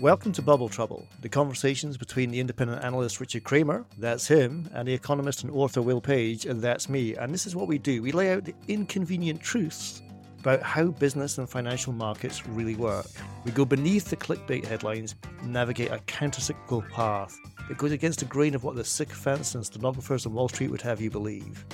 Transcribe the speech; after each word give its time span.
Welcome 0.00 0.32
to 0.32 0.40
Bubble 0.40 0.70
Trouble, 0.70 1.06
the 1.20 1.28
conversations 1.28 1.98
between 1.98 2.30
the 2.30 2.40
independent 2.40 2.82
analyst 2.82 3.20
Richard 3.20 3.44
Kramer, 3.44 3.84
that's 3.98 4.26
him, 4.26 4.66
and 4.72 4.88
the 4.88 4.94
economist 4.94 5.42
and 5.42 5.52
author 5.52 5.82
Will 5.82 6.00
Page, 6.00 6.46
and 6.46 6.62
that's 6.62 6.88
me. 6.88 7.16
And 7.16 7.34
this 7.34 7.44
is 7.44 7.54
what 7.54 7.68
we 7.68 7.76
do 7.76 8.00
we 8.00 8.10
lay 8.10 8.32
out 8.32 8.46
the 8.46 8.54
inconvenient 8.66 9.42
truths 9.42 10.00
about 10.38 10.62
how 10.62 10.86
business 10.86 11.36
and 11.36 11.46
financial 11.46 11.92
markets 11.92 12.46
really 12.46 12.76
work. 12.76 13.08
We 13.44 13.52
go 13.52 13.66
beneath 13.66 14.06
the 14.06 14.16
clickbait 14.16 14.64
headlines 14.64 15.16
navigate 15.44 15.90
a 15.90 15.98
countercyclical 15.98 16.88
path 16.88 17.36
that 17.68 17.76
goes 17.76 17.92
against 17.92 18.20
the 18.20 18.24
grain 18.24 18.54
of 18.54 18.64
what 18.64 18.76
the 18.76 18.84
sycophants 18.86 19.54
and 19.54 19.66
stenographers 19.66 20.24
on 20.24 20.32
Wall 20.32 20.48
Street 20.48 20.70
would 20.70 20.80
have 20.80 21.02
you 21.02 21.10
believe. 21.10 21.66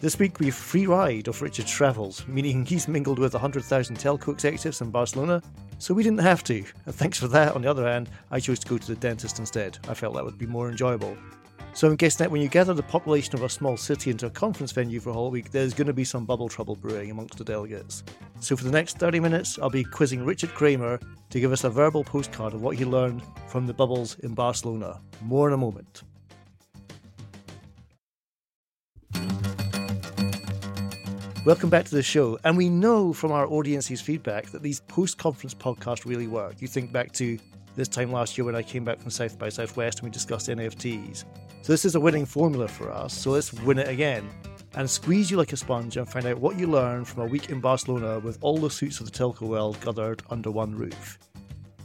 This 0.00 0.18
week 0.18 0.40
we 0.40 0.50
free 0.50 0.86
ride 0.86 1.28
of 1.28 1.40
Richard's 1.40 1.70
travels, 1.70 2.26
meaning 2.26 2.66
he's 2.66 2.88
mingled 2.88 3.18
with 3.18 3.32
100,000 3.32 3.96
telco 3.96 4.32
executives 4.32 4.80
in 4.80 4.90
Barcelona, 4.90 5.40
so 5.78 5.94
we 5.94 6.02
didn't 6.02 6.18
have 6.18 6.44
to. 6.44 6.64
And 6.84 6.94
thanks 6.94 7.18
for 7.18 7.28
that. 7.28 7.54
On 7.54 7.62
the 7.62 7.70
other 7.70 7.86
hand, 7.86 8.10
I 8.30 8.40
chose 8.40 8.58
to 8.60 8.68
go 8.68 8.76
to 8.76 8.86
the 8.86 8.96
dentist 8.96 9.38
instead. 9.38 9.78
I 9.88 9.94
felt 9.94 10.14
that 10.14 10.24
would 10.24 10.38
be 10.38 10.46
more 10.46 10.68
enjoyable. 10.68 11.16
So 11.74 11.88
I'm 11.88 11.96
guessing 11.96 12.24
that 12.24 12.30
when 12.30 12.42
you 12.42 12.48
gather 12.48 12.74
the 12.74 12.82
population 12.82 13.34
of 13.34 13.42
a 13.42 13.48
small 13.48 13.76
city 13.76 14.10
into 14.10 14.26
a 14.26 14.30
conference 14.30 14.72
venue 14.72 15.00
for 15.00 15.10
a 15.10 15.14
whole 15.14 15.30
week, 15.30 15.50
there's 15.50 15.74
going 15.74 15.88
to 15.88 15.92
be 15.92 16.04
some 16.04 16.24
bubble 16.24 16.48
trouble 16.48 16.76
brewing 16.76 17.10
amongst 17.10 17.38
the 17.38 17.44
delegates. 17.44 18.04
So 18.40 18.56
for 18.56 18.64
the 18.64 18.70
next 18.70 18.98
30 18.98 19.20
minutes, 19.20 19.58
I'll 19.58 19.70
be 19.70 19.84
quizzing 19.84 20.24
Richard 20.24 20.50
Kramer 20.54 21.00
to 21.30 21.40
give 21.40 21.50
us 21.50 21.64
a 21.64 21.70
verbal 21.70 22.04
postcard 22.04 22.52
of 22.52 22.62
what 22.62 22.76
he 22.76 22.84
learned 22.84 23.22
from 23.48 23.66
the 23.66 23.74
bubbles 23.74 24.18
in 24.20 24.34
Barcelona. 24.34 25.00
More 25.22 25.48
in 25.48 25.54
a 25.54 25.56
moment. 25.56 26.02
Welcome 31.44 31.68
back 31.68 31.84
to 31.84 31.94
the 31.94 32.02
show. 32.02 32.38
And 32.44 32.56
we 32.56 32.70
know 32.70 33.12
from 33.12 33.30
our 33.30 33.46
audience's 33.46 34.00
feedback 34.00 34.46
that 34.46 34.62
these 34.62 34.80
post 34.80 35.18
conference 35.18 35.52
podcasts 35.52 36.06
really 36.06 36.26
work. 36.26 36.54
You 36.62 36.66
think 36.66 36.90
back 36.90 37.12
to 37.12 37.38
this 37.76 37.86
time 37.86 38.10
last 38.10 38.38
year 38.38 38.46
when 38.46 38.56
I 38.56 38.62
came 38.62 38.82
back 38.82 38.98
from 38.98 39.10
South 39.10 39.38
by 39.38 39.50
Southwest 39.50 39.98
and 39.98 40.08
we 40.08 40.10
discussed 40.10 40.48
NFTs. 40.48 41.26
So 41.60 41.70
this 41.70 41.84
is 41.84 41.96
a 41.96 42.00
winning 42.00 42.24
formula 42.24 42.66
for 42.66 42.90
us. 42.90 43.12
So 43.12 43.32
let's 43.32 43.52
win 43.52 43.78
it 43.78 43.88
again 43.88 44.26
and 44.74 44.88
squeeze 44.88 45.30
you 45.30 45.36
like 45.36 45.52
a 45.52 45.58
sponge 45.58 45.98
and 45.98 46.08
find 46.08 46.24
out 46.24 46.38
what 46.38 46.58
you 46.58 46.66
learned 46.66 47.08
from 47.08 47.24
a 47.24 47.26
week 47.26 47.50
in 47.50 47.60
Barcelona 47.60 48.20
with 48.20 48.38
all 48.40 48.56
the 48.56 48.70
suits 48.70 49.00
of 49.00 49.12
the 49.12 49.12
telco 49.12 49.42
world 49.42 49.78
gathered 49.82 50.22
under 50.30 50.50
one 50.50 50.74
roof. 50.74 51.18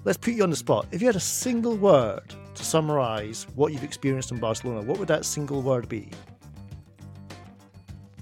Let's 0.06 0.18
put 0.18 0.36
you 0.36 0.44
on 0.44 0.52
the 0.52 0.56
spot. 0.56 0.88
If 0.94 1.02
you 1.02 1.08
had 1.08 1.18
a 1.18 1.20
single 1.20 1.76
word 1.76 2.34
to 2.56 2.64
summarize 2.64 3.46
what 3.56 3.74
you've 3.74 3.84
experienced 3.84 4.32
in 4.32 4.40
Barcelona, 4.40 4.84
what 4.84 5.00
would 5.00 5.10
that 5.10 5.26
single 5.26 5.62
word 5.62 5.90
be? 5.90 6.12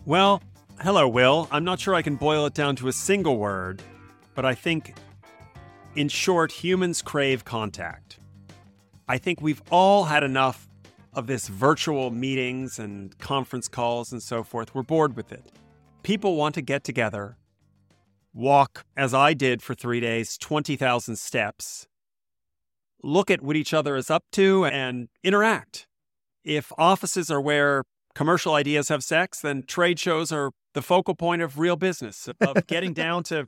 Well, 0.07 0.41
hello, 0.79 1.07
Will. 1.07 1.47
I'm 1.51 1.63
not 1.63 1.79
sure 1.79 1.95
I 1.95 2.01
can 2.01 2.15
boil 2.15 2.45
it 2.45 2.53
down 2.53 2.75
to 2.77 2.87
a 2.87 2.93
single 2.93 3.37
word, 3.37 3.81
but 4.35 4.45
I 4.45 4.53
think, 4.53 4.95
in 5.95 6.07
short, 6.07 6.51
humans 6.51 7.01
crave 7.01 7.43
contact. 7.43 8.19
I 9.07 9.17
think 9.17 9.41
we've 9.41 9.61
all 9.71 10.05
had 10.05 10.23
enough 10.23 10.67
of 11.13 11.25
this 11.25 11.47
virtual 11.47 12.11
meetings 12.11 12.77
and 12.77 13.17
conference 13.17 13.67
calls 13.67 14.11
and 14.11 14.21
so 14.21 14.43
forth. 14.43 14.75
We're 14.75 14.83
bored 14.83 15.15
with 15.15 15.31
it. 15.31 15.51
People 16.03 16.35
want 16.35 16.53
to 16.55 16.61
get 16.61 16.83
together, 16.83 17.37
walk, 18.33 18.85
as 18.95 19.13
I 19.13 19.33
did 19.33 19.63
for 19.63 19.73
three 19.73 19.99
days, 19.99 20.37
20,000 20.37 21.15
steps, 21.15 21.87
look 23.01 23.31
at 23.31 23.41
what 23.41 23.55
each 23.55 23.73
other 23.73 23.95
is 23.95 24.11
up 24.11 24.25
to, 24.33 24.65
and 24.65 25.09
interact. 25.23 25.87
If 26.43 26.71
offices 26.77 27.31
are 27.31 27.41
where 27.41 27.83
commercial 28.13 28.53
ideas 28.53 28.89
have 28.89 29.03
sex, 29.03 29.41
then 29.41 29.63
trade 29.63 29.99
shows 29.99 30.31
are 30.31 30.51
the 30.77 30.83
focal 30.83 31.15
point 31.15 31.41
of 31.41 31.57
real 31.57 31.75
business, 31.75 32.29
of 32.39 32.67
getting 32.67 32.93
down 33.05 33.23
to 33.23 33.47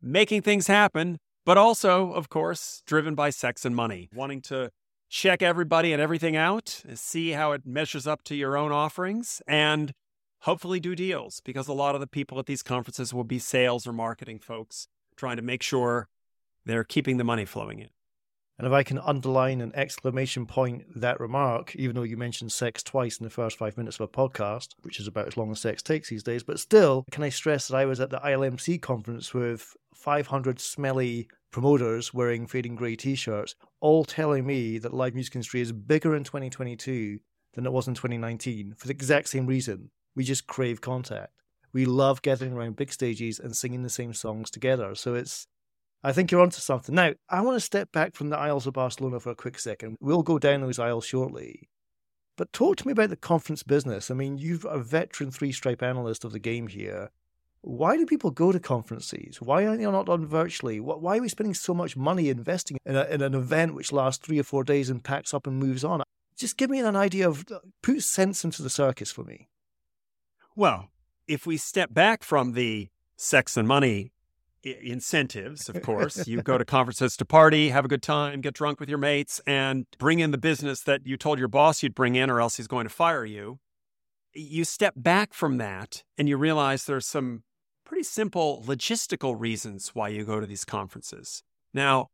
making 0.00 0.40
things 0.40 0.68
happen, 0.68 1.18
but 1.44 1.58
also, 1.58 2.12
of 2.12 2.28
course, 2.28 2.80
driven 2.86 3.16
by 3.16 3.28
sex 3.28 3.64
and 3.64 3.74
money, 3.74 4.08
wanting 4.14 4.40
to 4.40 4.70
check 5.08 5.42
everybody 5.42 5.92
and 5.92 6.00
everything 6.00 6.36
out, 6.36 6.84
see 6.94 7.30
how 7.30 7.50
it 7.50 7.66
measures 7.66 8.06
up 8.06 8.22
to 8.22 8.36
your 8.36 8.56
own 8.56 8.70
offerings, 8.70 9.42
and 9.48 9.90
hopefully 10.42 10.78
do 10.78 10.94
deals 10.94 11.40
because 11.44 11.66
a 11.66 11.72
lot 11.72 11.96
of 11.96 12.00
the 12.00 12.06
people 12.06 12.38
at 12.38 12.46
these 12.46 12.62
conferences 12.62 13.12
will 13.12 13.24
be 13.24 13.40
sales 13.40 13.84
or 13.84 13.92
marketing 13.92 14.38
folks 14.38 14.86
trying 15.16 15.34
to 15.38 15.42
make 15.42 15.64
sure 15.64 16.06
they're 16.64 16.84
keeping 16.84 17.16
the 17.16 17.24
money 17.24 17.44
flowing 17.44 17.80
in. 17.80 17.88
And 18.60 18.66
if 18.66 18.74
I 18.74 18.82
can 18.82 18.98
underline 18.98 19.62
an 19.62 19.72
exclamation 19.74 20.44
point 20.44 20.84
that 20.94 21.18
remark, 21.18 21.74
even 21.76 21.96
though 21.96 22.02
you 22.02 22.18
mentioned 22.18 22.52
sex 22.52 22.82
twice 22.82 23.16
in 23.16 23.24
the 23.24 23.30
first 23.30 23.56
five 23.56 23.78
minutes 23.78 23.98
of 23.98 24.02
a 24.02 24.08
podcast, 24.08 24.74
which 24.82 25.00
is 25.00 25.06
about 25.06 25.28
as 25.28 25.38
long 25.38 25.50
as 25.50 25.60
sex 25.60 25.82
takes 25.82 26.10
these 26.10 26.22
days, 26.22 26.42
but 26.42 26.60
still, 26.60 27.06
can 27.10 27.22
I 27.22 27.30
stress 27.30 27.68
that 27.68 27.76
I 27.78 27.86
was 27.86 28.00
at 28.00 28.10
the 28.10 28.18
ILMC 28.18 28.82
conference 28.82 29.32
with 29.32 29.74
500 29.94 30.60
smelly 30.60 31.26
promoters 31.50 32.12
wearing 32.12 32.46
fading 32.46 32.76
grey 32.76 32.96
t 32.96 33.14
shirts, 33.14 33.54
all 33.80 34.04
telling 34.04 34.46
me 34.46 34.76
that 34.76 34.92
live 34.92 35.14
music 35.14 35.36
industry 35.36 35.62
is 35.62 35.72
bigger 35.72 36.14
in 36.14 36.24
2022 36.24 37.18
than 37.54 37.64
it 37.64 37.72
was 37.72 37.88
in 37.88 37.94
2019 37.94 38.74
for 38.76 38.88
the 38.88 38.92
exact 38.92 39.30
same 39.30 39.46
reason. 39.46 39.90
We 40.14 40.24
just 40.24 40.46
crave 40.46 40.82
contact. 40.82 41.32
We 41.72 41.86
love 41.86 42.20
gathering 42.20 42.52
around 42.52 42.76
big 42.76 42.92
stages 42.92 43.38
and 43.38 43.56
singing 43.56 43.84
the 43.84 43.88
same 43.88 44.12
songs 44.12 44.50
together. 44.50 44.94
So 44.94 45.14
it's 45.14 45.46
I 46.02 46.12
think 46.12 46.30
you're 46.30 46.40
onto 46.40 46.60
something. 46.60 46.94
Now, 46.94 47.12
I 47.28 47.42
want 47.42 47.56
to 47.56 47.60
step 47.60 47.92
back 47.92 48.14
from 48.14 48.30
the 48.30 48.38
aisles 48.38 48.66
of 48.66 48.72
Barcelona 48.72 49.20
for 49.20 49.30
a 49.30 49.34
quick 49.34 49.58
second. 49.58 49.98
We'll 50.00 50.22
go 50.22 50.38
down 50.38 50.62
those 50.62 50.78
aisles 50.78 51.04
shortly. 51.04 51.68
But 52.36 52.52
talk 52.54 52.76
to 52.76 52.86
me 52.86 52.92
about 52.92 53.10
the 53.10 53.16
conference 53.16 53.62
business. 53.62 54.10
I 54.10 54.14
mean, 54.14 54.38
you've 54.38 54.64
a 54.64 54.78
veteran 54.78 55.30
three 55.30 55.52
stripe 55.52 55.82
analyst 55.82 56.24
of 56.24 56.32
the 56.32 56.38
game 56.38 56.68
here. 56.68 57.10
Why 57.60 57.98
do 57.98 58.06
people 58.06 58.30
go 58.30 58.50
to 58.50 58.58
conferences? 58.58 59.42
Why 59.42 59.66
aren't 59.66 59.80
they 59.80 59.84
not 59.84 60.06
done 60.06 60.26
virtually? 60.26 60.80
Why 60.80 61.18
are 61.18 61.20
we 61.20 61.28
spending 61.28 61.52
so 61.52 61.74
much 61.74 61.98
money 61.98 62.30
investing 62.30 62.78
in, 62.86 62.96
a, 62.96 63.04
in 63.04 63.20
an 63.20 63.34
event 63.34 63.74
which 63.74 63.92
lasts 63.92 64.24
three 64.24 64.38
or 64.38 64.44
four 64.44 64.64
days 64.64 64.88
and 64.88 65.04
packs 65.04 65.34
up 65.34 65.46
and 65.46 65.58
moves 65.58 65.84
on? 65.84 66.02
Just 66.34 66.56
give 66.56 66.70
me 66.70 66.80
an 66.80 66.96
idea 66.96 67.28
of, 67.28 67.44
uh, 67.52 67.58
put 67.82 68.02
sense 68.02 68.42
into 68.42 68.62
the 68.62 68.70
circus 68.70 69.12
for 69.12 69.24
me. 69.24 69.50
Well, 70.56 70.88
if 71.28 71.46
we 71.46 71.58
step 71.58 71.92
back 71.92 72.22
from 72.22 72.54
the 72.54 72.88
sex 73.16 73.58
and 73.58 73.68
money 73.68 74.12
incentives, 74.62 75.68
of 75.68 75.82
course. 75.82 76.26
you 76.28 76.42
go 76.42 76.58
to 76.58 76.64
conferences 76.64 77.16
to 77.16 77.24
party, 77.24 77.70
have 77.70 77.84
a 77.84 77.88
good 77.88 78.02
time, 78.02 78.40
get 78.40 78.54
drunk 78.54 78.80
with 78.80 78.88
your 78.88 78.98
mates, 78.98 79.40
and 79.46 79.86
bring 79.98 80.20
in 80.20 80.30
the 80.30 80.38
business 80.38 80.82
that 80.82 81.06
you 81.06 81.16
told 81.16 81.38
your 81.38 81.48
boss 81.48 81.82
you'd 81.82 81.94
bring 81.94 82.14
in, 82.14 82.30
or 82.30 82.40
else 82.40 82.56
he's 82.56 82.68
going 82.68 82.86
to 82.86 82.92
fire 82.92 83.24
you. 83.24 83.58
You 84.34 84.64
step 84.64 84.94
back 84.96 85.32
from 85.32 85.58
that 85.58 86.04
and 86.16 86.28
you 86.28 86.36
realize 86.36 86.84
there's 86.84 87.06
some 87.06 87.42
pretty 87.84 88.04
simple 88.04 88.62
logistical 88.66 89.34
reasons 89.38 89.90
why 89.94 90.08
you 90.08 90.24
go 90.24 90.38
to 90.38 90.46
these 90.46 90.64
conferences. 90.64 91.42
Now, 91.74 92.08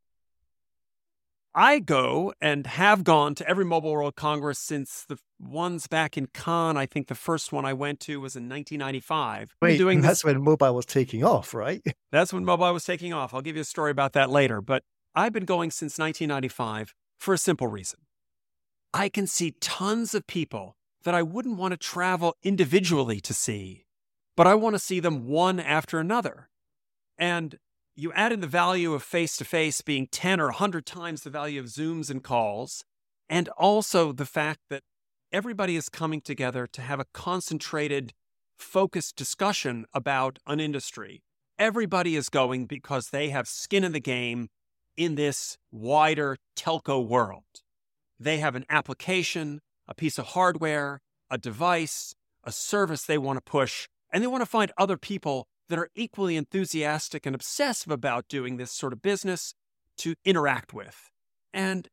I 1.59 1.79
go 1.79 2.35
and 2.39 2.67
have 2.67 3.03
gone 3.03 3.35
to 3.37 3.49
every 3.49 3.65
Mobile 3.65 3.93
World 3.93 4.15
Congress 4.15 4.59
since 4.59 5.07
the 5.09 5.17
ones 5.41 5.87
back 5.87 6.19
in 6.19 6.27
Cannes. 6.27 6.77
I 6.77 6.85
think 6.85 7.09
the 7.09 7.15
first 7.15 7.51
one 7.51 7.65
I 7.65 7.73
went 7.73 7.99
to 8.01 8.21
was 8.21 8.37
in 8.37 8.43
1995. 8.43 9.57
Wait, 9.63 9.79
doing 9.79 10.01
that's 10.03 10.19
this... 10.19 10.25
when 10.25 10.43
mobile 10.43 10.75
was 10.75 10.85
taking 10.85 11.25
off, 11.25 11.55
right? 11.55 11.83
That's 12.13 12.33
when 12.33 12.45
mobile 12.45 12.73
was 12.73 12.85
taking 12.85 13.13
off. 13.13 13.35
I'll 13.35 13.43
give 13.43 13.57
you 13.57 13.63
a 13.63 13.65
story 13.65 13.91
about 13.91 14.13
that 14.15 14.31
later. 14.31 14.63
But 14.63 14.83
I've 15.15 15.33
been 15.33 15.45
going 15.45 15.71
since 15.71 15.99
1995 15.99 16.95
for 17.19 17.35
a 17.35 17.39
simple 17.39 17.67
reason. 17.67 18.01
I 18.95 19.09
can 19.09 19.27
see 19.27 19.55
tons 19.61 20.15
of 20.15 20.27
people 20.27 20.77
that 21.05 21.15
I 21.15 21.23
wouldn't 21.23 21.59
want 21.59 21.73
to 21.73 21.77
travel 21.77 22.35
individually 22.43 23.21
to 23.21 23.35
see, 23.35 23.85
but 24.37 24.47
I 24.47 24.55
want 24.55 24.75
to 24.75 24.79
see 24.79 25.01
them 25.01 25.27
one 25.27 25.61
after 25.61 25.99
another. 25.99 26.49
And 27.19 27.59
you 27.97 28.13
add 28.13 28.31
in 28.31 28.41
the 28.41 28.47
value 28.47 28.93
of 28.93 29.03
face 29.03 29.37
to 29.39 29.45
face 29.45 29.81
being 29.81 30.07
10 30.07 30.39
or 30.39 30.47
100 30.47 30.85
times 30.85 31.23
the 31.23 31.31
value 31.31 31.59
of 31.59 31.67
Zooms 31.67 32.11
and 32.11 32.23
calls, 32.23 32.85
and 33.29 33.49
also 33.57 34.13
the 34.13 34.27
fact 34.27 34.61
that 34.69 34.83
everybody 35.33 35.77
is 35.77 35.89
coming 35.89 36.21
together 36.21 36.67
to 36.67 36.83
have 36.83 37.01
a 37.01 37.07
concentrated, 37.15 38.13
focused 38.59 39.17
discussion 39.17 39.87
about 39.95 40.39
an 40.47 40.61
industry. 40.61 41.23
Everybody 41.59 42.17
is 42.17 42.29
going 42.29 42.67
because 42.67 43.09
they 43.09 43.31
have 43.31 43.49
skin 43.49 43.83
in 43.83 43.93
the 43.93 44.01
game 44.01 44.49
in 44.95 45.15
this 45.15 45.57
wider 45.73 46.37
telco 46.55 47.07
world. 47.07 47.45
They 48.21 48.39
have 48.39 48.55
an 48.55 48.67
application, 48.69 49.61
a 49.89 49.95
piece 49.95 50.19
of 50.19 50.27
hardware, 50.27 51.01
a 51.31 51.39
device, 51.39 52.15
a 52.45 52.53
service 52.53 53.05
they 53.05 53.19
want 53.19 53.39
to 53.39 53.51
push, 53.51 53.89
and 54.13 54.23
they 54.23 54.27
want 54.29 54.43
to 54.43 54.47
find 54.47 54.71
other 54.77 54.99
people 54.99 55.49
that 55.69 55.79
are 55.79 55.91
equally 55.95 56.37
enthusiastic 56.37 57.27
and 57.27 57.35
obsessive 57.35 57.91
about 57.91 58.29
doing 58.29 58.57
this 58.57 58.73
sort 58.73 58.93
of 58.93 59.03
business 59.03 59.55
to 59.99 60.15
interact 60.25 60.73
with. 60.73 61.11
And, 61.53 61.89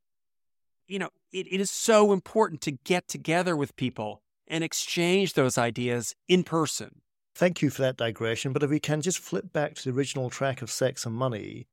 you 0.86 0.98
know, 0.98 1.10
it, 1.32 1.46
it 1.50 1.60
is 1.60 1.70
so 1.70 2.12
important 2.12 2.60
to 2.62 2.72
get 2.72 3.08
together 3.08 3.56
with 3.56 3.76
people 3.76 4.22
and 4.46 4.62
exchange 4.62 5.32
those 5.32 5.56
ideas 5.58 6.14
in 6.28 6.44
person. 6.44 7.00
Thank 7.34 7.62
you 7.62 7.70
for 7.70 7.82
that 7.82 7.96
digression. 7.96 8.52
But 8.52 8.62
if 8.62 8.70
we 8.70 8.78
can 8.78 9.00
just 9.00 9.18
flip 9.18 9.52
back 9.52 9.74
to 9.74 9.84
the 9.84 9.96
original 9.96 10.30
track 10.30 10.62
of 10.62 10.70
Sex 10.70 11.04
and 11.04 11.14
Money, 11.14 11.66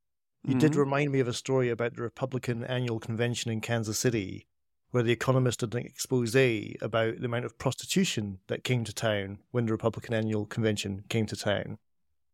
you 0.44 0.52
mm-hmm. 0.52 0.60
did 0.60 0.76
remind 0.76 1.12
me 1.12 1.20
of 1.20 1.28
a 1.28 1.34
story 1.34 1.70
about 1.70 1.96
the 1.96 2.02
Republican 2.02 2.64
annual 2.64 3.00
convention 3.00 3.52
in 3.52 3.62
Kansas 3.62 4.00
City, 4.00 4.48
where 4.90 5.04
the 5.04 5.12
Economist 5.12 5.60
did 5.60 5.76
an 5.76 5.86
expose 5.86 6.34
about 6.34 7.20
the 7.20 7.26
amount 7.26 7.46
of 7.46 7.60
prostitution 7.60 8.40
that 8.48 8.64
came 8.64 8.84
to 8.86 8.94
town 8.94 9.38
when 9.52 9.68
the 9.68 9.72
Republican 9.72 10.16
annual 10.16 10.48
convention 10.48 11.04
came 11.10 11.28
to 11.28 11.36
town 11.36 11.78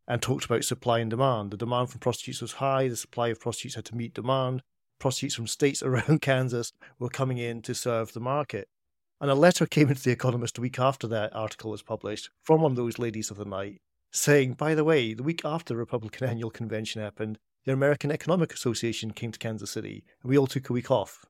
and 0.08 0.20
talked 0.22 0.46
about 0.46 0.64
supply 0.64 0.98
and 0.98 1.10
demand. 1.10 1.52
The 1.52 1.56
demand 1.56 1.90
from 1.90 2.00
prostitutes 2.00 2.40
was 2.40 2.54
high, 2.54 2.88
the 2.88 2.96
supply 2.96 3.28
of 3.28 3.40
prostitutes 3.40 3.76
had 3.76 3.84
to 3.84 3.96
meet 3.96 4.14
demand. 4.14 4.62
Prostitutes 4.98 5.34
from 5.36 5.46
states 5.46 5.82
around 5.84 6.22
Kansas 6.22 6.72
were 6.98 7.10
coming 7.10 7.38
in 7.38 7.62
to 7.62 7.74
serve 7.74 8.12
the 8.12 8.20
market. 8.20 8.68
And 9.20 9.30
a 9.30 9.34
letter 9.34 9.66
came 9.66 9.88
into 9.88 10.02
The 10.02 10.10
Economist 10.10 10.58
a 10.58 10.60
week 10.60 10.78
after 10.78 11.06
that 11.08 11.36
article 11.36 11.70
was 11.70 11.82
published 11.82 12.30
from 12.42 12.62
one 12.62 12.72
of 12.72 12.76
those 12.76 12.98
ladies 12.98 13.30
of 13.30 13.36
the 13.36 13.44
night 13.44 13.80
saying, 14.10 14.54
by 14.54 14.74
the 14.74 14.84
way, 14.84 15.12
the 15.12 15.22
week 15.22 15.42
after 15.44 15.74
the 15.74 15.78
Republican 15.78 16.28
annual 16.30 16.50
convention 16.50 17.02
happened, 17.02 17.38
the 17.64 17.72
American 17.72 18.10
Economic 18.10 18.54
Association 18.54 19.10
came 19.10 19.32
to 19.32 19.38
Kansas 19.38 19.70
City 19.70 20.04
and 20.22 20.30
we 20.30 20.38
all 20.38 20.46
took 20.46 20.70
a 20.70 20.72
week 20.72 20.90
off. 20.90 21.26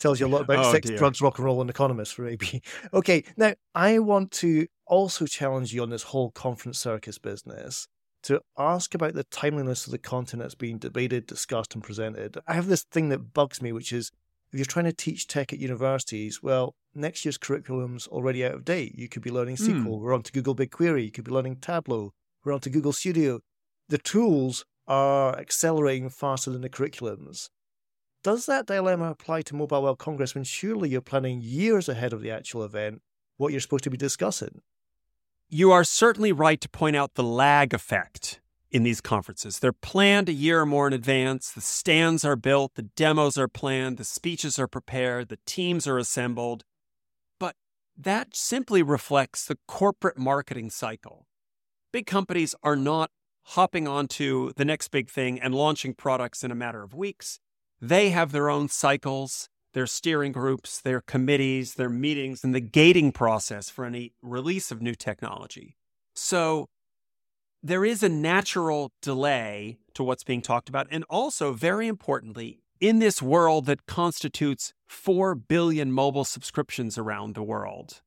Tells 0.00 0.18
you 0.18 0.26
a 0.26 0.28
lot 0.28 0.40
about 0.42 0.64
oh, 0.64 0.72
sex, 0.72 0.88
dear. 0.88 0.96
drugs, 0.96 1.20
rock 1.20 1.38
and 1.38 1.44
roll, 1.44 1.60
and 1.60 1.70
economists 1.70 2.12
for 2.12 2.26
AB. 2.26 2.62
okay, 2.94 3.22
now 3.36 3.52
I 3.74 3.98
want 3.98 4.32
to 4.32 4.66
also 4.86 5.26
challenge 5.26 5.72
you 5.72 5.82
on 5.82 5.90
this 5.90 6.04
whole 6.04 6.30
conference 6.30 6.78
circus 6.78 7.18
business 7.18 7.86
to 8.22 8.40
ask 8.58 8.94
about 8.94 9.14
the 9.14 9.24
timeliness 9.24 9.86
of 9.86 9.92
the 9.92 9.98
content 9.98 10.42
that's 10.42 10.54
being 10.54 10.78
debated, 10.78 11.26
discussed, 11.26 11.74
and 11.74 11.84
presented. 11.84 12.38
I 12.46 12.54
have 12.54 12.66
this 12.66 12.82
thing 12.82 13.10
that 13.10 13.32
bugs 13.34 13.62
me, 13.62 13.72
which 13.72 13.92
is 13.92 14.10
if 14.52 14.58
you're 14.58 14.64
trying 14.64 14.86
to 14.86 14.92
teach 14.92 15.26
tech 15.26 15.52
at 15.52 15.58
universities, 15.58 16.42
well, 16.42 16.74
next 16.94 17.24
year's 17.24 17.38
curriculum's 17.38 18.06
already 18.08 18.44
out 18.44 18.54
of 18.54 18.64
date. 18.64 18.98
You 18.98 19.08
could 19.08 19.22
be 19.22 19.30
learning 19.30 19.56
SQL. 19.56 19.84
Mm. 19.84 20.00
We're 20.00 20.14
on 20.14 20.22
to 20.22 20.32
Google 20.32 20.56
BigQuery. 20.56 21.04
You 21.04 21.12
could 21.12 21.24
be 21.24 21.30
learning 21.30 21.56
Tableau. 21.56 22.12
We're 22.44 22.54
on 22.54 22.60
to 22.60 22.70
Google 22.70 22.92
Studio. 22.92 23.40
The 23.88 23.98
tools 23.98 24.64
are 24.88 25.38
accelerating 25.38 26.08
faster 26.08 26.50
than 26.50 26.62
the 26.62 26.68
curriculums. 26.68 27.48
Does 28.22 28.44
that 28.46 28.66
dilemma 28.66 29.10
apply 29.10 29.42
to 29.42 29.56
Mobile 29.56 29.82
World 29.82 29.98
Congress 29.98 30.34
when 30.34 30.44
surely 30.44 30.90
you're 30.90 31.00
planning 31.00 31.40
years 31.42 31.88
ahead 31.88 32.12
of 32.12 32.20
the 32.20 32.30
actual 32.30 32.62
event 32.62 33.00
what 33.38 33.50
you're 33.50 33.62
supposed 33.62 33.84
to 33.84 33.90
be 33.90 33.96
discussing? 33.96 34.60
You 35.48 35.72
are 35.72 35.84
certainly 35.84 36.30
right 36.30 36.60
to 36.60 36.68
point 36.68 36.96
out 36.96 37.14
the 37.14 37.22
lag 37.22 37.72
effect 37.72 38.40
in 38.70 38.82
these 38.82 39.00
conferences. 39.00 39.58
They're 39.58 39.72
planned 39.72 40.28
a 40.28 40.34
year 40.34 40.60
or 40.60 40.66
more 40.66 40.86
in 40.86 40.92
advance. 40.92 41.50
The 41.50 41.62
stands 41.62 42.22
are 42.22 42.36
built, 42.36 42.74
the 42.74 42.82
demos 42.82 43.38
are 43.38 43.48
planned, 43.48 43.96
the 43.96 44.04
speeches 44.04 44.58
are 44.58 44.68
prepared, 44.68 45.28
the 45.28 45.38
teams 45.46 45.86
are 45.86 45.96
assembled. 45.96 46.62
But 47.38 47.56
that 47.96 48.36
simply 48.36 48.82
reflects 48.82 49.46
the 49.46 49.58
corporate 49.66 50.18
marketing 50.18 50.68
cycle. 50.68 51.26
Big 51.90 52.04
companies 52.04 52.54
are 52.62 52.76
not 52.76 53.10
hopping 53.44 53.88
onto 53.88 54.52
the 54.52 54.66
next 54.66 54.88
big 54.88 55.08
thing 55.08 55.40
and 55.40 55.54
launching 55.54 55.94
products 55.94 56.44
in 56.44 56.50
a 56.50 56.54
matter 56.54 56.82
of 56.82 56.92
weeks. 56.92 57.40
They 57.80 58.10
have 58.10 58.32
their 58.32 58.50
own 58.50 58.68
cycles 58.68 59.48
their 59.72 59.86
steering 59.86 60.32
groups, 60.32 60.80
their 60.80 61.00
committees, 61.00 61.74
their 61.74 61.88
meetings, 61.88 62.42
and 62.42 62.54
the 62.54 62.60
gating 62.60 63.12
process 63.12 63.70
for 63.70 63.84
any 63.84 64.12
release 64.22 64.70
of 64.70 64.82
new 64.82 64.94
technology. 64.94 65.76
So 66.14 66.68
there 67.62 67.84
is 67.84 68.02
a 68.02 68.08
natural 68.08 68.92
delay 69.00 69.78
to 69.94 70.02
what's 70.02 70.24
being 70.24 70.42
talked 70.42 70.68
about. 70.68 70.86
And 70.90 71.04
also, 71.08 71.52
very 71.52 71.86
importantly, 71.86 72.62
in 72.80 72.98
this 72.98 73.20
world 73.20 73.66
that 73.66 73.86
constitutes 73.86 74.72
4 74.86 75.34
billion 75.34 75.92
mobile 75.92 76.24
subscriptions 76.24 76.98
around 76.98 77.34
the 77.34 77.42
world, 77.42 78.00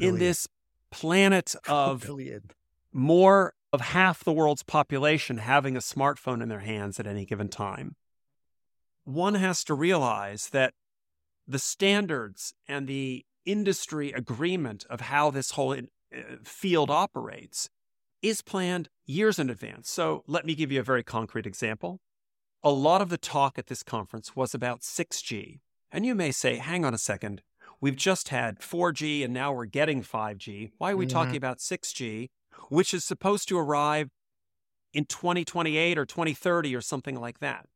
in 0.00 0.18
this 0.18 0.48
planet 0.90 1.54
of 1.68 2.08
more 2.92 3.52
of 3.72 3.80
half 3.80 4.24
the 4.24 4.32
world's 4.32 4.62
population 4.62 5.38
having 5.38 5.76
a 5.76 5.80
smartphone 5.80 6.42
in 6.42 6.48
their 6.48 6.60
hands 6.60 6.98
at 6.98 7.06
any 7.06 7.26
given 7.26 7.48
time, 7.48 7.94
one 9.06 9.34
has 9.34 9.62
to 9.64 9.74
realize 9.74 10.50
that 10.50 10.74
the 11.46 11.58
standards 11.58 12.54
and 12.66 12.86
the 12.86 13.24
industry 13.44 14.12
agreement 14.12 14.84
of 14.90 15.02
how 15.02 15.30
this 15.30 15.52
whole 15.52 15.72
uh, 15.72 16.18
field 16.42 16.90
operates 16.90 17.70
is 18.20 18.42
planned 18.42 18.88
years 19.06 19.38
in 19.38 19.48
advance. 19.48 19.88
So 19.88 20.24
let 20.26 20.44
me 20.44 20.56
give 20.56 20.72
you 20.72 20.80
a 20.80 20.84
very 20.84 21.04
concrete 21.04 21.46
example. 21.46 22.00
A 22.64 22.70
lot 22.70 23.00
of 23.00 23.08
the 23.08 23.18
talk 23.18 23.58
at 23.58 23.68
this 23.68 23.84
conference 23.84 24.34
was 24.34 24.54
about 24.54 24.80
6G. 24.80 25.60
And 25.92 26.04
you 26.04 26.16
may 26.16 26.32
say, 26.32 26.56
hang 26.56 26.84
on 26.84 26.92
a 26.92 26.98
second, 26.98 27.42
we've 27.80 27.94
just 27.94 28.30
had 28.30 28.58
4G 28.58 29.24
and 29.24 29.32
now 29.32 29.52
we're 29.52 29.66
getting 29.66 30.02
5G. 30.02 30.72
Why 30.78 30.90
are 30.90 30.96
we 30.96 31.06
mm-hmm. 31.06 31.16
talking 31.16 31.36
about 31.36 31.58
6G, 31.58 32.30
which 32.70 32.92
is 32.92 33.04
supposed 33.04 33.48
to 33.48 33.58
arrive 33.58 34.08
in 34.92 35.04
2028 35.04 35.96
or 35.96 36.04
2030 36.04 36.74
or 36.74 36.80
something 36.80 37.20
like 37.20 37.38
that? 37.38 37.66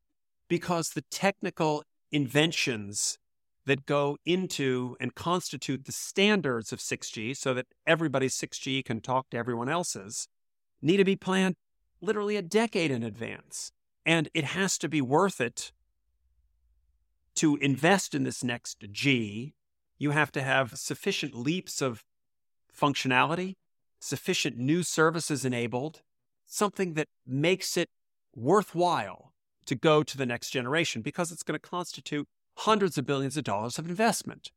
Because 0.51 0.91
the 0.91 1.05
technical 1.13 1.85
inventions 2.11 3.19
that 3.67 3.87
go 3.87 4.19
into 4.27 4.97
and 5.01 5.15
constitute 5.15 5.85
the 5.85 5.93
standards 5.93 6.73
of 6.73 6.81
6G 6.81 7.37
so 7.37 7.55
that 7.55 7.67
everybody's 7.87 8.35
6G 8.35 8.85
can 8.85 9.01
talk 9.01 9.31
to 9.31 9.37
everyone 9.37 9.69
else's 9.69 10.27
need 10.83 10.97
to 10.97 11.05
be 11.05 11.15
planned 11.15 11.55
literally 12.01 12.37
a 12.37 12.43
decade 12.43 12.91
in 12.91 13.05
advance. 13.05 13.71
And 14.05 14.29
it 14.35 14.43
has 14.43 14.77
to 14.79 14.89
be 14.89 15.01
worth 15.01 15.41
it 15.41 15.71
to 17.37 17.55
invest 17.59 18.13
in 18.13 18.25
this 18.25 18.43
next 18.43 18.85
G. 18.91 19.55
You 19.99 20.11
have 20.11 20.33
to 20.33 20.43
have 20.43 20.77
sufficient 20.77 21.33
leaps 21.33 21.81
of 21.81 22.03
functionality, 22.77 23.55
sufficient 24.01 24.59
new 24.59 24.83
services 24.83 25.45
enabled, 25.45 26.03
something 26.45 26.95
that 26.95 27.07
makes 27.25 27.77
it 27.77 27.89
worthwhile 28.35 29.33
to 29.71 29.77
go 29.77 30.03
to 30.03 30.19
the 30.19 30.27
next 30.27 30.51
generation 30.51 31.01
because 31.01 31.31
it's 31.31 31.45
going 31.45 31.59
to 31.59 31.71
constitute 31.71 32.27
hundreds 32.59 32.99
of 32.99 33.07
billions 33.07 33.37
of 33.37 33.45
dollars 33.45 33.79
of 33.79 33.89
investment. 33.89 34.51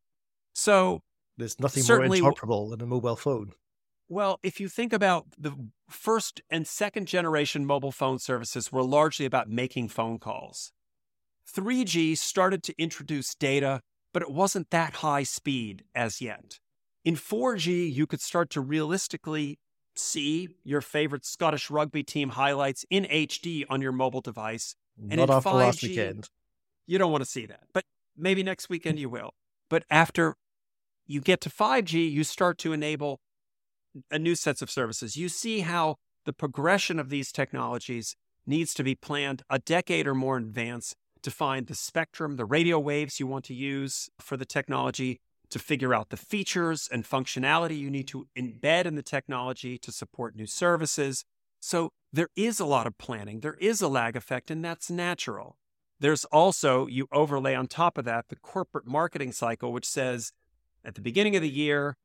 So 0.54 1.04
there's 1.38 1.60
nothing 1.60 1.84
more 1.88 2.00
interoperable 2.00 2.72
than 2.72 2.82
a 2.82 2.88
mobile 2.88 3.16
phone. 3.16 3.52
Well, 4.10 4.40
if 4.42 4.60
you 4.60 4.68
think 4.68 4.92
about 4.92 5.28
the 5.38 5.54
first 5.88 6.42
and 6.50 6.68
second 6.68 7.08
generation 7.08 7.64
mobile 7.64 7.92
phone 7.92 8.18
services 8.18 8.72
were 8.72 8.82
largely 8.82 9.28
about 9.28 9.50
making 9.50 9.90
phone 9.90 10.18
calls. 10.18 10.72
3G 11.56 12.18
started 12.18 12.64
to 12.64 12.74
introduce 12.82 13.36
data, 13.36 13.82
but 14.14 14.24
it 14.24 14.32
wasn't 14.32 14.72
that 14.72 14.96
high 14.96 15.24
speed 15.24 15.84
as 15.94 16.22
yet. 16.22 16.58
In 17.06 17.16
4G, 17.16 17.94
you 17.94 18.08
could 18.08 18.22
start 18.22 18.50
to 18.52 18.62
realistically 18.62 19.60
see 19.96 20.50
your 20.64 20.82
favorite 20.82 21.24
Scottish 21.24 21.70
rugby 21.70 22.02
team 22.02 22.30
highlights 22.30 22.84
in 22.90 23.04
HD 23.04 23.64
on 23.70 23.80
your 23.80 23.92
mobile 23.92 24.22
device. 24.22 24.76
And 24.98 25.18
Not 25.18 25.30
in 25.30 25.36
5G, 25.36 25.54
last 25.54 25.84
weekend. 25.84 26.30
You 26.86 26.98
don't 26.98 27.12
want 27.12 27.24
to 27.24 27.30
see 27.30 27.46
that. 27.46 27.62
But 27.74 27.86
maybe 28.18 28.44
next 28.44 28.70
weekend 28.70 29.00
you 29.00 29.10
will. 29.10 29.34
But 29.70 29.84
after 29.90 30.36
you 31.06 31.22
get 31.22 31.42
to 31.42 31.50
5G, 31.50 32.12
you 32.12 32.24
start 32.24 32.58
to 32.60 32.74
enable 32.74 33.20
a 34.12 34.20
new 34.20 34.36
sets 34.36 34.62
of 34.62 34.70
services. 34.70 35.16
You 35.16 35.30
see 35.30 35.62
how 35.62 35.98
the 36.26 36.34
progression 36.34 37.00
of 37.00 37.10
these 37.10 37.32
technologies 37.32 38.16
needs 38.46 38.74
to 38.74 38.84
be 38.84 38.96
planned 38.96 39.44
a 39.50 39.60
decade 39.60 40.08
or 40.08 40.16
more 40.16 40.38
in 40.38 40.44
advance 40.44 40.96
to 41.22 41.32
find 41.32 41.68
the 41.68 41.76
spectrum, 41.76 42.36
the 42.36 42.46
radio 42.46 42.78
waves 42.80 43.20
you 43.20 43.28
want 43.28 43.46
to 43.46 43.54
use 43.54 44.10
for 44.20 44.36
the 44.38 44.46
technology, 44.46 45.22
to 45.50 45.60
figure 45.60 45.94
out 45.94 46.10
the 46.10 46.18
features 46.18 46.90
and 46.92 47.06
functionality 47.06 47.78
you 47.78 47.90
need 47.90 48.08
to 48.08 48.28
embed 48.36 48.86
in 48.86 48.96
the 48.96 49.04
technology 49.04 49.78
to 49.78 49.92
support 49.92 50.36
new 50.36 50.48
services. 50.48 51.26
So 51.66 51.94
there 52.12 52.28
is 52.36 52.60
a 52.60 52.66
lot 52.66 52.88
of 52.88 52.98
planning, 52.98 53.40
there 53.40 53.54
is 53.54 53.82
a 53.82 53.88
lag 53.88 54.18
effect, 54.18 54.52
and 54.52 54.66
that's 54.66 54.92
natural. 54.92 55.56
There's 55.98 56.26
also, 56.26 56.88
you 56.88 57.08
overlay 57.14 57.56
on 57.56 57.68
top 57.68 57.98
of 57.98 58.04
that, 58.04 58.28
the 58.28 58.36
corporate 58.36 58.86
marketing 58.86 59.32
cycle, 59.32 59.72
which 59.72 59.88
says 59.88 60.34
at 60.84 60.96
the 60.96 61.02
beginning 61.02 61.38
of 61.38 61.42
the 61.42 61.50
year, 61.50 61.96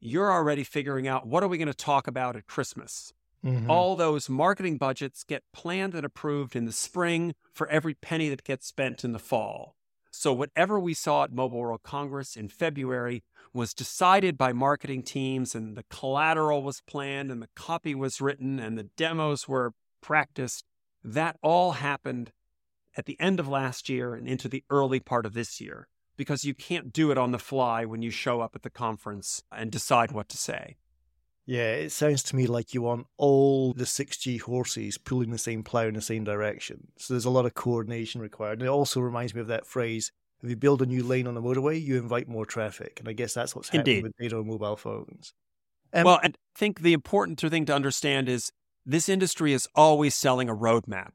you're 0.00 0.30
already 0.30 0.64
figuring 0.64 1.08
out 1.08 1.26
what 1.26 1.42
are 1.42 1.48
we 1.48 1.56
going 1.56 1.66
to 1.66 1.72
talk 1.72 2.06
about 2.06 2.36
at 2.36 2.46
Christmas? 2.46 3.14
Mm-hmm. 3.42 3.70
All 3.70 3.96
those 3.96 4.28
marketing 4.28 4.76
budgets 4.76 5.24
get 5.24 5.44
planned 5.50 5.94
and 5.94 6.04
approved 6.04 6.54
in 6.54 6.66
the 6.66 6.72
spring 6.72 7.34
for 7.54 7.66
every 7.68 7.94
penny 7.94 8.28
that 8.28 8.44
gets 8.44 8.66
spent 8.66 9.02
in 9.02 9.12
the 9.12 9.18
fall. 9.18 9.75
So, 10.18 10.32
whatever 10.32 10.80
we 10.80 10.94
saw 10.94 11.24
at 11.24 11.32
Mobile 11.32 11.58
World 11.58 11.82
Congress 11.82 12.36
in 12.36 12.48
February 12.48 13.22
was 13.52 13.74
decided 13.74 14.38
by 14.38 14.54
marketing 14.54 15.02
teams, 15.02 15.54
and 15.54 15.76
the 15.76 15.84
collateral 15.90 16.62
was 16.62 16.80
planned, 16.80 17.30
and 17.30 17.42
the 17.42 17.50
copy 17.54 17.94
was 17.94 18.18
written, 18.18 18.58
and 18.58 18.78
the 18.78 18.84
demos 18.96 19.46
were 19.46 19.74
practiced. 20.00 20.64
That 21.04 21.36
all 21.42 21.72
happened 21.72 22.32
at 22.96 23.04
the 23.04 23.20
end 23.20 23.38
of 23.38 23.46
last 23.46 23.90
year 23.90 24.14
and 24.14 24.26
into 24.26 24.48
the 24.48 24.64
early 24.70 25.00
part 25.00 25.26
of 25.26 25.34
this 25.34 25.60
year 25.60 25.86
because 26.16 26.46
you 26.46 26.54
can't 26.54 26.94
do 26.94 27.10
it 27.10 27.18
on 27.18 27.32
the 27.32 27.38
fly 27.38 27.84
when 27.84 28.00
you 28.00 28.10
show 28.10 28.40
up 28.40 28.56
at 28.56 28.62
the 28.62 28.70
conference 28.70 29.42
and 29.52 29.70
decide 29.70 30.12
what 30.12 30.30
to 30.30 30.38
say. 30.38 30.76
Yeah, 31.46 31.72
it 31.72 31.92
sounds 31.92 32.24
to 32.24 32.36
me 32.36 32.46
like 32.46 32.74
you 32.74 32.82
want 32.82 33.06
all 33.16 33.72
the 33.72 33.84
6G 33.84 34.40
horses 34.40 34.98
pulling 34.98 35.30
the 35.30 35.38
same 35.38 35.62
plough 35.62 35.86
in 35.86 35.94
the 35.94 36.00
same 36.00 36.24
direction. 36.24 36.88
So 36.98 37.14
there's 37.14 37.24
a 37.24 37.30
lot 37.30 37.46
of 37.46 37.54
coordination 37.54 38.20
required. 38.20 38.58
And 38.58 38.62
it 38.62 38.70
also 38.70 39.00
reminds 39.00 39.32
me 39.32 39.40
of 39.40 39.46
that 39.46 39.66
phrase 39.66 40.10
if 40.42 40.50
you 40.50 40.56
build 40.56 40.82
a 40.82 40.86
new 40.86 41.02
lane 41.02 41.26
on 41.26 41.34
the 41.34 41.40
motorway, 41.40 41.80
you 41.80 41.96
invite 41.96 42.28
more 42.28 42.44
traffic. 42.44 42.98
And 42.98 43.08
I 43.08 43.12
guess 43.12 43.32
that's 43.32 43.54
what's 43.54 43.68
happening 43.68 43.98
Indeed. 43.98 44.02
with 44.02 44.16
data 44.18 44.36
on 44.36 44.46
mobile 44.46 44.76
phones. 44.76 45.32
Um, 45.92 46.04
well, 46.04 46.20
I 46.22 46.32
think 46.54 46.80
the 46.80 46.92
important 46.92 47.40
thing 47.40 47.64
to 47.66 47.74
understand 47.74 48.28
is 48.28 48.50
this 48.84 49.08
industry 49.08 49.52
is 49.52 49.68
always 49.74 50.14
selling 50.14 50.48
a 50.48 50.54
roadmap. 50.54 51.12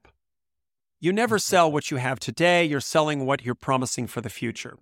You 1.00 1.14
never 1.14 1.38
mm-hmm. 1.38 1.42
sell 1.42 1.72
what 1.72 1.92
you 1.92 1.98
have 1.98 2.20
today, 2.20 2.64
you're 2.64 2.80
selling 2.80 3.26
what 3.26 3.44
you're 3.44 3.56
promising 3.56 4.08
for 4.08 4.22
the 4.22 4.30
future. 4.30 4.78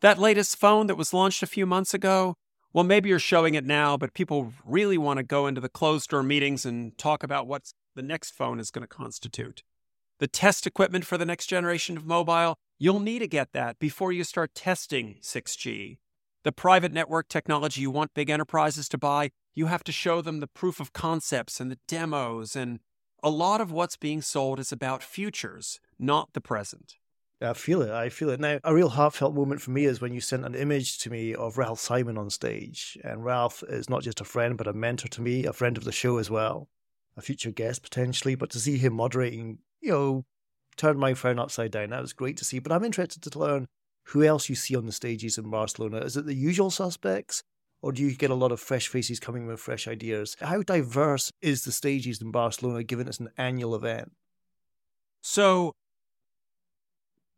That 0.00 0.18
latest 0.18 0.56
phone 0.56 0.86
that 0.88 0.96
was 0.96 1.14
launched 1.14 1.42
a 1.42 1.46
few 1.46 1.66
months 1.66 1.94
ago, 1.94 2.34
well, 2.72 2.84
maybe 2.84 3.08
you're 3.08 3.18
showing 3.18 3.54
it 3.54 3.64
now, 3.64 3.96
but 3.96 4.14
people 4.14 4.52
really 4.64 4.96
want 4.96 5.18
to 5.18 5.22
go 5.22 5.46
into 5.46 5.60
the 5.60 5.68
closed 5.68 6.10
door 6.10 6.22
meetings 6.22 6.64
and 6.64 6.96
talk 6.96 7.22
about 7.22 7.46
what 7.46 7.72
the 7.94 8.02
next 8.02 8.30
phone 8.30 8.58
is 8.58 8.70
going 8.70 8.82
to 8.82 8.88
constitute. 8.88 9.62
The 10.18 10.28
test 10.28 10.66
equipment 10.66 11.04
for 11.04 11.18
the 11.18 11.26
next 11.26 11.46
generation 11.46 11.96
of 11.96 12.06
mobile, 12.06 12.56
you'll 12.78 13.00
need 13.00 13.18
to 13.18 13.28
get 13.28 13.52
that 13.52 13.78
before 13.78 14.12
you 14.12 14.24
start 14.24 14.54
testing 14.54 15.16
6G. 15.20 15.98
The 16.44 16.52
private 16.52 16.92
network 16.92 17.28
technology 17.28 17.82
you 17.82 17.90
want 17.90 18.14
big 18.14 18.30
enterprises 18.30 18.88
to 18.90 18.98
buy, 18.98 19.30
you 19.54 19.66
have 19.66 19.84
to 19.84 19.92
show 19.92 20.22
them 20.22 20.40
the 20.40 20.46
proof 20.46 20.80
of 20.80 20.92
concepts 20.92 21.60
and 21.60 21.70
the 21.70 21.78
demos. 21.86 22.56
And 22.56 22.80
a 23.22 23.30
lot 23.30 23.60
of 23.60 23.70
what's 23.70 23.96
being 23.96 24.22
sold 24.22 24.58
is 24.58 24.72
about 24.72 25.02
futures, 25.02 25.78
not 25.98 26.32
the 26.32 26.40
present. 26.40 26.96
I 27.42 27.52
feel 27.54 27.82
it. 27.82 27.90
I 27.90 28.08
feel 28.08 28.30
it. 28.30 28.40
Now, 28.40 28.58
a 28.64 28.74
real 28.74 28.88
heartfelt 28.88 29.34
moment 29.34 29.60
for 29.60 29.70
me 29.70 29.84
is 29.84 30.00
when 30.00 30.14
you 30.14 30.20
sent 30.20 30.44
an 30.44 30.54
image 30.54 30.98
to 30.98 31.10
me 31.10 31.34
of 31.34 31.58
Ralph 31.58 31.80
Simon 31.80 32.16
on 32.16 32.30
stage. 32.30 32.96
And 33.02 33.24
Ralph 33.24 33.62
is 33.68 33.90
not 33.90 34.02
just 34.02 34.20
a 34.20 34.24
friend, 34.24 34.56
but 34.56 34.66
a 34.66 34.72
mentor 34.72 35.08
to 35.08 35.22
me, 35.22 35.44
a 35.44 35.52
friend 35.52 35.76
of 35.76 35.84
the 35.84 35.92
show 35.92 36.18
as 36.18 36.30
well, 36.30 36.68
a 37.16 37.22
future 37.22 37.50
guest 37.50 37.82
potentially. 37.82 38.34
But 38.34 38.50
to 38.50 38.60
see 38.60 38.78
him 38.78 38.94
moderating, 38.94 39.58
you 39.80 39.90
know, 39.90 40.24
turned 40.76 40.98
my 40.98 41.14
frown 41.14 41.38
upside 41.38 41.72
down. 41.72 41.90
That 41.90 42.00
was 42.00 42.12
great 42.12 42.36
to 42.38 42.44
see. 42.44 42.58
But 42.58 42.72
I'm 42.72 42.84
interested 42.84 43.22
to 43.22 43.38
learn 43.38 43.66
who 44.06 44.22
else 44.22 44.48
you 44.48 44.54
see 44.54 44.76
on 44.76 44.86
the 44.86 44.92
stages 44.92 45.38
in 45.38 45.50
Barcelona. 45.50 45.98
Is 45.98 46.16
it 46.16 46.26
the 46.26 46.34
usual 46.34 46.70
suspects? 46.70 47.42
Or 47.82 47.90
do 47.90 48.02
you 48.02 48.14
get 48.14 48.30
a 48.30 48.36
lot 48.36 48.52
of 48.52 48.60
fresh 48.60 48.86
faces 48.86 49.18
coming 49.18 49.46
with 49.46 49.58
fresh 49.58 49.88
ideas? 49.88 50.36
How 50.40 50.62
diverse 50.62 51.32
is 51.40 51.64
the 51.64 51.72
stages 51.72 52.22
in 52.22 52.30
Barcelona 52.30 52.84
given 52.84 53.08
it's 53.08 53.18
an 53.18 53.30
annual 53.36 53.74
event? 53.74 54.12
So 55.20 55.72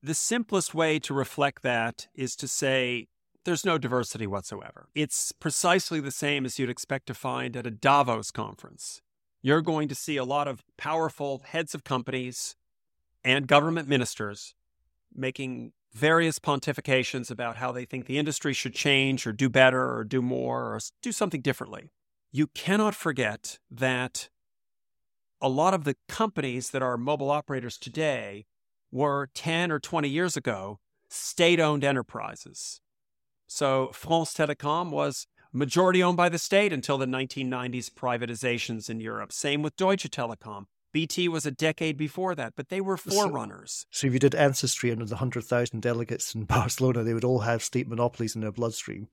the 0.05 0.15
simplest 0.15 0.75
way 0.75 0.99
to 0.99 1.15
reflect 1.15 1.63
that 1.63 2.09
is 2.15 2.37
to 2.37 2.47
say 2.47 3.09
there's 3.47 3.65
no 3.65 3.79
diversity 3.79 4.27
whatsoever. 4.27 4.89
It's 4.95 5.33
precisely 5.33 5.99
the 5.99 6.11
same 6.11 6.45
as 6.45 6.59
you'd 6.59 6.69
expect 6.69 7.07
to 7.07 7.15
find 7.15 7.57
at 7.57 7.67
a 7.67 7.71
Davos 7.71 8.31
conference. 8.31 9.01
You're 9.41 9.63
going 9.63 9.89
to 9.89 9.95
see 9.95 10.19
a 10.19 10.25
lot 10.25 10.47
of 10.47 10.63
powerful 10.77 11.43
heads 11.47 11.75
of 11.75 11.85
companies 11.85 12.55
and 13.25 13.47
government 13.47 13.89
ministers 13.89 14.55
making 15.15 15.73
various 15.95 16.39
pontifications 16.39 17.31
about 17.31 17.57
how 17.57 17.73
they 17.73 17.87
think 17.87 18.05
the 18.05 18.19
industry 18.19 18.53
should 18.53 18.75
change 18.75 19.27
or 19.27 19.33
do 19.33 19.49
better 19.49 19.97
or 19.97 20.05
do 20.05 20.21
more 20.21 20.75
or 20.75 20.81
do 21.01 21.13
something 21.13 21.41
differently. 21.41 21.89
You 22.31 22.49
cannot 22.49 22.95
forget 22.95 23.59
that 23.71 24.29
a 25.41 25.49
lot 25.49 25.73
of 25.73 25.85
the 25.85 25.97
companies 26.09 26.71
that 26.71 26.83
are 26.83 26.99
mobile 26.99 27.31
operators 27.31 27.79
today 27.79 28.45
were 28.95 29.29
10 29.35 29.71
or 29.73 29.81
20 29.81 30.09
years 30.09 30.37
ago 30.37 30.79
state 31.11 31.61
owned 31.61 31.85
enterprises. 31.85 32.81
So 33.47 33.91
France 33.93 34.33
Telecom 34.33 34.91
was 34.91 35.27
majority 35.53 36.03
owned 36.03 36.17
by 36.17 36.29
the 36.29 36.39
state 36.39 36.73
until 36.73 36.97
the 36.97 37.07
1990s 37.07 37.91
privatizations 37.91 38.89
in 38.89 39.01
Europe. 39.01 39.33
Same 39.33 39.63
with 39.63 39.77
Deutsche 39.77 40.09
Telekom. 40.11 40.65
BT 40.93 41.29
was 41.29 41.45
a 41.45 41.51
decade 41.51 41.97
before 41.97 42.37
that, 42.37 42.55
but 42.57 42.69
they 42.69 42.81
were 42.81 42.97
forerunners. 42.97 43.85
So, 43.91 44.03
so 44.03 44.07
if 44.07 44.13
you 44.13 44.21
did 44.21 44.35
ancestry 44.35 44.93
under 44.93 45.05
the 45.05 45.17
100,000 45.17 45.81
delegates 45.81 46.35
in 46.35 46.45
Barcelona, 46.45 47.03
they 47.03 47.15
would 47.15 47.25
all 47.25 47.41
have 47.41 47.65
state 47.65 47.89
monopolies 47.89 48.37
in 48.37 48.43
their 48.43 48.53
bloodstream 48.53 49.09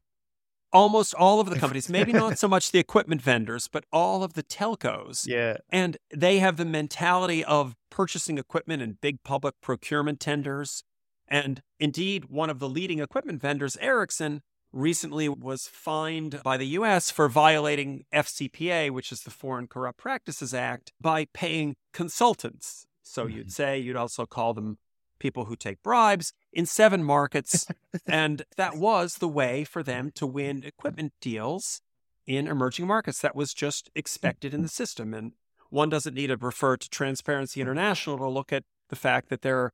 almost 0.73 1.13
all 1.15 1.39
of 1.39 1.49
the 1.49 1.57
companies, 1.57 1.89
maybe 1.89 2.13
not 2.13 2.37
so 2.39 2.47
much 2.47 2.71
the 2.71 2.79
equipment 2.79 3.21
vendors, 3.21 3.67
but 3.67 3.85
all 3.91 4.23
of 4.23 4.33
the 4.33 4.43
telcos. 4.43 5.27
Yeah. 5.27 5.57
And 5.69 5.97
they 6.13 6.39
have 6.39 6.57
the 6.57 6.65
mentality 6.65 7.43
of 7.43 7.75
purchasing 7.89 8.37
equipment 8.37 8.81
in 8.81 8.97
big 9.01 9.23
public 9.23 9.55
procurement 9.61 10.19
tenders. 10.19 10.83
And 11.27 11.61
indeed, 11.79 12.25
one 12.25 12.49
of 12.49 12.59
the 12.59 12.69
leading 12.69 12.99
equipment 12.99 13.41
vendors, 13.41 13.77
Ericsson, 13.77 14.41
recently 14.73 15.27
was 15.27 15.67
fined 15.67 16.41
by 16.43 16.57
the 16.57 16.67
US 16.67 17.11
for 17.11 17.27
violating 17.27 18.05
FCPA, 18.13 18.89
which 18.89 19.11
is 19.11 19.21
the 19.21 19.31
Foreign 19.31 19.67
Corrupt 19.67 19.97
Practices 19.97 20.53
Act, 20.53 20.93
by 20.99 21.27
paying 21.33 21.75
consultants. 21.93 22.85
So 23.03 23.25
mm-hmm. 23.25 23.37
you'd 23.37 23.51
say 23.51 23.79
you'd 23.79 23.95
also 23.95 24.25
call 24.25 24.53
them 24.53 24.77
people 25.19 25.45
who 25.45 25.55
take 25.55 25.83
bribes 25.83 26.33
in 26.53 26.65
seven 26.65 27.03
markets. 27.03 27.67
and 28.07 28.43
that 28.57 28.77
was 28.77 29.15
the 29.15 29.27
way 29.27 29.63
for 29.63 29.83
them 29.83 30.11
to 30.15 30.27
win 30.27 30.63
equipment 30.63 31.13
deals 31.21 31.81
in 32.27 32.47
emerging 32.47 32.87
markets. 32.87 33.19
That 33.21 33.35
was 33.35 33.53
just 33.53 33.89
expected 33.95 34.53
in 34.53 34.61
the 34.61 34.67
system. 34.67 35.13
And 35.13 35.33
one 35.69 35.89
doesn't 35.89 36.13
need 36.13 36.27
to 36.27 36.37
refer 36.37 36.77
to 36.77 36.89
Transparency 36.89 37.61
International 37.61 38.17
to 38.17 38.27
look 38.27 38.51
at 38.51 38.63
the 38.89 38.95
fact 38.95 39.29
that 39.29 39.41
there 39.41 39.57
are 39.59 39.73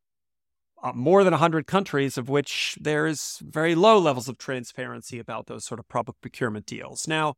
uh, 0.84 0.94
more 0.94 1.24
than 1.24 1.32
100 1.32 1.66
countries 1.66 2.18
of 2.18 2.30
which 2.30 2.78
there 2.80 3.08
is 3.08 3.40
very 3.42 3.74
low 3.74 3.98
levels 3.98 4.30
of 4.30 4.38
transparency 4.38 5.18
about 5.18 5.48
those 5.48 5.66
sort 5.66 5.80
of 5.80 5.88
public 5.88 6.22
procurement 6.22 6.68
deals. 6.68 7.08
Now, 7.08 7.34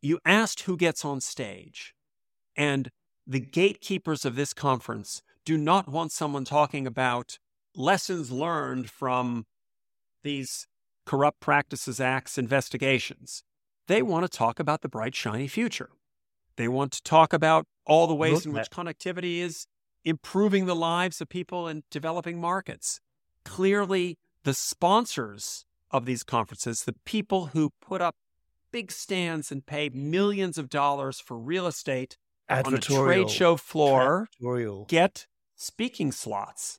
you 0.00 0.18
asked 0.24 0.62
who 0.62 0.76
gets 0.76 1.04
on 1.04 1.20
stage, 1.20 1.94
and 2.56 2.90
the 3.26 3.40
gatekeepers 3.40 4.24
of 4.24 4.36
this 4.36 4.54
conference 4.54 5.22
do 5.44 5.58
not 5.58 5.88
want 5.88 6.12
someone 6.12 6.44
talking 6.44 6.86
about 6.86 7.38
lessons 7.74 8.30
learned 8.30 8.90
from 8.90 9.46
these 10.22 10.66
corrupt 11.04 11.40
practices 11.40 12.00
acts 12.00 12.38
investigations. 12.38 13.42
They 13.88 14.02
want 14.02 14.24
to 14.24 14.38
talk 14.38 14.60
about 14.60 14.82
the 14.82 14.88
bright, 14.88 15.14
shiny 15.14 15.48
future. 15.48 15.90
They 16.56 16.68
want 16.68 16.92
to 16.92 17.02
talk 17.02 17.32
about 17.32 17.66
all 17.86 18.06
the 18.06 18.14
ways 18.14 18.32
Look 18.32 18.46
in 18.46 18.52
which 18.52 18.70
connectivity 18.70 19.38
is 19.38 19.66
improving 20.04 20.66
the 20.66 20.76
lives 20.76 21.20
of 21.20 21.28
people 21.28 21.66
in 21.68 21.82
developing 21.90 22.40
markets. 22.40 23.00
Clearly, 23.44 24.18
the 24.44 24.54
sponsors 24.54 25.64
of 25.90 26.04
these 26.04 26.22
conferences, 26.22 26.84
the 26.84 26.94
people 27.04 27.46
who 27.46 27.70
put 27.80 28.00
up 28.00 28.16
big 28.70 28.90
stands 28.92 29.50
and 29.52 29.66
pay 29.66 29.88
millions 29.90 30.56
of 30.58 30.68
dollars 30.68 31.20
for 31.20 31.38
real 31.38 31.66
estate 31.66 32.16
on 32.66 32.74
a 32.74 32.78
trade 33.06 33.30
show 33.30 33.56
floor, 33.56 34.28
get 34.88 35.26
speaking 35.56 36.12
slots. 36.12 36.78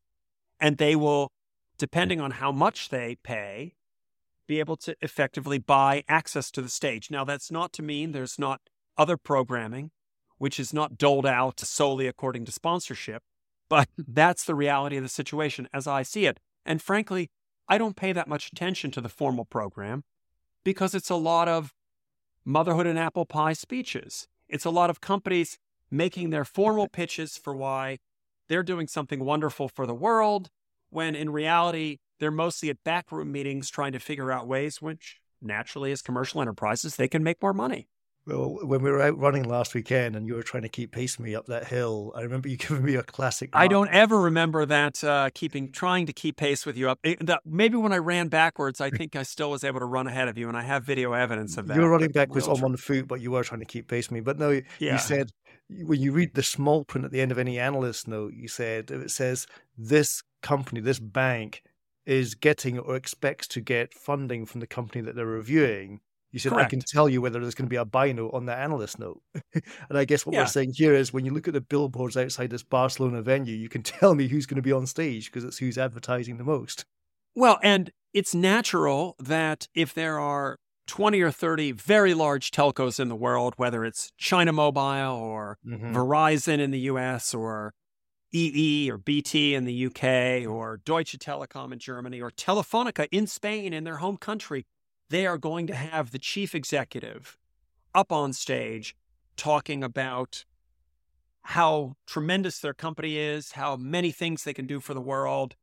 And 0.60 0.78
they 0.78 0.96
will, 0.96 1.32
depending 1.78 2.22
on 2.22 2.32
how 2.32 2.52
much 2.52 2.90
they 2.90 3.18
pay, 3.24 3.76
be 4.48 4.60
able 4.60 4.76
to 4.78 4.96
effectively 5.02 5.58
buy 5.58 6.04
access 6.08 6.52
to 6.52 6.62
the 6.62 6.70
stage. 6.70 7.10
Now, 7.10 7.24
that's 7.24 7.52
not 7.52 7.74
to 7.74 7.82
mean 7.82 8.12
there's 8.12 8.38
not 8.38 8.62
other 8.98 9.18
programming, 9.18 9.92
which 10.38 10.60
is 10.60 10.74
not 10.74 10.98
doled 10.98 11.26
out 11.26 11.60
solely 11.60 12.08
according 12.08 12.46
to 12.46 12.52
sponsorship, 12.52 13.24
but 13.70 13.88
hmm. 13.96 14.04
that's 14.08 14.44
the 14.44 14.56
reality 14.56 14.98
of 14.98 15.04
the 15.04 15.10
situation 15.10 15.68
as 15.74 15.88
I 15.88 16.04
see 16.04 16.26
it. 16.26 16.40
And 16.66 16.82
frankly, 16.82 17.30
I 17.68 17.78
don't 17.78 17.96
pay 17.96 18.12
that 18.14 18.28
much 18.28 18.50
attention 18.52 18.92
to 18.92 19.02
the 19.02 19.10
formal 19.10 19.46
program 19.46 20.04
because 20.64 20.94
it's 20.94 21.10
a 21.10 21.16
lot 21.16 21.48
of 21.48 21.74
motherhood 22.46 22.88
and 22.88 23.00
apple 23.00 23.26
pie 23.26 23.54
speeches. 23.54 24.28
It's 24.50 24.66
a 24.66 24.70
lot 24.70 24.90
of 24.90 25.02
companies 25.02 25.58
making 25.90 26.30
their 26.30 26.46
formal 26.46 26.88
pitches 26.88 27.38
for 27.38 27.56
why 27.56 28.00
they're 28.54 28.62
doing 28.62 28.88
something 28.88 29.26
wonderful 29.26 29.68
for 29.68 29.88
the 29.88 29.96
world, 29.96 30.52
when 30.92 31.16
in 31.16 31.32
reality, 31.32 31.98
they're 32.20 32.30
mostly 32.30 32.70
at 32.70 32.84
backroom 32.86 33.32
meetings 33.32 33.68
trying 33.68 33.94
to 33.94 34.00
figure 34.00 34.32
out 34.32 34.48
ways 34.48 34.80
which, 34.80 35.22
naturally, 35.42 35.92
as 35.92 36.04
commercial 36.04 36.40
enterprises, 36.40 36.96
they 36.96 37.08
can 37.08 37.24
make 37.24 37.42
more 37.42 37.52
money. 37.52 37.88
Well, 38.26 38.60
when 38.62 38.82
we 38.82 38.90
were 38.90 39.02
out 39.02 39.18
running 39.18 39.44
last 39.44 39.74
weekend 39.74 40.16
and 40.16 40.26
you 40.26 40.36
were 40.36 40.44
trying 40.44 40.64
to 40.64 40.70
keep 40.70 40.92
pace 40.92 41.18
with 41.18 41.26
me 41.26 41.36
up 41.36 41.48
that 41.48 41.68
hill, 41.68 42.14
I 42.16 42.22
remember 42.22 42.48
you 42.48 42.58
giving 42.58 42.84
me 42.84 42.96
a 42.96 43.04
classic. 43.04 43.50
I 43.54 43.68
don't 43.68 43.90
ever 43.90 44.20
remember 44.20 44.66
that 44.66 45.04
uh, 45.04 45.30
keeping 45.34 45.72
trying 45.72 46.06
to 46.06 46.14
keep 46.14 46.38
pace 46.38 46.66
with 46.66 46.78
you 46.78 46.90
up. 46.90 47.00
It, 47.04 47.30
maybe 47.46 47.76
when 47.76 47.92
I 47.92 47.98
ran 47.98 48.30
backwards, 48.30 48.80
I 48.80 48.90
think 48.90 49.16
I 49.16 49.24
still 49.24 49.52
was 49.52 49.64
able 49.64 49.80
to 49.80 49.86
run 49.86 50.08
ahead 50.08 50.28
of 50.30 50.38
you, 50.38 50.48
and 50.48 50.58
I 50.58 50.62
have 50.62 50.86
video 50.86 51.14
evidence 51.14 51.58
of 51.58 51.68
that. 51.68 51.76
You 51.76 51.82
were 51.82 51.90
running 51.90 52.12
backwards 52.12 52.48
on 52.48 52.62
one 52.62 52.78
foot, 52.78 53.08
but 53.08 53.20
you 53.20 53.32
were 53.32 53.44
trying 53.44 53.60
to 53.60 53.66
keep 53.66 53.88
pace 53.90 54.08
with 54.08 54.14
me. 54.14 54.22
But 54.22 54.40
no, 54.40 54.62
yeah. 54.80 54.94
you 54.94 54.98
said 55.00 55.32
when 55.70 56.00
you 56.00 56.12
read 56.12 56.34
the 56.34 56.44
small 56.44 56.86
print 56.86 57.06
at 57.06 57.12
the 57.12 57.22
end 57.22 57.32
of 57.32 57.38
any 57.38 57.60
analyst 57.60 58.08
note, 58.08 58.34
you 58.34 58.48
said 58.48 58.92
it 58.92 59.12
says 59.12 59.48
this 59.78 60.24
company, 60.42 60.80
this 60.82 61.00
bank 61.00 61.64
is 62.06 62.36
getting 62.36 62.80
or 62.80 62.96
expects 62.96 63.48
to 63.48 63.62
get 63.62 63.94
funding 63.94 64.46
from 64.46 64.60
the 64.60 64.68
company 64.68 65.02
that 65.02 65.16
they're 65.16 65.26
reviewing. 65.26 66.02
You 66.34 66.40
said 66.40 66.52
Correct. 66.52 66.68
I 66.68 66.70
can 66.70 66.82
tell 66.82 67.08
you 67.08 67.22
whether 67.22 67.40
there's 67.40 67.56
going 67.56 67.68
to 67.68 67.70
be 67.70 67.78
a 67.78 67.86
buy 67.86 68.12
note 68.12 68.32
on 68.34 68.48
that 68.48 68.60
analyst 68.60 69.00
note. 69.00 69.22
and 69.54 69.98
I 69.98 70.04
guess 70.04 70.26
what 70.26 70.34
Yeah. 70.34 70.42
we're 70.42 70.48
saying 70.48 70.74
here 70.76 70.94
is 70.94 71.14
when 71.14 71.26
you 71.26 71.32
look 71.34 71.48
at 71.48 71.54
the 71.54 71.62
billboards 71.62 72.18
outside 72.18 72.50
this 72.50 72.64
Barcelona 72.64 73.22
venue, 73.22 73.56
you 73.56 73.70
can 73.70 73.84
tell 73.84 74.16
me 74.16 74.28
who's 74.28 74.46
going 74.48 74.58
to 74.58 74.62
be 74.64 74.72
on 74.74 74.86
stage 74.88 75.28
because 75.28 75.46
it's 75.46 75.60
who's 75.60 75.78
advertising 75.78 76.38
the 76.38 76.44
most. 76.44 76.86
Well, 77.36 77.60
and 77.64 77.92
it's 78.14 78.36
natural 78.36 79.16
that 79.20 79.68
if 79.76 79.94
there 79.94 80.20
are 80.20 80.58
20 80.88 81.22
or 81.22 81.32
30 81.32 81.72
very 81.72 82.14
large 82.14 82.52
telcos 82.52 83.00
in 83.00 83.08
the 83.10 83.16
world, 83.16 83.54
whether 83.58 83.86
it's 83.86 84.12
China 84.18 84.52
Mobile 84.52 85.14
or 85.16 85.58
Mhm. 85.66 85.94
Verizon 85.94 86.60
in 86.60 86.72
the 86.72 86.80
US 86.82 87.34
or 87.34 87.74
EE 88.34 88.90
or 88.92 88.98
BT 88.98 89.54
in 89.56 89.66
the 89.66 89.74
UK 89.74 90.46
or 90.48 90.78
Deutsche 90.78 91.18
Telekom 91.20 91.72
in 91.72 91.80
Germany 91.80 92.20
or 92.22 92.32
Telefonica 92.32 93.08
in 93.12 93.28
Spain 93.28 93.74
in 93.74 93.84
their 93.84 93.98
home 93.98 94.18
country, 94.18 94.66
they 95.10 95.26
are 95.26 95.38
going 95.38 95.68
to 95.68 95.76
have 95.76 96.12
the 96.12 96.20
chief 96.20 96.56
executive 96.56 97.38
up 97.94 98.12
on 98.12 98.34
stage 98.34 98.96
talking 99.36 99.84
about 99.84 100.46
how 101.48 101.96
tremendous 102.08 102.60
their 102.60 102.74
company 102.74 103.18
is, 103.18 103.54
how 103.54 103.76
many 103.76 104.12
things 104.12 104.44
they 104.44 104.54
can 104.54 104.66
do 104.66 104.80
for 104.80 104.94
the 104.94 105.02
world, 105.02 105.56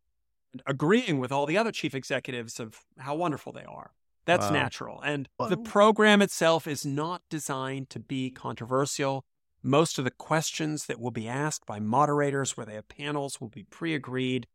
and 0.52 0.62
agreeing 0.66 1.18
with 1.18 1.32
all 1.32 1.46
the 1.46 1.56
other 1.56 1.72
chief 1.72 1.94
executives 1.94 2.60
of 2.60 2.80
how 2.98 3.14
wonderful 3.14 3.52
they 3.52 3.64
are. 3.64 3.92
That's 4.26 4.50
Wow. 4.50 4.62
natural. 4.62 5.00
And 5.00 5.28
the 5.38 5.56
program 5.56 6.20
itself 6.20 6.66
is 6.66 6.84
not 6.84 7.22
designed 7.30 7.88
to 7.90 7.98
be 7.98 8.30
controversial. 8.30 9.24
Most 9.62 9.98
of 9.98 10.04
the 10.04 10.10
questions 10.10 10.86
that 10.86 11.00
will 11.00 11.10
be 11.10 11.26
asked 11.26 11.66
by 11.66 11.80
moderators, 11.80 12.56
where 12.56 12.66
they 12.66 12.74
have 12.74 12.88
panels, 12.88 13.40
will 13.40 13.48
be 13.48 13.64
pre 13.64 13.94
agreed. 13.94 14.46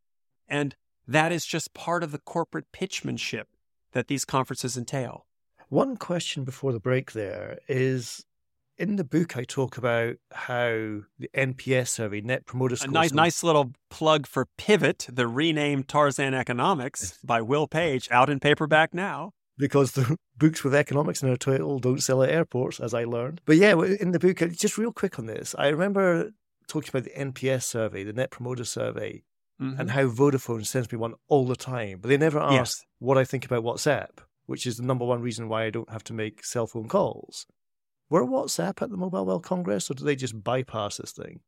And 0.48 0.76
that 1.08 1.32
is 1.32 1.46
just 1.46 1.74
part 1.74 2.04
of 2.04 2.12
the 2.12 2.20
corporate 2.20 2.72
pitchmanship 2.72 3.46
that 3.96 4.08
these 4.08 4.26
conferences 4.26 4.78
entail. 4.78 5.26
One 5.70 5.98
question 5.98 6.44
before 6.44 6.74
the 6.74 6.80
break 6.80 7.14
there 7.14 7.58
is 7.68 8.24
in 8.78 8.98
the 8.98 9.06
book, 9.06 9.38
I 9.38 9.46
talk 9.46 9.78
about 9.78 10.18
how 10.32 10.68
the 11.18 11.30
NPS 11.34 11.88
survey, 11.88 12.22
Net 12.22 12.46
Promoter 12.46 12.74
A 12.74 12.78
Score, 12.78 12.92
nice, 12.92 13.14
nice 13.14 13.42
little 13.42 13.72
plug 13.90 14.28
for 14.28 14.48
Pivot, 14.58 15.08
the 15.12 15.28
renamed 15.28 15.88
Tarzan 15.88 16.34
Economics 16.34 17.18
by 17.24 17.42
Will 17.42 17.68
Page, 17.68 18.10
out 18.12 18.30
in 18.30 18.40
paperback 18.40 18.94
now. 18.94 19.32
because 19.58 19.94
the 19.94 20.18
books 20.38 20.66
with 20.66 20.76
economics 20.76 21.24
in 21.24 21.30
their 21.30 21.38
title 21.38 21.80
don't 21.80 22.04
sell 22.04 22.22
at 22.22 22.30
airports, 22.30 22.82
as 22.82 22.94
I 22.94 23.06
learned. 23.06 23.40
But 23.46 23.56
yeah, 23.56 23.82
in 23.82 24.12
the 24.12 24.20
book, 24.20 24.42
uh, 24.42 24.48
just 24.48 24.78
real 24.78 24.92
quick 24.92 25.18
on 25.18 25.26
this, 25.26 25.56
I 25.58 25.70
remember 25.70 26.32
talking 26.68 26.90
about 26.90 27.06
the 27.06 27.12
NPS 27.12 27.64
survey, 27.64 28.04
the 28.04 28.12
Net 28.12 28.30
Promoter 28.30 28.66
Survey, 28.66 29.24
Mhm. 29.62 29.80
and 29.80 29.92
how 29.92 30.04
Vodafone 30.08 30.66
sends 30.66 30.92
me 30.92 30.98
one 30.98 31.14
all 31.28 31.46
the 31.46 31.56
time, 31.56 32.00
but 32.02 32.10
they 32.10 32.18
never 32.18 32.40
ask 32.40 32.52
Yes. 32.54 32.86
what 33.00 33.18
I 33.18 33.24
think 33.24 33.46
about 33.46 33.64
WhatsApp, 33.64 34.20
which 34.46 34.66
is 34.68 34.78
the 34.78 34.84
number 34.84 35.06
one 35.06 35.22
reason 35.22 35.48
why 35.48 35.64
I 35.66 35.70
don't 35.70 35.90
have 35.90 36.04
to 36.06 36.14
make 36.14 36.44
cell 36.44 36.68
phone 36.68 36.88
calls. 36.90 37.48
Were 38.10 38.26
WhatsApp 38.26 38.82
at 38.82 38.90
the 38.90 38.98
Mobile 38.98 39.26
World 39.26 39.44
Congress, 39.44 39.90
or 39.90 39.94
do 39.94 40.04
they 40.04 40.16
just 40.16 40.44
bypass 40.44 40.98
this 40.98 41.12
thing? 41.14 41.40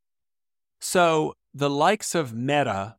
So 0.79 1.35
the 1.53 1.69
likes 1.69 2.15
of 2.15 2.33
Meta 2.33 2.97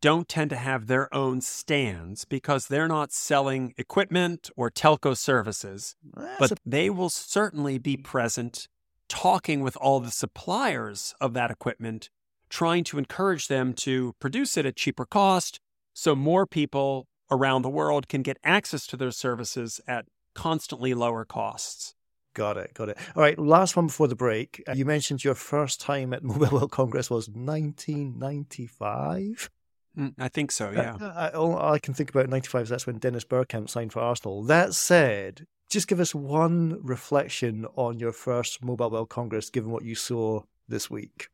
don't 0.00 0.28
tend 0.28 0.50
to 0.50 0.56
have 0.56 0.88
their 0.88 1.12
own 1.14 1.40
stands 1.40 2.24
because 2.24 2.66
they're 2.66 2.88
not 2.88 3.12
selling 3.12 3.72
equipment 3.78 4.50
or 4.56 4.68
telco 4.70 5.16
services, 5.16 5.94
That's 6.02 6.38
but 6.38 6.52
a- 6.52 6.56
they 6.66 6.90
will 6.90 7.08
certainly 7.10 7.78
be 7.78 7.96
present 7.96 8.68
talking 9.08 9.60
with 9.60 9.76
all 9.76 10.00
the 10.00 10.10
suppliers 10.10 11.14
of 11.20 11.34
that 11.34 11.50
equipment, 11.52 12.10
trying 12.52 12.84
to 12.84 12.98
encourage 12.98 13.48
them 13.48 13.72
to 13.72 14.14
produce 14.20 14.56
it 14.58 14.66
at 14.66 14.76
cheaper 14.76 15.06
cost 15.06 15.58
so 15.94 16.14
more 16.14 16.46
people 16.46 17.06
around 17.30 17.62
the 17.62 17.70
world 17.70 18.08
can 18.08 18.20
get 18.20 18.36
access 18.44 18.86
to 18.86 18.94
their 18.94 19.10
services 19.10 19.80
at 19.88 20.04
constantly 20.34 20.92
lower 20.92 21.24
costs. 21.24 21.94
Got 22.34 22.58
it, 22.58 22.74
got 22.74 22.90
it. 22.90 22.98
All 23.16 23.22
right, 23.22 23.38
last 23.38 23.74
one 23.74 23.86
before 23.86 24.06
the 24.06 24.14
break. 24.14 24.62
Uh, 24.68 24.72
You 24.72 24.84
mentioned 24.84 25.24
your 25.24 25.34
first 25.34 25.80
time 25.80 26.12
at 26.12 26.22
Mobile 26.24 26.50
World 26.50 26.70
Congress 26.70 27.08
was 27.08 27.26
1995. 27.28 29.50
Mm, 29.98 30.14
I 30.18 30.28
think 30.28 30.52
so, 30.52 30.72
yeah. 30.72 30.96
Uh, 31.00 31.12
I, 31.14 31.30
all 31.30 31.58
I 31.58 31.78
can 31.78 31.94
think 31.94 32.10
about 32.10 32.24
in 32.24 32.30
95 32.30 32.64
is 32.64 32.68
that's 32.68 32.86
when 32.86 32.98
Dennis 32.98 33.24
Bergkamp 33.24 33.70
signed 33.70 33.94
for 33.94 34.00
Arsenal. 34.00 34.42
That 34.42 34.74
said, 34.74 35.46
just 35.70 35.88
give 35.88 36.00
us 36.00 36.14
one 36.14 36.78
reflection 36.82 37.64
on 37.76 37.98
your 37.98 38.12
first 38.12 38.62
Mobile 38.62 38.90
World 38.90 39.08
Congress, 39.08 39.48
given 39.48 39.70
what 39.70 39.84
you 39.84 39.94
saw 39.94 40.42
this 40.68 40.90
week. 40.90 41.28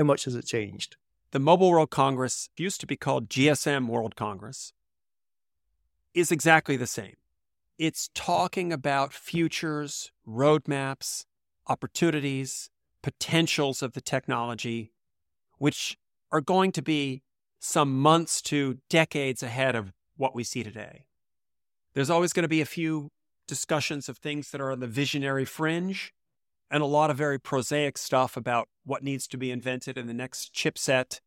How 0.00 0.04
much 0.04 0.24
has 0.24 0.34
it 0.34 0.46
changed? 0.46 0.96
the 1.32 1.38
Mobile 1.38 1.70
World 1.70 1.90
Congress 1.90 2.48
used 2.56 2.80
to 2.80 2.86
be 2.86 2.96
called 2.96 3.28
GSM 3.28 3.86
World 3.86 4.16
Congress, 4.16 4.72
is 6.12 6.32
exactly 6.32 6.76
the 6.76 6.86
same. 6.86 7.16
It's 7.78 8.10
talking 8.14 8.72
about 8.72 9.12
futures, 9.12 10.10
roadmaps, 10.26 11.24
opportunities, 11.68 12.70
potentials 13.02 13.80
of 13.80 13.92
the 13.92 14.00
technology, 14.00 14.92
which 15.58 15.96
are 16.32 16.40
going 16.40 16.72
to 16.72 16.82
be 16.82 17.22
some 17.60 17.98
months 17.98 18.42
to 18.42 18.78
decades 18.88 19.42
ahead 19.42 19.76
of 19.76 19.92
what 20.16 20.34
we 20.34 20.42
see 20.44 20.62
today. 20.62 21.04
There's 21.94 22.10
always 22.10 22.32
going 22.32 22.42
to 22.42 22.48
be 22.48 22.60
a 22.60 22.66
few 22.66 23.10
discussions 23.46 24.08
of 24.08 24.18
things 24.18 24.50
that 24.50 24.60
are 24.60 24.72
on 24.72 24.80
the 24.80 24.86
visionary 24.86 25.44
fringe 25.44 26.12
and 26.70 26.82
a 26.82 26.86
lot 26.86 27.10
of 27.10 27.16
very 27.16 27.38
prosaic 27.38 27.98
stuff 27.98 28.36
about 28.36 28.68
what 28.84 29.02
needs 29.02 29.26
to 29.28 29.36
be 29.36 29.50
invented 29.50 29.98
in 29.98 30.06
the 30.06 30.14
next 30.14 30.54
chipset, 30.54 31.20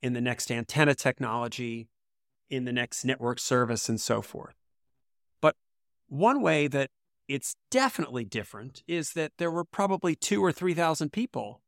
in 0.00 0.12
the 0.12 0.20
next 0.20 0.50
antenna 0.50 0.94
technology, 0.94 1.88
in 2.48 2.64
the 2.64 2.72
next 2.72 3.04
network 3.04 3.38
service, 3.40 3.88
and 3.88 4.00
so 4.00 4.22
forth. 4.22 4.54
But 5.40 5.56
one 6.08 6.40
way 6.40 6.68
that 6.68 6.90
it's 7.26 7.56
definitely 7.70 8.24
different 8.24 8.82
is 8.86 9.12
that 9.14 9.32
there 9.38 9.50
were 9.50 9.64
probably 9.64 10.14
two 10.14 10.44
or 10.44 10.52
3,000 10.52 11.10
people 11.10 11.62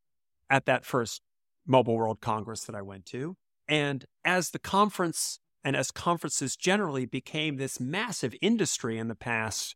at 0.49 0.67
that 0.67 0.85
first 0.85 1.23
Mobile 1.67 1.97
World 1.97 2.21
Congress 2.21 2.65
that 2.65 2.77
I 2.77 2.83
went 2.83 3.07
to. 3.07 3.37
And 3.69 4.05
as 4.25 4.51
the 4.51 4.59
conference 4.59 5.41
and 5.65 5.75
as 5.75 5.91
conferences 5.91 6.57
generally 6.57 7.07
became 7.07 7.57
this 7.57 7.81
massive 7.81 8.37
industry 8.41 8.99
in 8.99 9.09
the 9.09 9.17
past 9.17 9.75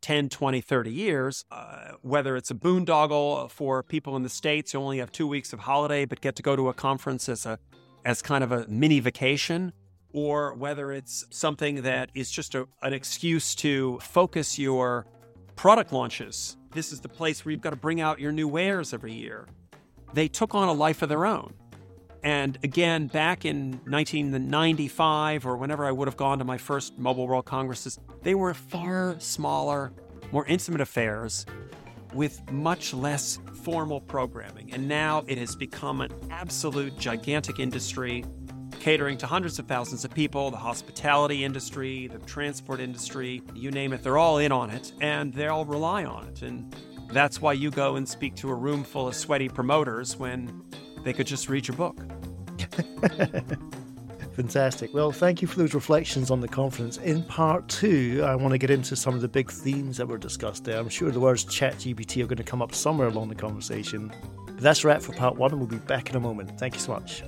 10, 0.00 0.28
20, 0.28 0.60
30 0.60 0.92
years, 0.92 1.44
uh, 1.50 1.92
whether 2.02 2.36
it's 2.36 2.50
a 2.50 2.54
boondoggle 2.54 3.50
for 3.50 3.82
people 3.82 4.16
in 4.16 4.22
the 4.22 4.28
States 4.28 4.72
who 4.72 4.78
only 4.78 4.98
have 4.98 5.12
two 5.12 5.26
weeks 5.26 5.52
of 5.52 5.60
holiday 5.60 6.04
but 6.04 6.20
get 6.20 6.36
to 6.36 6.42
go 6.42 6.56
to 6.56 6.68
a 6.68 6.74
conference 6.74 7.28
as 7.28 7.46
a 7.46 7.58
as 8.04 8.22
kind 8.22 8.42
of 8.42 8.52
a 8.52 8.66
mini 8.68 9.00
vacation, 9.00 9.72
or 10.12 10.54
whether 10.54 10.92
it's 10.92 11.26
something 11.30 11.82
that 11.82 12.10
is 12.14 12.30
just 12.30 12.54
a, 12.54 12.66
an 12.82 12.92
excuse 12.92 13.54
to 13.56 13.98
focus 14.00 14.58
your 14.58 15.04
product 15.56 15.92
launches. 15.92 16.56
This 16.72 16.92
is 16.92 17.00
the 17.00 17.08
place 17.08 17.44
where 17.44 17.52
you've 17.52 17.60
got 17.60 17.70
to 17.70 17.76
bring 17.76 18.00
out 18.00 18.20
your 18.20 18.32
new 18.32 18.48
wares 18.48 18.94
every 18.94 19.12
year. 19.12 19.46
They 20.14 20.28
took 20.28 20.54
on 20.54 20.68
a 20.68 20.72
life 20.72 21.02
of 21.02 21.08
their 21.08 21.26
own. 21.26 21.52
And 22.22 22.58
again, 22.62 23.06
back 23.06 23.44
in 23.44 23.72
1995 23.86 25.46
or 25.46 25.56
whenever 25.56 25.84
I 25.84 25.92
would 25.92 26.08
have 26.08 26.16
gone 26.16 26.38
to 26.38 26.44
my 26.44 26.58
first 26.58 26.98
Mobile 26.98 27.28
World 27.28 27.44
Congresses, 27.44 27.98
they 28.22 28.34
were 28.34 28.54
far 28.54 29.16
smaller, 29.20 29.92
more 30.32 30.44
intimate 30.46 30.80
affairs 30.80 31.46
with 32.14 32.50
much 32.50 32.92
less 32.94 33.38
formal 33.62 34.00
programming. 34.00 34.72
And 34.72 34.88
now 34.88 35.24
it 35.26 35.38
has 35.38 35.54
become 35.54 36.00
an 36.00 36.12
absolute 36.30 36.98
gigantic 36.98 37.58
industry 37.58 38.24
catering 38.80 39.18
to 39.18 39.26
hundreds 39.26 39.58
of 39.58 39.66
thousands 39.66 40.04
of 40.04 40.14
people 40.14 40.50
the 40.50 40.56
hospitality 40.56 41.44
industry, 41.44 42.06
the 42.06 42.18
transport 42.20 42.80
industry, 42.80 43.42
you 43.54 43.70
name 43.70 43.92
it, 43.92 44.02
they're 44.02 44.18
all 44.18 44.38
in 44.38 44.52
on 44.52 44.70
it 44.70 44.92
and 45.00 45.32
they 45.34 45.48
all 45.48 45.64
rely 45.64 46.04
on 46.04 46.26
it. 46.28 46.42
And 46.42 46.74
that's 47.12 47.40
why 47.40 47.54
you 47.54 47.70
go 47.70 47.96
and 47.96 48.08
speak 48.08 48.34
to 48.36 48.50
a 48.50 48.54
room 48.54 48.84
full 48.84 49.08
of 49.08 49.14
sweaty 49.14 49.48
promoters 49.48 50.16
when 50.16 50.62
they 51.08 51.14
could 51.14 51.26
just 51.26 51.48
read 51.48 51.66
your 51.66 51.76
book. 51.76 51.96
Fantastic. 54.36 54.92
Well, 54.92 55.10
thank 55.10 55.40
you 55.40 55.48
for 55.48 55.58
those 55.58 55.72
reflections 55.72 56.30
on 56.30 56.42
the 56.42 56.46
conference. 56.46 56.98
In 56.98 57.22
part 57.22 57.66
two, 57.66 58.22
I 58.24 58.34
want 58.34 58.52
to 58.52 58.58
get 58.58 58.70
into 58.70 58.94
some 58.94 59.14
of 59.14 59.22
the 59.22 59.28
big 59.28 59.50
themes 59.50 59.96
that 59.96 60.06
were 60.06 60.18
discussed 60.18 60.64
there. 60.64 60.78
I'm 60.78 60.90
sure 60.90 61.10
the 61.10 61.18
words 61.18 61.46
ChatGPT 61.46 62.22
are 62.22 62.26
going 62.26 62.36
to 62.36 62.44
come 62.44 62.60
up 62.60 62.74
somewhere 62.74 63.08
along 63.08 63.30
the 63.30 63.34
conversation. 63.34 64.12
But 64.46 64.60
that's 64.60 64.84
a 64.84 64.88
wrap 64.88 65.00
for 65.00 65.14
part 65.14 65.36
one, 65.36 65.50
and 65.50 65.58
we'll 65.58 65.66
be 65.66 65.78
back 65.78 66.10
in 66.10 66.16
a 66.16 66.20
moment. 66.20 66.58
Thank 66.60 66.74
you 66.74 66.80
so 66.80 66.92
much. 66.92 67.22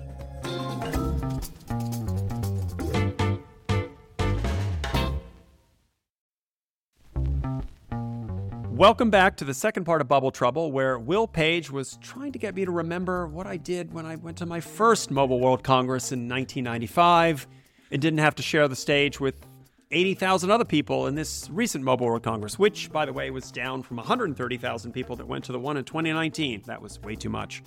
Welcome 8.81 9.11
back 9.11 9.37
to 9.37 9.45
the 9.45 9.53
second 9.53 9.85
part 9.85 10.01
of 10.01 10.09
Bubble 10.09 10.31
Trouble, 10.31 10.73
where 10.73 10.99
Will 10.99 11.27
Page 11.27 11.71
was 11.71 11.99
trying 12.01 12.33
to 12.33 12.39
get 12.39 12.55
me 12.55 12.65
to 12.65 12.71
remember 12.71 13.27
what 13.27 13.47
I 13.47 13.59
did 13.59 13.93
when 13.93 14.07
I 14.07 14.17
went 14.17 14.39
to 14.39 14.47
my 14.47 14.61
first 14.61 15.11
Mobile 15.11 15.39
World 15.39 15.63
Congress 15.63 16.13
in 16.13 16.21
1995 16.21 17.47
and 17.91 18.01
didn't 18.01 18.21
have 18.21 18.35
to 18.37 18.43
share 18.43 18.69
the 18.69 18.75
stage 18.75 19.21
with 19.21 19.35
80,000 19.91 20.51
other 20.51 20.65
people 20.65 21.09
in 21.09 21.15
this 21.15 21.51
recent 21.53 21.85
Mobile 21.85 22.07
World 22.07 22.23
Congress, 22.23 22.59
which, 22.59 22.91
by 22.91 23.05
the 23.05 23.13
way, 23.13 23.31
was 23.31 23.53
down 23.53 23.83
from 23.83 23.99
130,000 23.99 24.93
people 24.93 25.15
that 25.17 25.29
went 25.29 25.45
to 25.45 25.53
the 25.53 25.61
one 25.61 25.77
in 25.77 25.85
2019. 25.85 26.63
That 26.65 26.81
was 26.81 26.99
way 27.03 27.17
too 27.17 27.29
much. 27.29 27.63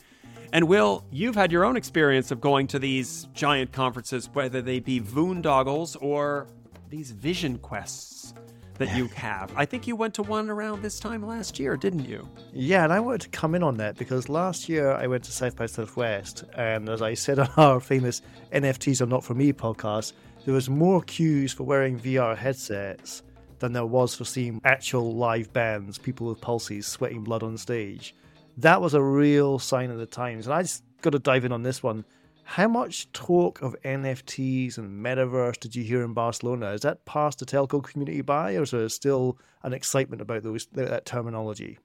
And 0.52 0.68
Will, 0.68 1.06
you've 1.12 1.36
had 1.36 1.52
your 1.52 1.64
own 1.64 1.78
experience 1.78 2.32
of 2.32 2.42
going 2.42 2.66
to 2.70 2.80
these 2.80 3.28
giant 3.36 3.72
conferences, 3.72 4.32
whether 4.34 4.64
they 4.64 4.80
be 4.80 5.00
Voondoggles 5.00 5.96
or 6.02 6.48
these 6.90 7.12
vision 7.12 7.60
quests 7.60 8.34
that 8.76 8.96
you 8.96 9.08
have. 9.10 9.52
I 9.56 9.66
think 9.66 9.88
you 9.88 9.96
went 9.96 10.14
to 10.16 10.24
one 10.24 10.50
around 10.50 10.82
this 10.82 11.00
time 11.00 11.26
last 11.26 11.60
year, 11.60 11.78
didn't 11.78 12.06
you? 12.06 12.28
Yeah, 12.52 12.84
and 12.84 12.94
I 12.94 13.00
wanted 13.00 13.22
to 13.22 13.30
come 13.30 13.56
in 13.56 13.64
on 13.64 13.78
that 13.78 13.98
because 13.98 14.30
last 14.30 14.68
year 14.68 14.94
I 14.94 15.08
went 15.08 15.24
to 15.26 15.32
South 15.32 15.56
by 15.56 15.68
Southwest, 15.68 16.44
and 16.56 16.90
as 16.90 17.02
I 17.02 17.14
said 17.14 17.40
on 17.40 17.50
our 17.58 17.80
famous 17.80 18.22
NFTs 18.52 19.02
are 19.02 19.06
not 19.06 19.24
for 19.24 19.34
me 19.34 19.54
podcast, 19.54 20.14
there 20.46 20.54
was 20.54 20.70
more 20.70 21.02
queues 21.04 21.54
for 21.54 21.64
wearing 21.64 22.00
VR 22.00 22.36
headsets 22.36 23.24
than 23.60 23.74
there 23.74 23.86
was 23.86 24.16
for 24.16 24.26
seeing 24.26 24.60
actual 24.66 25.16
live 25.16 25.54
bands, 25.54 25.98
people 25.98 26.28
with 26.28 26.42
pulses 26.42 26.86
sweating 26.86 27.24
blood 27.24 27.44
on 27.44 27.58
stage. 27.58 28.14
That 28.58 28.82
was 28.82 28.94
a 28.94 29.02
real 29.02 29.58
sign 29.58 29.90
of 29.90 29.98
the 29.98 30.06
times, 30.06 30.48
and 30.48 30.54
I 30.54 30.64
just 30.64 30.84
got 31.02 31.12
to 31.12 31.20
dive 31.20 31.46
in 31.46 31.52
on 31.52 31.64
this 31.64 31.82
one. 31.82 32.04
How 32.46 32.68
much 32.68 33.12
talk 33.14 33.62
of 33.62 33.76
NFTs 33.84 34.78
and 34.78 35.04
metaverse 35.04 35.60
did 35.60 35.76
you 35.76 35.84
hear 35.84 36.04
in 36.04 36.14
Barcelona? 36.14 36.72
Is 36.72 36.82
that 36.82 37.06
passed 37.06 37.40
the 37.40 37.46
telco 37.46 37.84
community 37.84 38.22
by, 38.22 38.56
or 38.56 38.64
is 38.64 38.72
there 38.72 38.88
still 38.90 39.38
an 39.64 39.74
excitement 39.74 40.22
about 40.22 40.44
those 40.44 40.68
that 40.74 41.06
terminology? 41.06 41.80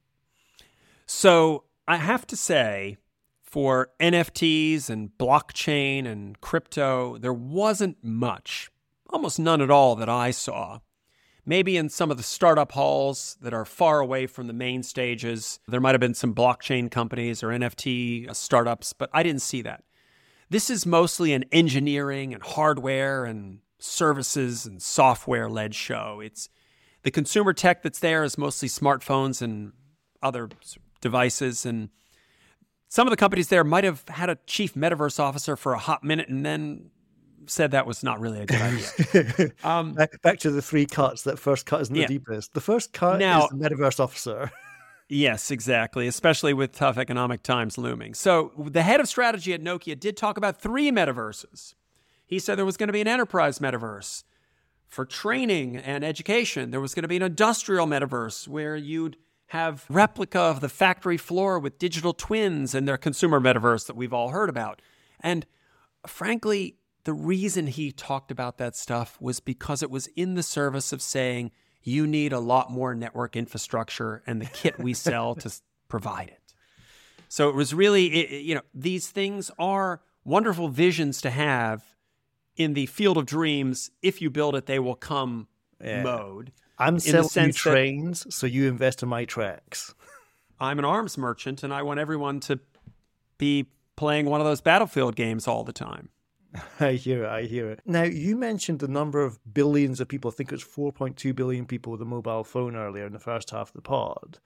So 1.06 1.64
I 1.86 1.96
have 1.96 2.26
to 2.26 2.36
say, 2.36 2.98
for 3.40 3.88
NFTs 3.98 4.90
and 4.90 5.10
blockchain 5.16 6.06
and 6.06 6.38
crypto, 6.40 7.16
there 7.16 7.32
wasn't 7.32 7.96
much, 8.02 8.70
almost 9.08 9.38
none 9.38 9.62
at 9.62 9.70
all 9.70 9.96
that 9.96 10.08
I 10.08 10.32
saw. 10.32 10.80
Maybe 11.46 11.78
in 11.78 11.88
some 11.88 12.10
of 12.10 12.18
the 12.18 12.22
startup 12.22 12.72
halls 12.72 13.38
that 13.40 13.54
are 13.54 13.64
far 13.64 14.00
away 14.00 14.26
from 14.26 14.48
the 14.48 14.52
main 14.52 14.82
stages, 14.82 15.60
there 15.66 15.80
might 15.80 15.94
have 15.94 16.00
been 16.00 16.12
some 16.12 16.34
blockchain 16.34 16.90
companies 16.90 17.42
or 17.42 17.48
NFT 17.48 18.34
startups, 18.36 18.92
but 18.92 19.08
I 19.14 19.22
didn't 19.22 19.40
see 19.40 19.62
that. 19.62 19.82
This 20.50 20.70
is 20.70 20.86
mostly 20.86 21.32
an 21.32 21.44
engineering 21.52 22.32
and 22.32 22.42
hardware 22.42 23.24
and 23.24 23.60
services 23.78 24.66
and 24.66 24.82
software 24.82 25.48
led 25.48 25.74
show. 25.74 26.20
It's 26.22 26.48
the 27.02 27.10
consumer 27.10 27.52
tech 27.52 27.82
that's 27.82 27.98
there 27.98 28.24
is 28.24 28.38
mostly 28.38 28.68
smartphones 28.68 29.42
and 29.42 29.72
other 30.22 30.48
devices 31.00 31.64
and 31.64 31.90
some 32.88 33.06
of 33.06 33.10
the 33.10 33.16
companies 33.16 33.48
there 33.48 33.64
might 33.64 33.84
have 33.84 34.02
had 34.08 34.30
a 34.30 34.38
chief 34.46 34.74
metaverse 34.74 35.20
officer 35.20 35.56
for 35.56 35.74
a 35.74 35.78
hot 35.78 36.02
minute 36.02 36.28
and 36.28 36.44
then 36.44 36.90
said 37.46 37.70
that 37.72 37.86
was 37.86 38.02
not 38.02 38.20
really 38.20 38.40
a 38.40 38.46
good 38.46 38.60
idea. 38.60 39.52
um, 39.64 39.94
back, 39.94 40.20
back, 40.22 40.38
to 40.40 40.50
the 40.50 40.62
three 40.62 40.86
cuts. 40.86 41.22
That 41.22 41.38
first 41.38 41.66
cut 41.66 41.82
isn't 41.82 41.94
yeah. 41.94 42.06
the 42.06 42.14
deepest. 42.14 42.54
The 42.54 42.60
first 42.60 42.92
cut 42.92 43.18
now, 43.18 43.44
is 43.44 43.50
the 43.50 43.56
metaverse 43.56 44.00
officer. 44.00 44.50
Yes, 45.08 45.50
exactly, 45.50 46.06
especially 46.06 46.52
with 46.52 46.72
tough 46.72 46.98
economic 46.98 47.42
times 47.42 47.78
looming. 47.78 48.12
So, 48.12 48.52
the 48.58 48.82
head 48.82 49.00
of 49.00 49.08
strategy 49.08 49.54
at 49.54 49.62
Nokia 49.62 49.98
did 49.98 50.16
talk 50.16 50.36
about 50.36 50.60
three 50.60 50.90
metaverses. 50.90 51.74
He 52.26 52.38
said 52.38 52.58
there 52.58 52.66
was 52.66 52.76
going 52.76 52.88
to 52.88 52.92
be 52.92 53.00
an 53.00 53.08
enterprise 53.08 53.58
metaverse 53.58 54.24
for 54.86 55.06
training 55.06 55.76
and 55.76 56.04
education. 56.04 56.70
There 56.70 56.80
was 56.80 56.94
going 56.94 57.02
to 57.02 57.08
be 57.08 57.16
an 57.16 57.22
industrial 57.22 57.86
metaverse 57.86 58.46
where 58.46 58.76
you'd 58.76 59.16
have 59.48 59.86
replica 59.88 60.38
of 60.38 60.60
the 60.60 60.68
factory 60.68 61.16
floor 61.16 61.58
with 61.58 61.78
digital 61.78 62.12
twins 62.12 62.74
and 62.74 62.86
their 62.86 62.98
consumer 62.98 63.40
metaverse 63.40 63.86
that 63.86 63.96
we've 63.96 64.12
all 64.12 64.28
heard 64.28 64.50
about. 64.50 64.82
And 65.20 65.46
frankly, 66.06 66.76
the 67.04 67.14
reason 67.14 67.66
he 67.66 67.90
talked 67.92 68.30
about 68.30 68.58
that 68.58 68.76
stuff 68.76 69.18
was 69.20 69.40
because 69.40 69.82
it 69.82 69.90
was 69.90 70.08
in 70.08 70.34
the 70.34 70.42
service 70.42 70.92
of 70.92 71.00
saying 71.00 71.50
you 71.88 72.06
need 72.06 72.32
a 72.32 72.38
lot 72.38 72.70
more 72.70 72.94
network 72.94 73.34
infrastructure 73.34 74.22
and 74.26 74.40
the 74.40 74.46
kit 74.46 74.78
we 74.78 74.94
sell 74.94 75.34
to 75.36 75.50
provide 75.88 76.28
it. 76.28 76.40
So 77.28 77.48
it 77.48 77.54
was 77.54 77.74
really, 77.74 78.42
you 78.42 78.54
know, 78.54 78.62
these 78.74 79.08
things 79.08 79.50
are 79.58 80.00
wonderful 80.24 80.68
visions 80.68 81.20
to 81.22 81.30
have 81.30 81.82
in 82.56 82.74
the 82.74 82.86
field 82.86 83.16
of 83.16 83.26
dreams. 83.26 83.90
If 84.02 84.20
you 84.22 84.30
build 84.30 84.54
it, 84.54 84.66
they 84.66 84.78
will 84.78 84.94
come 84.94 85.48
yeah. 85.82 86.02
mode. 86.02 86.52
I'm 86.78 87.00
selling 87.00 87.28
you 87.46 87.52
trains, 87.52 88.32
so 88.34 88.46
you 88.46 88.68
invest 88.68 89.02
in 89.02 89.08
my 89.08 89.24
tracks. 89.24 89.94
I'm 90.60 90.78
an 90.78 90.84
arms 90.84 91.18
merchant, 91.18 91.62
and 91.62 91.72
I 91.72 91.82
want 91.82 92.00
everyone 92.00 92.40
to 92.40 92.60
be 93.36 93.66
playing 93.96 94.26
one 94.26 94.40
of 94.40 94.46
those 94.46 94.60
battlefield 94.60 95.16
games 95.16 95.48
all 95.48 95.64
the 95.64 95.72
time. 95.72 96.10
I 96.80 96.92
hear 96.92 97.24
it. 97.24 97.28
I 97.28 97.42
hear 97.42 97.70
it. 97.70 97.80
Now, 97.84 98.04
you 98.04 98.36
mentioned 98.36 98.78
the 98.78 98.88
number 98.88 99.22
of 99.22 99.38
billions 99.52 100.00
of 100.00 100.08
people. 100.08 100.30
I 100.30 100.34
think 100.34 100.50
it 100.50 100.54
was 100.54 100.64
4.2 100.64 101.34
billion 101.34 101.66
people 101.66 101.92
with 101.92 102.02
a 102.02 102.06
mobile 102.06 102.44
phone 102.44 102.76
earlier 102.76 103.06
in 103.06 103.12
the 103.12 103.18
first 103.18 103.50
half 103.50 103.68
of 103.68 103.74
the 103.74 103.82
pod. 103.82 104.38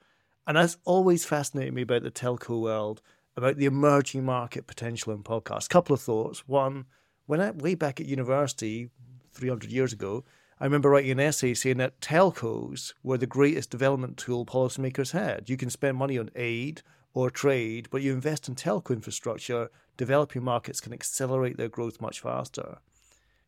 And 0.45 0.57
that's 0.57 0.77
always 0.83 1.25
fascinated 1.25 1.73
me 1.73 1.83
about 1.83 2.03
the 2.03 2.11
telco 2.11 2.61
world, 2.61 3.01
about 3.37 3.57
the 3.57 3.65
emerging 3.65 4.25
market 4.25 4.67
potential 4.67 5.13
in 5.13 5.23
podcasts. 5.23 5.69
Couple 5.69 5.93
of 5.93 6.01
thoughts. 6.01 6.47
One, 6.47 6.85
when 7.25 7.39
I 7.39 7.51
way 7.51 7.75
back 7.75 8.01
at 8.01 8.07
university, 8.07 8.89
300 9.31 9.71
years 9.71 9.93
ago, 9.93 10.25
I 10.59 10.65
remember 10.65 10.89
writing 10.89 11.11
an 11.11 11.19
essay 11.19 11.53
saying 11.53 11.77
that 11.77 11.99
telcos 11.99 12.93
were 13.03 13.17
the 13.17 13.25
greatest 13.25 13.69
development 13.69 14.17
tool 14.17 14.45
policymakers 14.45 15.11
had. 15.11 15.49
You 15.49 15.57
can 15.57 15.69
spend 15.69 15.97
money 15.97 16.17
on 16.17 16.29
aid 16.35 16.81
or 17.13 17.29
trade, 17.29 17.87
but 17.91 18.01
you 18.01 18.13
invest 18.13 18.47
in 18.47 18.55
telco 18.55 18.91
infrastructure, 18.91 19.69
developing 19.97 20.43
markets 20.43 20.81
can 20.81 20.93
accelerate 20.93 21.57
their 21.57 21.69
growth 21.69 22.01
much 22.01 22.19
faster. 22.19 22.77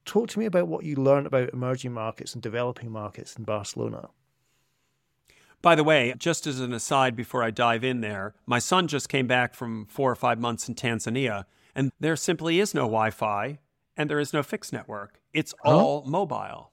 Talk 0.05 0.29
to 0.29 0.39
me 0.39 0.45
about 0.45 0.67
what 0.67 0.83
you 0.83 0.95
learned 0.95 1.27
about 1.27 1.49
emerging 1.49 1.93
markets 1.93 2.33
and 2.33 2.43
developing 2.43 2.91
markets 2.91 3.35
in 3.35 3.43
Barcelona. 3.43 4.09
By 5.61 5.73
the 5.73 5.83
way, 5.83 6.13
just 6.17 6.45
as 6.45 6.59
an 6.59 6.73
aside 6.73 7.15
before 7.15 7.41
I 7.41 7.49
dive 7.49 7.83
in 7.83 8.01
there, 8.01 8.35
my 8.45 8.59
son 8.59 8.87
just 8.87 9.09
came 9.09 9.25
back 9.25 9.55
from 9.55 9.87
four 9.87 10.11
or 10.11 10.15
five 10.15 10.39
months 10.39 10.69
in 10.69 10.75
Tanzania, 10.75 11.45
and 11.73 11.91
there 11.99 12.15
simply 12.15 12.59
is 12.59 12.75
no 12.75 12.81
Wi 12.81 13.09
Fi 13.09 13.57
and 13.97 14.09
there 14.09 14.19
is 14.19 14.33
no 14.33 14.43
fixed 14.43 14.73
network. 14.73 15.19
It's 15.33 15.53
all 15.63 16.03
huh? 16.03 16.09
mobile. 16.09 16.71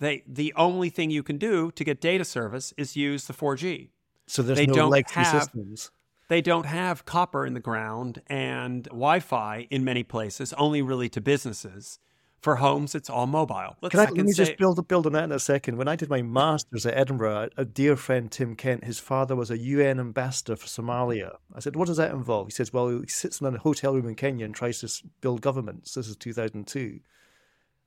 They, 0.00 0.22
the 0.26 0.52
only 0.56 0.90
thing 0.90 1.10
you 1.10 1.22
can 1.22 1.38
do 1.38 1.70
to 1.72 1.84
get 1.84 2.00
data 2.00 2.24
service 2.24 2.72
is 2.76 2.96
use 2.96 3.26
the 3.26 3.34
4G. 3.34 3.90
So 4.26 4.42
there's 4.42 4.58
they 4.58 4.66
no 4.66 4.74
don't 4.74 4.90
legacy 4.90 5.14
have, 5.14 5.42
systems. 5.42 5.90
They 6.28 6.42
don't 6.42 6.66
have 6.66 7.06
copper 7.06 7.46
in 7.46 7.54
the 7.54 7.60
ground 7.60 8.22
and 8.26 8.84
Wi 8.84 9.20
Fi 9.20 9.66
in 9.70 9.82
many 9.82 10.02
places, 10.02 10.52
only 10.54 10.82
really 10.82 11.08
to 11.10 11.20
businesses. 11.20 11.98
For 12.40 12.56
homes, 12.56 12.94
it's 12.94 13.10
all 13.10 13.26
mobile. 13.26 13.76
Let's 13.82 13.90
Can 13.90 14.00
I, 14.00 14.04
let 14.04 14.24
me 14.24 14.30
say, 14.30 14.44
just 14.44 14.58
build, 14.58 14.86
build 14.86 15.06
on 15.06 15.12
that 15.14 15.24
in 15.24 15.32
a 15.32 15.40
second. 15.40 15.76
When 15.76 15.88
I 15.88 15.96
did 15.96 16.08
my 16.08 16.22
master's 16.22 16.86
at 16.86 16.96
Edinburgh, 16.96 17.48
a 17.56 17.64
dear 17.64 17.96
friend, 17.96 18.30
Tim 18.30 18.54
Kent, 18.54 18.84
his 18.84 19.00
father 19.00 19.34
was 19.34 19.50
a 19.50 19.58
UN 19.58 19.98
ambassador 19.98 20.54
for 20.54 20.68
Somalia. 20.68 21.32
I 21.52 21.58
said, 21.58 21.74
What 21.74 21.88
does 21.88 21.96
that 21.96 22.12
involve? 22.12 22.46
He 22.46 22.52
says, 22.52 22.72
Well, 22.72 22.90
he 22.90 23.08
sits 23.08 23.40
in 23.40 23.52
a 23.52 23.58
hotel 23.58 23.94
room 23.94 24.06
in 24.06 24.14
Kenya 24.14 24.44
and 24.44 24.54
tries 24.54 24.78
to 24.80 25.08
build 25.20 25.40
governments. 25.40 25.94
This 25.94 26.06
is 26.06 26.16
2002. 26.16 27.00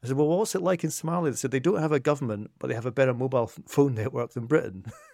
I 0.04 0.08
said, 0.08 0.17
Well, 0.17 0.27
what's 0.27 0.54
it 0.54 0.62
like 0.62 0.84
in 0.84 0.89
Somalia? 0.89 1.30
They 1.32 1.38
said, 1.38 1.51
They 1.51 1.62
don't 1.62 1.80
have 1.80 1.93
a 1.93 1.99
government, 2.01 2.51
but 2.60 2.67
they 2.67 2.75
have 2.75 2.86
a 2.86 2.91
better 2.91 3.13
mobile 3.13 3.47
phone 3.47 3.95
network 3.95 4.34
than 4.34 4.47
Britain. 4.47 4.84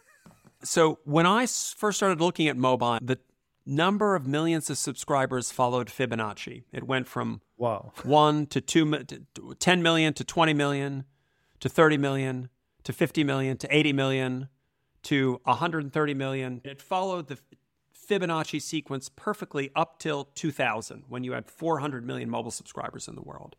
So 0.67 0.99
when 1.06 1.25
I 1.25 1.45
first 1.45 1.97
started 1.97 2.19
looking 2.19 2.49
at 2.49 2.58
mobile, 2.58 2.99
the 3.01 3.19
number 3.65 4.15
of 4.15 4.27
millions 4.27 4.69
of 4.69 4.77
subscribers 4.77 5.49
followed 5.49 5.88
Fibonacci. 5.88 6.65
It 6.73 6.84
went 6.84 7.08
from 7.08 7.41
wow. 7.58 7.93
1 8.03 8.47
to 8.47 8.60
2 8.60 9.03
to 9.06 9.56
10 9.58 9.82
million 9.82 10.13
to 10.13 10.23
20 10.25 10.53
million 10.53 11.06
to 11.62 11.69
30 11.69 11.97
million 11.97 12.49
to 12.84 12.91
50 12.91 13.23
million 13.23 13.58
to 13.58 13.75
80 13.75 13.93
million 13.93 14.49
to 15.03 15.39
130 15.45 16.13
million. 16.13 16.62
It 16.65 16.82
followed 16.82 17.27
the 17.27 17.38
Fibonacci 18.10 18.62
sequence 18.62 19.10
perfectly 19.10 19.71
up 19.73 19.99
till 19.99 20.25
2000 20.36 21.06
when 21.08 21.23
you 21.23 21.32
had 21.32 21.49
400 21.49 22.06
million 22.06 22.30
mobile 22.30 22.51
subscribers 22.51 23.08
in 23.08 23.15
the 23.15 23.21
world. 23.21 23.56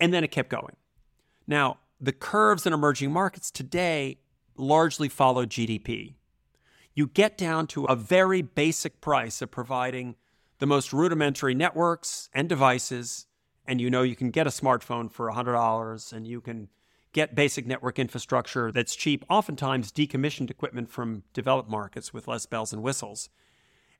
And 0.00 0.12
then 0.12 0.24
it 0.24 0.32
kept 0.32 0.48
going. 0.48 0.76
Now, 1.46 1.78
the 2.00 2.12
curves 2.12 2.66
in 2.66 2.72
emerging 2.72 3.12
markets 3.12 3.50
today 3.50 4.18
largely 4.58 5.08
follow 5.08 5.46
GDP. 5.46 6.14
You 6.94 7.06
get 7.06 7.38
down 7.38 7.66
to 7.68 7.84
a 7.84 7.96
very 7.96 8.42
basic 8.42 9.00
price 9.00 9.40
of 9.40 9.50
providing 9.50 10.16
the 10.58 10.66
most 10.66 10.92
rudimentary 10.92 11.54
networks 11.54 12.28
and 12.34 12.48
devices, 12.48 13.26
and 13.66 13.80
you 13.80 13.88
know 13.88 14.02
you 14.02 14.16
can 14.16 14.30
get 14.30 14.46
a 14.46 14.50
smartphone 14.50 15.10
for 15.10 15.30
$100 15.30 16.12
and 16.12 16.26
you 16.26 16.40
can 16.40 16.68
get 17.12 17.34
basic 17.34 17.66
network 17.66 17.98
infrastructure 17.98 18.70
that's 18.72 18.96
cheap, 18.96 19.24
oftentimes 19.30 19.92
decommissioned 19.92 20.50
equipment 20.50 20.90
from 20.90 21.22
developed 21.32 21.70
markets 21.70 22.12
with 22.12 22.28
less 22.28 22.46
bells 22.46 22.72
and 22.72 22.82
whistles. 22.82 23.30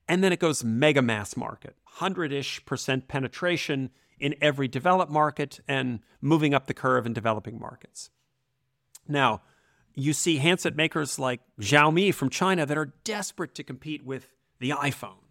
And 0.08 0.24
then 0.24 0.32
it 0.32 0.40
goes 0.40 0.64
mega 0.64 1.02
mass 1.02 1.36
market, 1.36 1.76
100 1.84 2.32
ish 2.32 2.64
percent 2.64 3.08
penetration 3.08 3.90
in 4.18 4.34
every 4.40 4.68
developed 4.68 5.12
market 5.12 5.60
and 5.68 6.00
moving 6.20 6.54
up 6.54 6.66
the 6.66 6.74
curve 6.74 7.06
in 7.06 7.12
developing 7.12 7.58
markets. 7.58 8.10
Now, 9.06 9.42
you 9.98 10.12
see 10.12 10.36
handset 10.36 10.76
makers 10.76 11.18
like 11.18 11.40
Xiaomi 11.60 12.14
from 12.14 12.30
China 12.30 12.64
that 12.64 12.78
are 12.78 12.92
desperate 13.02 13.54
to 13.56 13.64
compete 13.64 14.04
with 14.04 14.28
the 14.60 14.70
iPhone. 14.70 15.24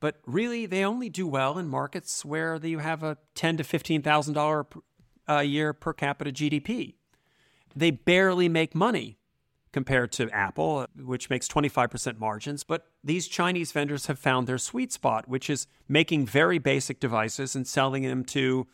But 0.00 0.20
really, 0.26 0.66
they 0.66 0.84
only 0.84 1.08
do 1.08 1.26
well 1.26 1.56
in 1.56 1.68
markets 1.68 2.24
where 2.24 2.56
you 2.56 2.80
have 2.80 3.02
a 3.02 3.16
ten 3.34 3.56
to 3.56 3.64
fifteen 3.64 4.02
thousand 4.02 4.34
dollar 4.34 4.66
a 5.28 5.44
year 5.44 5.72
per 5.72 5.92
capita 5.92 6.32
GDP. 6.32 6.94
They 7.74 7.90
barely 7.90 8.48
make 8.48 8.74
money 8.74 9.18
compared 9.72 10.10
to 10.10 10.30
Apple, 10.30 10.86
which 10.96 11.28
makes 11.28 11.46
25% 11.48 12.18
margins. 12.18 12.64
But 12.64 12.86
these 13.04 13.28
Chinese 13.28 13.72
vendors 13.72 14.06
have 14.06 14.18
found 14.18 14.46
their 14.46 14.56
sweet 14.56 14.90
spot, 14.90 15.28
which 15.28 15.50
is 15.50 15.66
making 15.86 16.26
very 16.26 16.58
basic 16.58 16.98
devices 16.98 17.54
and 17.54 17.66
selling 17.66 18.02
them 18.04 18.24
to 18.26 18.66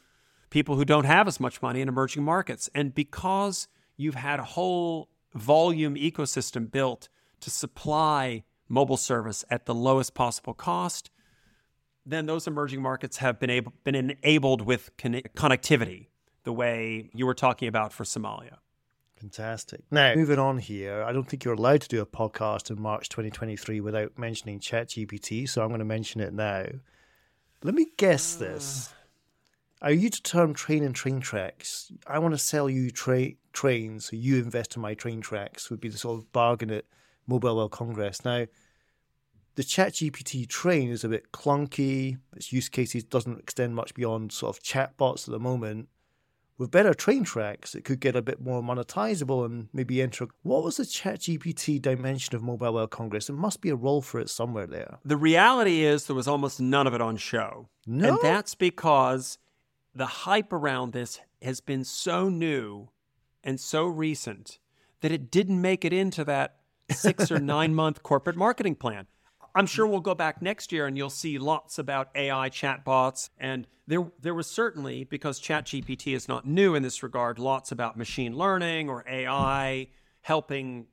people 0.50 0.76
who 0.76 0.84
don't 0.84 1.04
have 1.04 1.26
as 1.26 1.40
much 1.40 1.60
money 1.60 1.80
in 1.80 1.88
emerging 1.88 2.22
markets. 2.22 2.70
And 2.74 2.94
because 2.94 3.66
you've 4.02 4.14
had 4.14 4.40
a 4.40 4.44
whole 4.44 5.08
volume 5.34 5.94
ecosystem 5.94 6.70
built 6.70 7.08
to 7.40 7.50
supply 7.50 8.44
mobile 8.68 8.96
service 8.96 9.44
at 9.50 9.66
the 9.66 9.74
lowest 9.74 10.14
possible 10.14 10.54
cost, 10.54 11.10
then 12.04 12.26
those 12.26 12.46
emerging 12.46 12.82
markets 12.82 13.18
have 13.18 13.38
been 13.38 13.50
able 13.50 13.72
been 13.84 13.94
enabled 13.94 14.62
with 14.62 14.90
con- 14.98 15.22
connectivity, 15.36 16.08
the 16.44 16.52
way 16.52 17.10
you 17.14 17.26
were 17.26 17.34
talking 17.34 17.68
about 17.68 17.92
for 17.92 18.04
Somalia. 18.04 18.56
Fantastic. 19.20 19.82
Now, 19.88 20.16
moving 20.16 20.40
on 20.40 20.58
here, 20.58 21.04
I 21.04 21.12
don't 21.12 21.28
think 21.28 21.44
you're 21.44 21.54
allowed 21.54 21.82
to 21.82 21.88
do 21.88 22.00
a 22.00 22.06
podcast 22.06 22.70
in 22.70 22.82
March 22.82 23.08
2023 23.08 23.80
without 23.80 24.18
mentioning 24.18 24.58
ChatGPT, 24.58 25.48
so 25.48 25.62
I'm 25.62 25.68
going 25.68 25.78
to 25.78 25.84
mention 25.84 26.20
it 26.20 26.32
now. 26.32 26.66
Let 27.62 27.74
me 27.74 27.86
guess 27.96 28.34
this. 28.34 28.92
Are 29.80 29.92
you 29.92 30.10
to 30.10 30.22
term 30.22 30.54
train 30.54 30.82
and 30.82 30.94
train 30.94 31.20
tracks? 31.20 31.92
I 32.04 32.18
want 32.18 32.34
to 32.34 32.38
sell 32.38 32.68
you 32.68 32.90
tra- 32.90 33.34
trains, 33.52 34.06
so 34.06 34.16
you 34.16 34.36
invest 34.36 34.76
in 34.76 34.82
my 34.82 34.94
train 34.94 35.20
tracks, 35.20 35.70
would 35.70 35.80
be 35.80 35.88
the 35.88 35.98
sort 35.98 36.18
of 36.18 36.32
bargain 36.32 36.70
at 36.70 36.84
Mobile 37.26 37.56
World 37.56 37.72
Congress. 37.72 38.24
Now, 38.24 38.46
the 39.54 39.62
ChatGPT 39.62 40.48
train 40.48 40.90
is 40.90 41.04
a 41.04 41.08
bit 41.08 41.32
clunky. 41.32 42.18
Its 42.34 42.52
use 42.52 42.68
cases 42.68 43.04
doesn't 43.04 43.38
extend 43.38 43.74
much 43.74 43.94
beyond 43.94 44.32
sort 44.32 44.56
of 44.56 44.62
chatbots 44.62 45.28
at 45.28 45.32
the 45.32 45.38
moment. 45.38 45.88
With 46.58 46.70
better 46.70 46.94
train 46.94 47.24
tracks, 47.24 47.74
it 47.74 47.84
could 47.84 47.98
get 47.98 48.14
a 48.14 48.22
bit 48.22 48.40
more 48.40 48.62
monetizable 48.62 49.44
and 49.44 49.68
maybe 49.72 50.00
enter. 50.00 50.28
What 50.42 50.62
was 50.62 50.76
the 50.76 50.84
ChatGPT 50.84 51.82
dimension 51.82 52.36
of 52.36 52.42
Mobile 52.42 52.74
World 52.74 52.90
Congress? 52.90 53.26
There 53.26 53.36
must 53.36 53.60
be 53.60 53.70
a 53.70 53.74
role 53.74 54.00
for 54.00 54.20
it 54.20 54.30
somewhere 54.30 54.66
there. 54.66 54.98
The 55.04 55.16
reality 55.16 55.82
is 55.82 56.06
there 56.06 56.16
was 56.16 56.28
almost 56.28 56.60
none 56.60 56.86
of 56.86 56.94
it 56.94 57.00
on 57.00 57.16
show. 57.16 57.68
No? 57.86 58.10
And 58.10 58.18
that's 58.22 58.54
because 58.54 59.38
the 59.94 60.06
hype 60.06 60.52
around 60.52 60.92
this 60.92 61.20
has 61.42 61.60
been 61.60 61.84
so 61.84 62.28
new 62.28 62.88
and 63.44 63.58
so 63.60 63.86
recent 63.86 64.58
that 65.00 65.12
it 65.12 65.30
didn't 65.30 65.60
make 65.60 65.84
it 65.84 65.92
into 65.92 66.24
that 66.24 66.56
six 66.90 67.30
or 67.30 67.38
nine 67.40 67.74
month 67.74 68.02
corporate 68.02 68.36
marketing 68.36 68.74
plan. 68.74 69.06
I'm 69.54 69.66
sure 69.66 69.86
we'll 69.86 70.00
go 70.00 70.14
back 70.14 70.40
next 70.40 70.72
year 70.72 70.86
and 70.86 70.96
you'll 70.96 71.10
see 71.10 71.38
lots 71.38 71.78
about 71.78 72.08
AI 72.14 72.48
chatbots. 72.48 73.28
And 73.38 73.66
there, 73.86 74.10
there 74.20 74.34
was 74.34 74.46
certainly, 74.46 75.04
because 75.04 75.40
ChatGPT 75.40 76.14
is 76.14 76.26
not 76.26 76.46
new 76.46 76.74
in 76.74 76.82
this 76.82 77.02
regard, 77.02 77.38
lots 77.38 77.70
about 77.70 77.98
machine 77.98 78.34
learning 78.34 78.88
or 78.88 79.04
AI 79.06 79.88
helping 80.22 80.86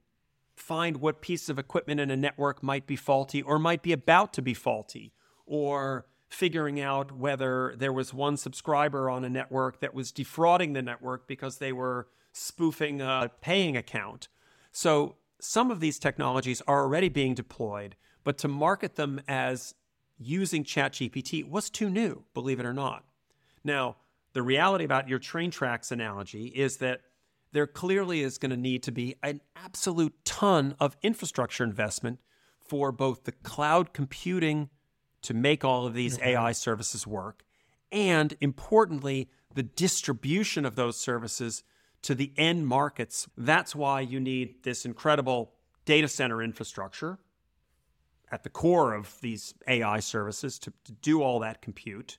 find 0.55 0.97
what 0.97 1.21
piece 1.21 1.47
of 1.47 1.57
equipment 1.57 2.01
in 2.01 2.11
a 2.11 2.17
network 2.17 2.61
might 2.61 2.85
be 2.85 2.97
faulty 2.97 3.41
or 3.41 3.57
might 3.57 3.81
be 3.81 3.93
about 3.93 4.33
to 4.33 4.41
be 4.41 4.53
faulty, 4.53 5.13
or 5.45 6.05
figuring 6.27 6.79
out 6.79 7.11
whether 7.11 7.73
there 7.77 7.93
was 7.93 8.13
one 8.13 8.37
subscriber 8.37 9.09
on 9.09 9.23
a 9.23 9.29
network 9.29 9.79
that 9.79 9.93
was 9.93 10.11
defrauding 10.11 10.73
the 10.73 10.81
network 10.81 11.27
because 11.27 11.57
they 11.57 11.71
were 11.71 12.07
spoofing 12.31 13.01
a 13.01 13.31
paying 13.41 13.75
account. 13.75 14.27
So 14.71 15.15
some 15.39 15.71
of 15.71 15.79
these 15.79 15.99
technologies 15.99 16.61
are 16.67 16.81
already 16.81 17.09
being 17.09 17.33
deployed 17.33 17.95
but 18.23 18.37
to 18.39 18.47
market 18.47 18.95
them 18.95 19.21
as 19.27 19.73
using 20.17 20.63
ChatGPT 20.63 21.49
was 21.49 21.69
too 21.69 21.89
new, 21.89 22.25
believe 22.33 22.59
it 22.59 22.65
or 22.65 22.73
not. 22.73 23.03
Now, 23.63 23.97
the 24.33 24.41
reality 24.41 24.85
about 24.85 25.09
your 25.09 25.19
train 25.19 25.51
tracks 25.51 25.91
analogy 25.91 26.47
is 26.47 26.77
that 26.77 27.01
there 27.51 27.65
clearly 27.65 28.21
is 28.21 28.37
going 28.37 28.51
to 28.51 28.57
need 28.57 28.83
to 28.83 28.91
be 28.91 29.15
an 29.23 29.41
absolute 29.55 30.13
ton 30.23 30.75
of 30.79 30.95
infrastructure 31.01 31.63
investment 31.63 32.19
for 32.59 32.91
both 32.91 33.23
the 33.23 33.31
cloud 33.31 33.93
computing 33.93 34.69
to 35.23 35.33
make 35.33 35.65
all 35.65 35.87
of 35.87 35.93
these 35.93 36.17
mm-hmm. 36.17 36.29
AI 36.29 36.51
services 36.51 37.07
work, 37.07 37.43
and 37.91 38.37
importantly, 38.39 39.29
the 39.55 39.63
distribution 39.63 40.65
of 40.65 40.75
those 40.75 40.97
services 40.97 41.63
to 42.03 42.15
the 42.15 42.31
end 42.37 42.67
markets. 42.67 43.27
That's 43.37 43.75
why 43.75 44.01
you 44.01 44.19
need 44.19 44.63
this 44.63 44.85
incredible 44.85 45.53
data 45.85 46.07
center 46.07 46.41
infrastructure 46.41 47.19
at 48.31 48.43
the 48.43 48.49
core 48.49 48.93
of 48.93 49.19
these 49.21 49.53
AI 49.67 49.99
services 49.99 50.59
to, 50.59 50.73
to 50.85 50.91
do 50.91 51.21
all 51.21 51.39
that 51.39 51.61
compute. 51.61 52.17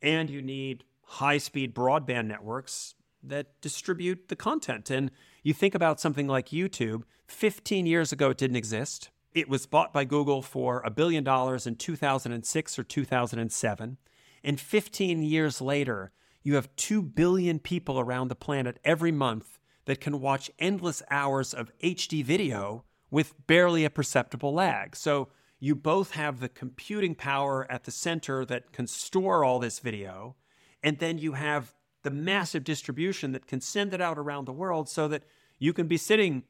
And 0.00 0.28
you 0.28 0.42
need 0.42 0.84
high 1.04 1.38
speed 1.38 1.74
broadband 1.74 2.26
networks 2.26 2.94
that 3.22 3.60
distribute 3.60 4.28
the 4.28 4.36
content. 4.36 4.90
And 4.90 5.10
you 5.42 5.54
think 5.54 5.74
about 5.74 6.00
something 6.00 6.26
like 6.26 6.48
YouTube, 6.48 7.02
15 7.26 7.86
years 7.86 8.12
ago, 8.12 8.30
it 8.30 8.38
didn't 8.38 8.56
exist. 8.56 9.10
It 9.32 9.48
was 9.48 9.66
bought 9.66 9.92
by 9.92 10.04
Google 10.04 10.42
for 10.42 10.82
a 10.84 10.90
billion 10.90 11.24
dollars 11.24 11.66
in 11.66 11.76
2006 11.76 12.78
or 12.78 12.82
2007. 12.82 13.96
And 14.44 14.60
15 14.60 15.22
years 15.22 15.60
later, 15.60 16.12
you 16.42 16.54
have 16.54 16.74
2 16.76 17.02
billion 17.02 17.58
people 17.58 17.98
around 18.00 18.28
the 18.28 18.34
planet 18.34 18.78
every 18.84 19.12
month 19.12 19.58
that 19.84 20.00
can 20.00 20.20
watch 20.20 20.50
endless 20.58 21.02
hours 21.10 21.52
of 21.52 21.70
HD 21.82 22.24
video 22.24 22.84
with 23.10 23.34
barely 23.46 23.84
a 23.84 23.90
perceptible 23.90 24.54
lag. 24.54 24.96
So 24.96 25.28
you 25.60 25.74
both 25.74 26.12
have 26.12 26.40
the 26.40 26.48
computing 26.48 27.14
power 27.14 27.70
at 27.70 27.84
the 27.84 27.90
center 27.90 28.44
that 28.46 28.72
can 28.72 28.86
store 28.86 29.44
all 29.44 29.58
this 29.58 29.78
video, 29.78 30.34
and 30.82 30.98
then 30.98 31.18
you 31.18 31.32
have 31.34 31.74
the 32.02 32.10
massive 32.10 32.64
distribution 32.64 33.32
that 33.32 33.46
can 33.46 33.60
send 33.60 33.94
it 33.94 34.00
out 34.00 34.18
around 34.18 34.46
the 34.46 34.52
world 34.52 34.88
so 34.88 35.06
that 35.08 35.22
you 35.58 35.72
can 35.72 35.86
be 35.86 35.96
sitting 35.96 36.42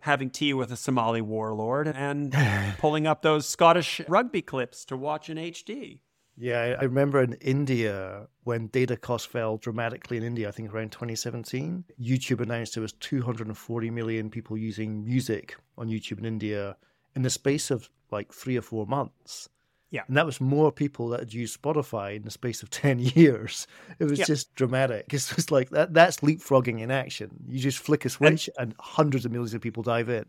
having 0.00 0.30
tea 0.30 0.52
with 0.52 0.72
a 0.72 0.76
Somali 0.76 1.20
warlord 1.20 1.88
and 1.88 2.34
pulling 2.78 3.06
up 3.06 3.22
those 3.22 3.48
Scottish 3.48 4.00
rugby 4.08 4.42
clips 4.42 4.84
to 4.86 4.96
watch 4.96 5.30
in 5.30 5.36
HD. 5.36 6.00
Yeah, 6.40 6.76
I 6.80 6.84
remember 6.84 7.22
in 7.22 7.34
India 7.34 8.26
when 8.44 8.68
data 8.68 8.96
costs 8.96 9.26
fell 9.26 9.58
dramatically 9.58 10.16
in 10.16 10.22
India, 10.22 10.48
I 10.48 10.52
think 10.52 10.72
around 10.72 10.90
2017, 10.90 11.84
YouTube 12.00 12.40
announced 12.40 12.74
there 12.74 12.82
was 12.82 12.94
240 12.94 13.90
million 13.90 14.30
people 14.30 14.56
using 14.56 15.04
music 15.04 15.56
on 15.76 15.88
YouTube 15.88 16.18
in 16.18 16.24
India 16.24 16.76
in 17.14 17.22
the 17.22 17.30
space 17.30 17.70
of 17.70 17.90
like 18.10 18.32
three 18.32 18.56
or 18.56 18.62
four 18.62 18.86
months. 18.86 19.50
Yeah. 19.90 20.02
And 20.08 20.16
that 20.16 20.24
was 20.24 20.40
more 20.40 20.72
people 20.72 21.08
that 21.10 21.20
had 21.20 21.34
used 21.34 21.60
Spotify 21.60 22.16
in 22.16 22.22
the 22.22 22.30
space 22.30 22.62
of 22.62 22.70
10 22.70 23.00
years. 23.00 23.66
It 23.98 24.04
was 24.04 24.20
yeah. 24.20 24.24
just 24.24 24.54
dramatic. 24.54 25.12
It's 25.12 25.34
just 25.34 25.50
like 25.50 25.68
that 25.70 25.92
that's 25.92 26.18
leapfrogging 26.18 26.80
in 26.80 26.90
action. 26.90 27.30
You 27.48 27.58
just 27.58 27.78
flick 27.78 28.06
a 28.06 28.08
switch 28.08 28.48
and, 28.56 28.70
and 28.70 28.74
hundreds 28.80 29.26
of 29.26 29.32
millions 29.32 29.52
of 29.52 29.60
people 29.60 29.82
dive 29.82 30.08
in. 30.08 30.24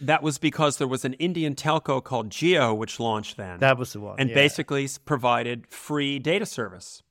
That 0.00 0.22
was 0.22 0.38
because 0.38 0.78
there 0.78 0.86
was 0.86 1.04
an 1.04 1.14
Indian 1.14 1.54
telco 1.54 2.02
called 2.02 2.30
Jio, 2.30 2.76
which 2.76 3.00
launched 3.00 3.36
then. 3.36 3.58
That 3.58 3.78
was 3.78 3.92
the 3.92 4.00
one. 4.00 4.16
And 4.18 4.28
yeah. 4.28 4.34
basically 4.34 4.88
provided 5.04 5.66
free 5.66 6.18
data 6.18 6.46
service 6.46 7.02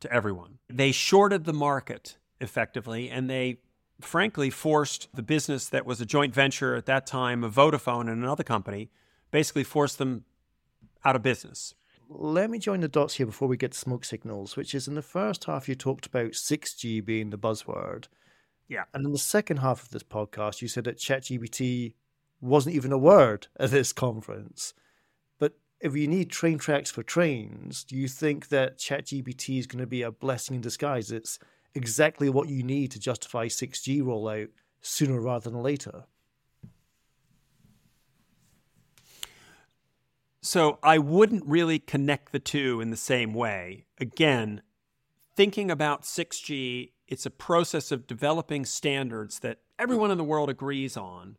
to 0.00 0.12
everyone. 0.12 0.58
They 0.68 0.92
shorted 0.92 1.44
the 1.44 1.52
market 1.52 2.18
effectively 2.40 3.10
and 3.10 3.28
they 3.28 3.58
frankly 4.00 4.50
forced 4.50 5.08
the 5.14 5.22
business 5.22 5.68
that 5.70 5.86
was 5.86 6.00
a 6.00 6.06
joint 6.06 6.34
venture 6.34 6.74
at 6.74 6.86
that 6.86 7.06
time 7.06 7.42
of 7.42 7.54
Vodafone 7.54 8.02
and 8.02 8.22
another 8.22 8.44
company 8.44 8.90
basically 9.30 9.64
forced 9.64 9.98
them 9.98 10.24
out 11.04 11.16
of 11.16 11.22
business. 11.22 11.74
Let 12.08 12.50
me 12.50 12.58
join 12.58 12.80
the 12.80 12.88
dots 12.88 13.14
here 13.14 13.26
before 13.26 13.48
we 13.48 13.56
get 13.56 13.74
smoke 13.74 14.04
signals, 14.04 14.56
which 14.56 14.74
is 14.74 14.86
in 14.86 14.94
the 14.94 15.02
first 15.02 15.44
half 15.44 15.68
you 15.68 15.74
talked 15.74 16.06
about 16.06 16.32
6G 16.32 17.04
being 17.04 17.30
the 17.30 17.38
buzzword. 17.38 18.06
Yeah. 18.68 18.84
And 18.94 19.04
in 19.04 19.12
the 19.12 19.18
second 19.18 19.58
half 19.58 19.82
of 19.82 19.90
this 19.90 20.02
podcast, 20.02 20.62
you 20.62 20.68
said 20.68 20.84
that 20.84 20.98
ChatGPT 20.98 21.94
wasn't 22.40 22.74
even 22.74 22.92
a 22.92 22.98
word 22.98 23.48
at 23.58 23.70
this 23.70 23.92
conference. 23.92 24.74
But 25.38 25.54
if 25.80 25.96
you 25.96 26.06
need 26.06 26.30
train 26.30 26.58
tracks 26.58 26.90
for 26.90 27.02
trains, 27.02 27.84
do 27.84 27.96
you 27.96 28.08
think 28.08 28.48
that 28.48 28.78
ChatGPT 28.78 29.58
is 29.58 29.66
going 29.66 29.80
to 29.80 29.86
be 29.86 30.02
a 30.02 30.10
blessing 30.10 30.56
in 30.56 30.62
disguise? 30.62 31.10
It's 31.10 31.38
exactly 31.74 32.28
what 32.28 32.48
you 32.48 32.62
need 32.62 32.90
to 32.92 32.98
justify 32.98 33.46
6G 33.46 34.02
rollout 34.02 34.48
sooner 34.80 35.20
rather 35.20 35.50
than 35.50 35.62
later. 35.62 36.04
So 40.42 40.78
I 40.80 40.98
wouldn't 40.98 41.44
really 41.44 41.80
connect 41.80 42.30
the 42.30 42.38
two 42.38 42.80
in 42.80 42.90
the 42.90 42.96
same 42.96 43.34
way. 43.34 43.86
Again, 43.98 44.62
thinking 45.34 45.72
about 45.72 46.02
6G, 46.02 46.92
it's 47.08 47.26
a 47.26 47.30
process 47.30 47.90
of 47.90 48.06
developing 48.06 48.64
standards 48.64 49.40
that 49.40 49.58
everyone 49.76 50.12
in 50.12 50.18
the 50.18 50.24
world 50.24 50.48
agrees 50.48 50.96
on. 50.96 51.36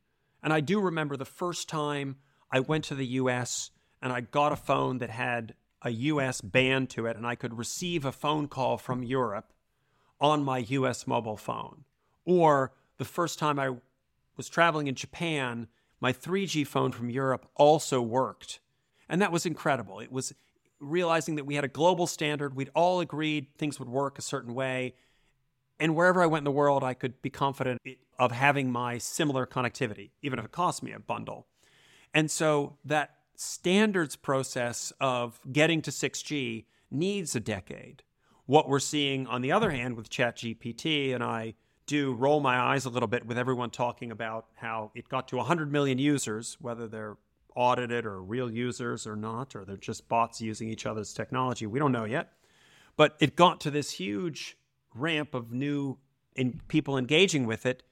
And 0.48 0.54
I 0.54 0.62
do 0.62 0.80
remember 0.80 1.18
the 1.18 1.26
first 1.26 1.68
time 1.68 2.16
I 2.50 2.62
went 2.62 2.86
to 2.86 2.96
the 2.96 3.06
US 3.06 3.72
and 4.02 4.14
I 4.14 4.22
got 4.22 4.54
a 4.54 4.56
phone 4.56 5.00
that 5.00 5.10
had 5.10 5.56
a 5.82 5.90
US 5.90 6.40
band 6.40 6.90
to 6.92 7.06
it, 7.06 7.18
and 7.18 7.28
I 7.28 7.36
could 7.36 7.58
receive 7.58 8.06
a 8.06 8.14
phone 8.14 8.48
call 8.48 8.78
from 8.78 9.04
Europe 9.04 9.52
on 10.22 10.46
my 10.46 10.60
US 10.60 11.06
mobile 11.06 11.36
phone. 11.36 11.84
Or 12.24 12.72
the 12.98 13.04
first 13.04 13.40
time 13.40 13.60
I 13.60 13.72
was 14.38 14.48
traveling 14.48 14.88
in 14.88 14.96
Japan, 14.96 15.68
my 16.00 16.14
3G 16.14 16.66
phone 16.66 16.94
from 16.94 17.10
Europe 17.10 17.50
also 17.58 18.02
worked 18.02 18.62
and 19.10 19.22
that 19.22 19.34
was 19.34 19.46
incredible. 19.46 20.00
It 20.00 20.14
was 20.14 20.34
realizing 20.80 21.36
that 21.36 21.46
we 21.46 21.56
had 21.56 21.66
a 21.66 21.68
global 21.68 22.08
standard. 22.08 22.56
We'd 22.56 22.72
all 22.74 23.02
agreed 23.02 23.48
things 23.58 23.80
would 23.80 23.90
work 23.90 24.18
a 24.18 24.22
certain 24.22 24.54
way. 24.54 24.96
And 25.80 25.96
wherever 25.96 26.22
I 26.22 26.26
went 26.26 26.42
in 26.42 26.46
the 26.46 26.52
world, 26.52 26.84
I 26.84 26.94
could 26.94 27.22
be 27.22 27.30
confident 27.30 27.82
of 28.18 28.32
having 28.32 28.72
my 28.72 28.98
similar 28.98 29.46
connectivity, 29.46 30.12
even 30.22 30.40
if 30.40 30.46
it 30.46 30.52
cost 30.52 30.82
me 30.82 30.92
a 30.92 31.00
bundle. 31.00 31.48
And 32.14 32.32
so 32.32 32.78
that 32.86 33.12
standards 33.36 34.16
process 34.16 34.92
of 35.00 35.40
getting 35.52 35.82
to 35.84 35.92
6G 35.92 36.66
needs 36.90 37.36
a 37.36 37.40
decade. 37.40 38.04
What 38.46 38.68
we're 38.68 38.80
seeing, 38.80 39.28
on 39.28 39.42
the 39.42 39.52
other 39.52 39.72
hand, 39.72 39.96
with 39.98 40.10
ChatGPT, 40.10 41.14
and 41.14 41.24
I 41.24 41.54
do 41.86 42.14
roll 42.14 42.40
my 42.40 42.60
eyes 42.60 42.86
a 42.86 42.90
little 42.90 43.08
bit 43.08 43.26
with 43.26 43.38
everyone 43.38 43.70
talking 43.70 44.12
about 44.12 44.48
how 44.56 44.92
it 44.96 45.10
got 45.10 45.28
to 45.28 45.38
100 45.38 45.72
million 45.72 45.98
users, 45.98 46.58
whether 46.60 46.88
they're 46.88 47.18
audited 47.56 48.06
or 48.06 48.22
real 48.22 48.52
users 48.52 49.06
or 49.06 49.16
not, 49.16 49.56
or 49.56 49.66
they're 49.66 49.78
just 49.78 50.08
bots 50.08 50.42
using 50.42 50.70
each 50.70 50.86
other's 50.86 51.14
technology. 51.14 51.66
We 51.66 51.80
don't 51.80 51.92
know 51.92 52.06
yet. 52.06 52.34
But 52.96 53.16
it 53.20 53.36
got 53.36 53.60
to 53.62 53.72
this 53.72 53.92
huge 53.92 54.58
ramp 54.94 55.34
of 55.34 55.52
new 55.52 55.98
in 56.36 56.62
people 56.68 56.98
engaging 56.98 57.46
with 57.46 57.66
it 57.66 57.84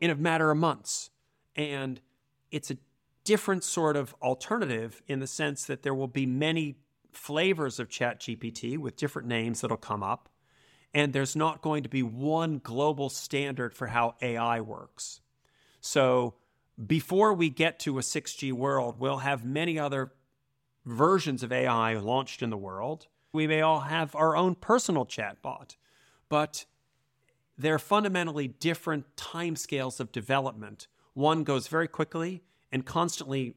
in 0.00 0.10
a 0.10 0.14
matter 0.14 0.50
of 0.50 0.56
months. 0.56 1.10
And 1.54 2.00
it's 2.50 2.70
a 2.70 2.78
different 3.24 3.62
sort 3.64 3.96
of 3.96 4.14
alternative 4.22 5.02
in 5.06 5.20
the 5.20 5.26
sense 5.26 5.64
that 5.66 5.82
there 5.82 5.94
will 5.94 6.08
be 6.08 6.26
many 6.26 6.76
flavors 7.12 7.78
of 7.78 7.88
ChatGPT 7.88 8.78
with 8.78 8.96
different 8.96 9.28
names 9.28 9.60
that'll 9.60 9.76
come 9.76 10.02
up. 10.02 10.28
And 10.92 11.12
there's 11.12 11.36
not 11.36 11.62
going 11.62 11.84
to 11.84 11.88
be 11.88 12.02
one 12.02 12.60
global 12.62 13.08
standard 13.08 13.74
for 13.74 13.88
how 13.88 14.16
AI 14.20 14.60
works. 14.60 15.20
So 15.80 16.34
before 16.84 17.32
we 17.32 17.50
get 17.50 17.78
to 17.80 17.98
a 17.98 18.02
6G 18.02 18.52
world, 18.52 18.96
we'll 18.98 19.18
have 19.18 19.44
many 19.44 19.78
other 19.78 20.12
versions 20.84 21.42
of 21.42 21.52
AI 21.52 21.94
launched 21.94 22.42
in 22.42 22.50
the 22.50 22.56
world. 22.56 23.06
We 23.32 23.46
may 23.46 23.60
all 23.60 23.80
have 23.80 24.14
our 24.16 24.36
own 24.36 24.56
personal 24.56 25.06
chatbot, 25.06 25.76
but 26.30 26.64
they're 27.58 27.78
fundamentally 27.78 28.48
different 28.48 29.04
timescales 29.16 30.00
of 30.00 30.10
development. 30.12 30.88
One 31.12 31.44
goes 31.44 31.68
very 31.68 31.88
quickly 31.88 32.42
and 32.72 32.86
constantly 32.86 33.56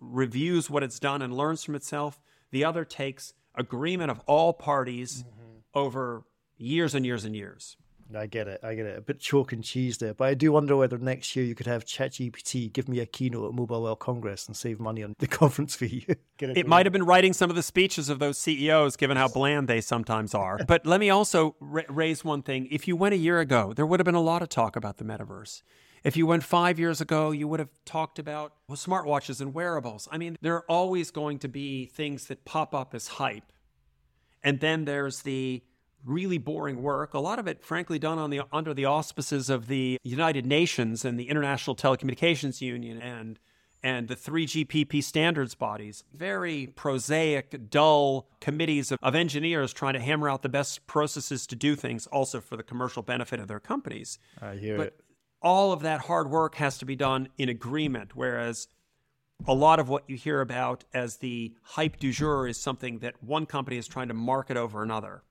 reviews 0.00 0.70
what 0.70 0.82
it's 0.82 0.98
done 0.98 1.20
and 1.20 1.36
learns 1.36 1.62
from 1.62 1.74
itself. 1.74 2.18
The 2.50 2.64
other 2.64 2.86
takes 2.86 3.34
agreement 3.54 4.10
of 4.10 4.20
all 4.20 4.54
parties 4.54 5.24
mm-hmm. 5.24 5.58
over 5.74 6.24
years 6.56 6.94
and 6.94 7.04
years 7.04 7.26
and 7.26 7.36
years. 7.36 7.76
I 8.14 8.26
get 8.26 8.48
it. 8.48 8.60
I 8.62 8.74
get 8.74 8.86
it. 8.86 8.98
A 8.98 9.00
bit 9.00 9.20
chalk 9.20 9.52
and 9.52 9.62
cheese 9.62 9.98
there. 9.98 10.14
But 10.14 10.28
I 10.28 10.34
do 10.34 10.52
wonder 10.52 10.76
whether 10.76 10.98
next 10.98 11.34
year 11.36 11.44
you 11.44 11.54
could 11.54 11.66
have 11.66 11.84
ChatGPT 11.84 12.72
give 12.72 12.88
me 12.88 13.00
a 13.00 13.06
keynote 13.06 13.50
at 13.50 13.54
Mobile 13.54 13.82
World 13.82 14.00
Congress 14.00 14.46
and 14.46 14.56
save 14.56 14.80
money 14.80 15.02
on 15.02 15.14
the 15.18 15.26
conference 15.26 15.74
fee. 15.74 16.06
it, 16.08 16.20
it 16.40 16.66
might 16.66 16.86
have 16.86 16.92
been 16.92 17.04
writing 17.04 17.32
some 17.32 17.50
of 17.50 17.56
the 17.56 17.62
speeches 17.62 18.08
of 18.08 18.18
those 18.18 18.38
CEOs, 18.38 18.96
given 18.96 19.16
how 19.16 19.28
bland 19.28 19.68
they 19.68 19.80
sometimes 19.80 20.34
are. 20.34 20.58
but 20.66 20.86
let 20.86 21.00
me 21.00 21.10
also 21.10 21.56
ra- 21.60 21.82
raise 21.88 22.24
one 22.24 22.42
thing. 22.42 22.68
If 22.70 22.88
you 22.88 22.96
went 22.96 23.14
a 23.14 23.18
year 23.18 23.40
ago, 23.40 23.72
there 23.74 23.86
would 23.86 24.00
have 24.00 24.06
been 24.06 24.14
a 24.14 24.20
lot 24.20 24.42
of 24.42 24.48
talk 24.48 24.76
about 24.76 24.98
the 24.98 25.04
metaverse. 25.04 25.62
If 26.02 26.16
you 26.16 26.26
went 26.26 26.42
five 26.42 26.78
years 26.78 27.00
ago, 27.00 27.30
you 27.30 27.46
would 27.46 27.60
have 27.60 27.68
talked 27.84 28.18
about 28.18 28.54
well, 28.68 28.76
smartwatches 28.76 29.40
and 29.40 29.52
wearables. 29.52 30.08
I 30.10 30.18
mean, 30.18 30.38
there 30.40 30.54
are 30.54 30.64
always 30.68 31.10
going 31.10 31.38
to 31.40 31.48
be 31.48 31.86
things 31.86 32.26
that 32.26 32.44
pop 32.44 32.74
up 32.74 32.94
as 32.94 33.08
hype. 33.08 33.52
And 34.42 34.60
then 34.60 34.86
there's 34.86 35.22
the 35.22 35.62
really 36.04 36.38
boring 36.38 36.82
work, 36.82 37.14
a 37.14 37.18
lot 37.18 37.38
of 37.38 37.46
it, 37.46 37.62
frankly, 37.62 37.98
done 37.98 38.18
on 38.18 38.30
the, 38.30 38.42
under 38.52 38.74
the 38.74 38.84
auspices 38.84 39.50
of 39.50 39.66
the 39.66 39.98
United 40.02 40.46
Nations 40.46 41.04
and 41.04 41.18
the 41.18 41.28
International 41.28 41.76
Telecommunications 41.76 42.60
Union 42.60 43.00
and 43.00 43.38
and 43.82 44.08
the 44.08 44.14
3GPP 44.14 45.02
standards 45.02 45.54
bodies. 45.54 46.04
Very 46.12 46.66
prosaic, 46.66 47.70
dull 47.70 48.28
committees 48.38 48.92
of, 48.92 48.98
of, 49.02 49.14
engineers 49.14 49.72
trying 49.72 49.94
to 49.94 50.00
hammer 50.00 50.28
out 50.28 50.42
the 50.42 50.50
best 50.50 50.86
processes 50.86 51.46
to 51.46 51.56
do 51.56 51.74
things, 51.74 52.06
also 52.08 52.42
for 52.42 52.58
the 52.58 52.62
commercial 52.62 53.02
benefit 53.02 53.40
of 53.40 53.48
their 53.48 53.58
companies. 53.58 54.18
I 54.42 54.56
hear 54.56 54.76
but 54.76 54.86
it 54.88 55.00
all 55.42 55.72
of 55.72 55.80
that 55.80 56.02
hard 56.02 56.30
work 56.30 56.56
has 56.56 56.78
to 56.78 56.84
be 56.84 56.96
done 56.96 57.28
in 57.38 57.48
agreement, 57.48 58.14
whereas 58.14 58.68
a 59.46 59.54
lot 59.54 59.80
of 59.80 59.88
what 59.88 60.04
you 60.08 60.16
hear 60.16 60.40
about 60.40 60.84
as 60.92 61.16
the 61.16 61.54
hype 61.62 61.98
du 61.98 62.12
jour 62.12 62.46
is 62.46 62.58
something 62.58 62.98
that 62.98 63.22
one 63.22 63.46
company 63.46 63.78
is 63.78 63.88
trying 63.88 64.08
to 64.08 64.14
market 64.14 64.56
over 64.56 64.82
another. 64.82 65.22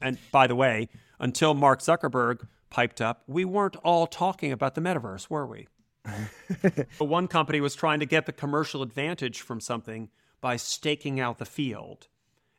And 0.00 0.18
by 0.30 0.46
the 0.46 0.54
way, 0.54 0.88
until 1.18 1.54
Mark 1.54 1.80
Zuckerberg 1.80 2.46
piped 2.70 3.00
up, 3.00 3.22
we 3.26 3.44
weren't 3.44 3.76
all 3.76 4.06
talking 4.06 4.52
about 4.52 4.74
the 4.74 4.80
metaverse, 4.80 5.28
were 5.28 5.46
we? 5.46 5.68
one 6.98 7.28
company 7.28 7.60
was 7.60 7.74
trying 7.74 8.00
to 8.00 8.06
get 8.06 8.26
the 8.26 8.32
commercial 8.32 8.82
advantage 8.82 9.40
from 9.40 9.60
something 9.60 10.08
by 10.40 10.56
staking 10.56 11.20
out 11.20 11.38
the 11.38 11.44
field. 11.44 12.08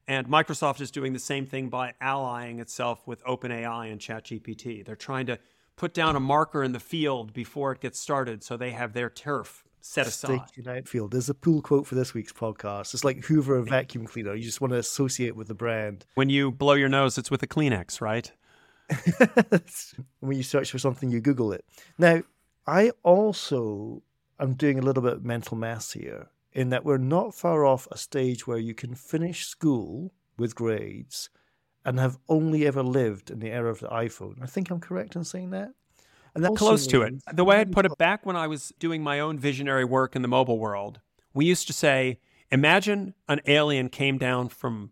And 0.08 0.28
Microsoft 0.28 0.82
is 0.82 0.92
doing 0.92 1.14
the 1.14 1.20
same 1.20 1.46
thing 1.46 1.70
by 1.70 1.94
allying 2.02 2.60
itself 2.60 3.08
with 3.08 3.24
OpenAI 3.26 3.92
and 3.92 4.02
ChatGPT. 4.02 4.84
They're 4.84 4.96
trying 4.96 5.28
to 5.28 5.40
put 5.76 5.94
down 5.94 6.16
a 6.16 6.20
marker 6.20 6.64
in 6.64 6.74
the 6.74 6.80
field 6.80 7.32
before 7.32 7.72
it 7.72 7.80
gets 7.80 8.00
started 8.00 8.44
so 8.44 8.58
they 8.58 8.72
have 8.72 8.94
their 8.94 9.10
turf 9.10 9.64
set 9.82 10.08
aside. 10.08 10.42
Stake 10.48 10.58
United 10.58 10.88
Field. 10.88 11.12
There's 11.12 11.30
a 11.30 11.34
pool 11.34 11.62
quote 11.62 11.88
for 11.88 11.96
this 11.96 12.14
week's 12.14 12.34
podcast. 12.34 12.94
It's 12.94 13.04
like 13.04 13.24
Hoover 13.26 13.58
a 13.58 13.64
vacuum 13.64 14.06
cleaner. 14.06 14.36
You 14.36 14.44
just 14.44 14.62
want 14.62 14.74
to 14.74 14.80
associate 14.80 15.36
with 15.36 15.48
the 15.48 15.54
brand. 15.54 16.06
When 16.16 16.30
you 16.30 16.52
blow 16.52 16.74
your 16.74 16.90
nose, 16.90 17.18
it's 17.18 17.32
with 17.32 17.44
a 17.44 17.48
Kleenex, 17.48 18.02
right? 18.02 18.32
when 20.20 20.38
you 20.38 20.44
search 20.44 20.72
for 20.72 20.80
something, 20.80 21.12
you 21.12 21.22
Google 21.22 21.52
it. 21.54 21.66
Now, 21.98 22.24
I 22.66 22.92
also 23.04 24.04
am 24.40 24.54
doing 24.54 24.80
a 24.80 24.82
little 24.82 25.04
bit 25.04 25.14
of 25.14 25.26
mental 25.26 25.58
maths 25.58 25.94
here 25.94 26.30
in 26.54 26.70
that 26.70 26.86
we're 26.86 26.98
not 26.98 27.36
far 27.36 27.66
off 27.66 27.88
a 27.92 27.98
stage 27.98 28.48
where 28.48 28.58
you 28.58 28.74
can 28.74 28.96
finish 28.96 29.46
school 29.46 30.14
with 30.38 30.56
grades 30.56 31.30
and 31.86 32.00
have 32.00 32.18
only 32.28 32.66
ever 32.66 32.84
lived 32.84 33.30
in 33.32 33.40
the 33.40 33.52
era 33.52 33.70
of 33.70 33.80
the 33.80 33.88
iPhone. 33.88 34.42
I 34.42 34.46
think 34.46 34.70
I'm 34.70 34.80
correct 34.80 35.16
in 35.16 35.24
saying 35.24 35.52
that. 35.52 35.74
Close 36.56 36.88
to 36.88 37.02
it. 37.02 37.16
The 37.34 37.44
way 37.44 37.58
I'd 37.58 37.72
put 37.72 37.86
it 37.86 37.98
back 37.98 38.26
when 38.26 38.36
I 38.36 38.48
was 38.48 38.72
doing 38.80 39.04
my 39.04 39.20
own 39.20 39.38
visionary 39.38 39.86
work 39.86 40.16
in 40.16 40.22
the 40.22 40.28
mobile 40.28 40.60
world, 40.60 41.00
we 41.34 41.46
used 41.46 41.68
to 41.68 41.74
say, 41.74 42.20
imagine 42.52 43.14
an 43.28 43.42
alien 43.46 43.90
came 43.90 44.18
down 44.18 44.50
from 44.50 44.92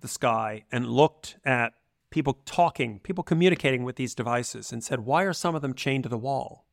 the 0.00 0.08
sky 0.08 0.64
and 0.70 0.86
looked 0.86 1.36
at 1.44 1.72
people 2.10 2.38
talking, 2.44 3.00
people 3.00 3.24
communicating 3.24 3.84
with 3.84 3.96
these 3.96 4.14
devices 4.14 4.72
and 4.72 4.84
said, 4.84 5.00
why 5.00 5.22
are 5.22 5.32
some 5.32 5.54
of 5.54 5.62
them 5.62 5.74
chained 5.74 6.04
to 6.04 6.08
the 6.08 6.18
wall? 6.18 6.66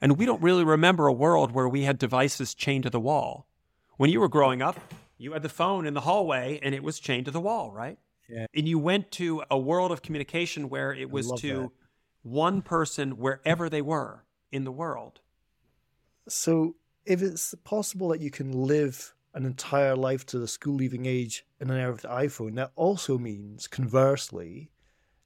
And 0.00 0.18
we 0.18 0.26
don't 0.26 0.42
really 0.42 0.64
remember 0.64 1.06
a 1.06 1.12
world 1.12 1.52
where 1.52 1.68
we 1.68 1.82
had 1.82 1.98
devices 1.98 2.54
chained 2.54 2.84
to 2.84 2.90
the 2.90 3.00
wall. 3.00 3.46
When 3.96 4.10
you 4.10 4.20
were 4.20 4.28
growing 4.28 4.60
up, 4.62 4.78
you 5.16 5.32
had 5.32 5.42
the 5.42 5.48
phone 5.48 5.86
in 5.86 5.94
the 5.94 6.02
hallway 6.02 6.60
and 6.62 6.74
it 6.74 6.82
was 6.82 7.00
chained 7.00 7.24
to 7.24 7.30
the 7.30 7.40
wall, 7.40 7.72
right? 7.72 7.98
Yeah. 8.28 8.46
And 8.54 8.68
you 8.68 8.78
went 8.78 9.10
to 9.12 9.42
a 9.50 9.58
world 9.58 9.90
of 9.90 10.02
communication 10.02 10.68
where 10.68 10.92
it 10.92 11.10
was 11.10 11.32
to 11.40 11.60
that. 11.60 11.70
One 12.26 12.60
person 12.60 13.12
wherever 13.12 13.68
they 13.68 13.82
were 13.82 14.24
in 14.50 14.64
the 14.64 14.72
world. 14.72 15.20
So, 16.28 16.74
if 17.04 17.22
it's 17.22 17.54
possible 17.62 18.08
that 18.08 18.20
you 18.20 18.32
can 18.32 18.50
live 18.50 19.14
an 19.32 19.46
entire 19.46 19.94
life 19.94 20.26
to 20.26 20.38
the 20.38 20.48
school 20.48 20.74
leaving 20.74 21.06
age 21.06 21.46
in 21.60 21.70
an 21.70 21.78
era 21.78 21.92
of 21.92 22.02
the 22.02 22.08
iPhone, 22.08 22.56
that 22.56 22.72
also 22.74 23.16
means, 23.16 23.68
conversely, 23.68 24.70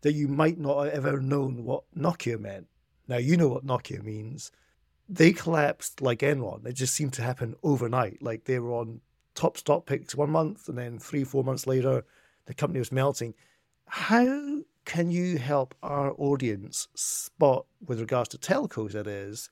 that 0.02 0.12
you 0.12 0.28
might 0.28 0.58
not 0.58 0.92
have 0.92 1.06
ever 1.06 1.20
known 1.20 1.64
what 1.64 1.84
Nokia 1.96 2.38
meant. 2.38 2.66
Now, 3.08 3.16
you 3.16 3.36
know 3.36 3.48
what 3.48 3.66
Nokia 3.66 4.02
means. 4.02 4.52
They 5.08 5.32
collapsed 5.32 6.02
like 6.02 6.20
Enron. 6.20 6.66
It 6.66 6.74
just 6.74 6.94
seemed 6.94 7.14
to 7.14 7.22
happen 7.22 7.56
overnight. 7.62 8.22
Like 8.22 8.44
they 8.44 8.58
were 8.58 8.74
on 8.74 9.00
top 9.34 9.56
stock 9.56 9.86
picks 9.86 10.14
one 10.14 10.30
month, 10.30 10.68
and 10.68 10.76
then 10.76 10.98
three, 10.98 11.24
four 11.24 11.44
months 11.44 11.66
later, 11.66 12.04
the 12.44 12.54
company 12.54 12.78
was 12.78 12.92
melting. 12.92 13.34
How 13.86 14.60
can 14.90 15.08
you 15.08 15.38
help 15.38 15.72
our 15.84 16.12
audience 16.18 16.88
spot, 16.96 17.64
with 17.86 18.00
regards 18.00 18.28
to 18.30 18.36
telcos, 18.36 18.90
that 18.90 19.06
is, 19.06 19.48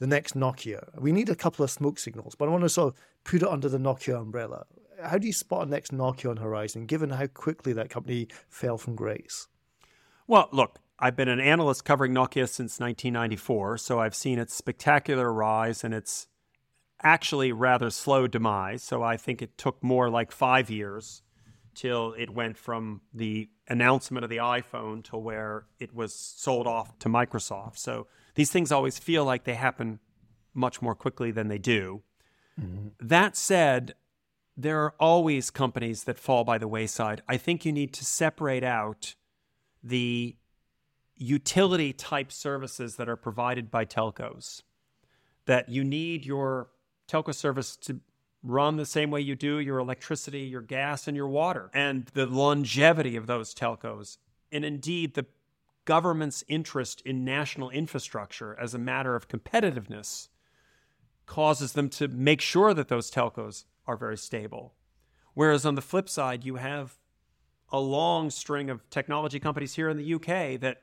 the 0.00 0.06
next 0.06 0.34
Nokia? 0.36 1.00
We 1.00 1.12
need 1.12 1.30
a 1.30 1.34
couple 1.34 1.64
of 1.64 1.70
smoke 1.70 1.98
signals, 1.98 2.34
but 2.34 2.46
I 2.46 2.50
want 2.50 2.64
to 2.64 2.68
sort 2.68 2.92
of 2.92 3.00
put 3.24 3.40
it 3.40 3.48
under 3.48 3.70
the 3.70 3.78
Nokia 3.78 4.20
umbrella. 4.20 4.66
How 5.02 5.16
do 5.16 5.26
you 5.26 5.32
spot 5.32 5.66
a 5.66 5.70
next 5.70 5.92
Nokia 5.94 6.28
on 6.28 6.36
horizon, 6.36 6.84
given 6.84 7.08
how 7.08 7.26
quickly 7.26 7.72
that 7.72 7.88
company 7.88 8.28
fell 8.50 8.76
from 8.76 8.94
grace? 8.94 9.48
Well, 10.26 10.50
look, 10.52 10.78
I've 10.98 11.16
been 11.16 11.30
an 11.30 11.40
analyst 11.40 11.86
covering 11.86 12.12
Nokia 12.12 12.46
since 12.46 12.78
1994, 12.78 13.78
so 13.78 13.98
I've 13.98 14.14
seen 14.14 14.38
its 14.38 14.54
spectacular 14.54 15.32
rise 15.32 15.84
and 15.84 15.94
its 15.94 16.28
actually 17.02 17.50
rather 17.50 17.88
slow 17.88 18.26
demise. 18.26 18.82
So 18.82 19.02
I 19.02 19.16
think 19.16 19.40
it 19.40 19.56
took 19.56 19.82
more 19.82 20.10
like 20.10 20.30
five 20.32 20.68
years 20.68 21.22
till 21.74 22.12
it 22.18 22.28
went 22.28 22.58
from 22.58 23.00
the 23.14 23.48
announcement 23.68 24.24
of 24.24 24.30
the 24.30 24.38
iPhone 24.38 25.02
to 25.04 25.16
where 25.16 25.66
it 25.78 25.94
was 25.94 26.14
sold 26.14 26.66
off 26.66 26.98
to 26.98 27.08
Microsoft. 27.08 27.78
So 27.78 28.06
these 28.34 28.50
things 28.50 28.72
always 28.72 28.98
feel 28.98 29.24
like 29.24 29.44
they 29.44 29.54
happen 29.54 30.00
much 30.54 30.82
more 30.82 30.94
quickly 30.94 31.30
than 31.30 31.48
they 31.48 31.58
do. 31.58 32.02
Mm-hmm. 32.60 32.88
That 33.00 33.36
said, 33.36 33.94
there 34.56 34.82
are 34.82 34.94
always 35.00 35.50
companies 35.50 36.04
that 36.04 36.18
fall 36.18 36.44
by 36.44 36.58
the 36.58 36.68
wayside. 36.68 37.22
I 37.28 37.36
think 37.36 37.64
you 37.64 37.72
need 37.72 37.92
to 37.94 38.04
separate 38.04 38.64
out 38.64 39.14
the 39.82 40.36
utility 41.16 41.92
type 41.92 42.30
services 42.32 42.96
that 42.96 43.08
are 43.08 43.16
provided 43.16 43.70
by 43.70 43.84
telcos. 43.84 44.62
That 45.46 45.68
you 45.68 45.84
need 45.84 46.26
your 46.26 46.68
telco 47.08 47.34
service 47.34 47.76
to 47.76 48.00
run 48.42 48.76
the 48.76 48.86
same 48.86 49.10
way 49.10 49.20
you 49.20 49.36
do 49.36 49.58
your 49.58 49.78
electricity, 49.78 50.40
your 50.40 50.60
gas, 50.60 51.06
and 51.06 51.16
your 51.16 51.28
water, 51.28 51.70
and 51.72 52.06
the 52.14 52.26
longevity 52.26 53.16
of 53.16 53.26
those 53.26 53.54
telcos. 53.54 54.18
And 54.50 54.64
indeed, 54.64 55.14
the 55.14 55.26
government's 55.84 56.44
interest 56.48 57.00
in 57.02 57.24
national 57.24 57.70
infrastructure 57.70 58.56
as 58.58 58.74
a 58.74 58.78
matter 58.78 59.16
of 59.16 59.28
competitiveness 59.28 60.28
causes 61.26 61.72
them 61.72 61.88
to 61.88 62.08
make 62.08 62.40
sure 62.40 62.74
that 62.74 62.88
those 62.88 63.10
telcos 63.10 63.64
are 63.86 63.96
very 63.96 64.18
stable. 64.18 64.74
Whereas 65.34 65.64
on 65.64 65.74
the 65.74 65.82
flip 65.82 66.08
side, 66.08 66.44
you 66.44 66.56
have 66.56 66.98
a 67.70 67.80
long 67.80 68.30
string 68.30 68.68
of 68.68 68.88
technology 68.90 69.40
companies 69.40 69.74
here 69.74 69.88
in 69.88 69.96
the 69.96 70.14
UK 70.14 70.60
that 70.60 70.82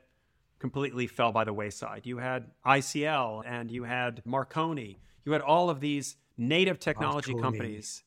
completely 0.60 1.08
fell 1.08 1.32
by 1.32 1.42
the 1.42 1.52
wayside. 1.52 2.02
You 2.04 2.18
had 2.18 2.44
ICL 2.64 3.42
and 3.46 3.70
you 3.70 3.84
had 3.84 4.22
Marconi. 4.24 4.98
You 5.24 5.32
had 5.32 5.40
all 5.40 5.68
of 5.68 5.80
these 5.80 6.16
native 6.36 6.78
technology 6.78 7.32
Marconi. 7.32 7.58
companies 7.58 8.04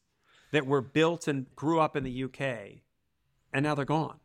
that 0.51 0.65
were 0.65 0.81
built 0.81 1.27
and 1.27 1.53
grew 1.55 1.79
up 1.79 1.95
in 1.97 2.03
the 2.03 2.23
UK, 2.23 2.81
and 3.51 3.63
now 3.63 3.75
they're 3.75 3.85
gone. 3.85 4.19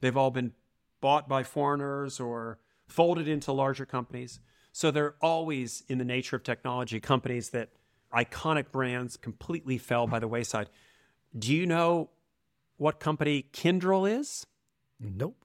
They've 0.00 0.16
all 0.16 0.30
been 0.30 0.52
bought 1.00 1.28
by 1.28 1.42
foreigners 1.42 2.18
or 2.18 2.58
folded 2.86 3.28
into 3.28 3.52
larger 3.52 3.84
companies. 3.86 4.40
So 4.72 4.90
they're 4.90 5.14
always 5.20 5.84
in 5.88 5.98
the 5.98 6.04
nature 6.04 6.36
of 6.36 6.42
technology 6.42 6.98
companies 7.00 7.50
that 7.50 7.70
iconic 8.14 8.70
brands 8.72 9.16
completely 9.16 9.78
fell 9.78 10.06
by 10.06 10.18
the 10.18 10.28
wayside. 10.28 10.70
Do 11.38 11.54
you 11.54 11.66
know 11.66 12.10
what 12.76 13.00
company 13.00 13.46
Kyndryl 13.52 14.10
is? 14.10 14.46
Nope. 14.98 15.36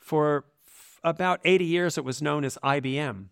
For 0.00 0.44
about 1.04 1.40
80 1.44 1.64
years, 1.64 1.98
it 1.98 2.04
was 2.04 2.20
known 2.20 2.44
as 2.44 2.58
IBM. 2.64 3.26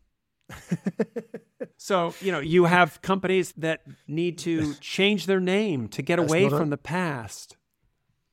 so, 1.76 2.14
you 2.20 2.30
know, 2.30 2.38
you 2.38 2.66
have 2.66 3.00
companies 3.02 3.52
that 3.56 3.82
need 4.06 4.38
to 4.38 4.74
change 4.74 5.26
their 5.26 5.40
name 5.40 5.88
to 5.88 6.02
get 6.02 6.18
That's 6.18 6.30
away 6.30 6.48
from 6.48 6.68
a, 6.68 6.70
the 6.70 6.78
past. 6.78 7.56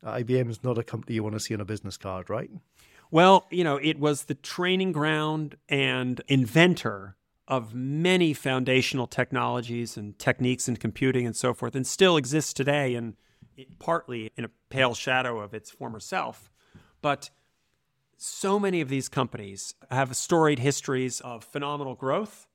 IBM 0.05 0.49
is 0.49 0.63
not 0.63 0.77
a 0.77 0.83
company 0.83 1.15
you 1.15 1.23
want 1.23 1.35
to 1.35 1.39
see 1.39 1.53
on 1.53 1.61
a 1.61 1.65
business 1.65 1.97
card, 1.97 2.29
right? 2.29 2.51
Well, 3.11 3.47
you 3.49 3.63
know, 3.63 3.77
it 3.77 3.99
was 3.99 4.25
the 4.25 4.35
training 4.35 4.91
ground 4.91 5.55
and 5.67 6.21
inventor 6.27 7.15
of 7.47 7.73
many 7.73 8.33
foundational 8.33 9.07
technologies 9.07 9.97
and 9.97 10.17
techniques 10.19 10.67
in 10.67 10.77
computing 10.77 11.25
and 11.25 11.35
so 11.35 11.53
forth, 11.53 11.75
and 11.75 11.87
still 11.87 12.15
exists 12.15 12.53
today 12.53 12.93
and 12.93 13.15
partly 13.79 14.31
in 14.37 14.45
a 14.45 14.49
pale 14.69 14.93
shadow 14.93 15.39
of 15.39 15.53
its 15.53 15.71
former 15.71 15.99
self. 15.99 16.51
But 17.01 17.31
so 18.21 18.59
many 18.59 18.81
of 18.81 18.89
these 18.89 19.07
companies 19.07 19.75
have 19.89 20.13
storied 20.13 20.59
histories 20.59 21.21
of 21.21 21.41
phenomenal 21.41 21.95
growth 21.95 22.47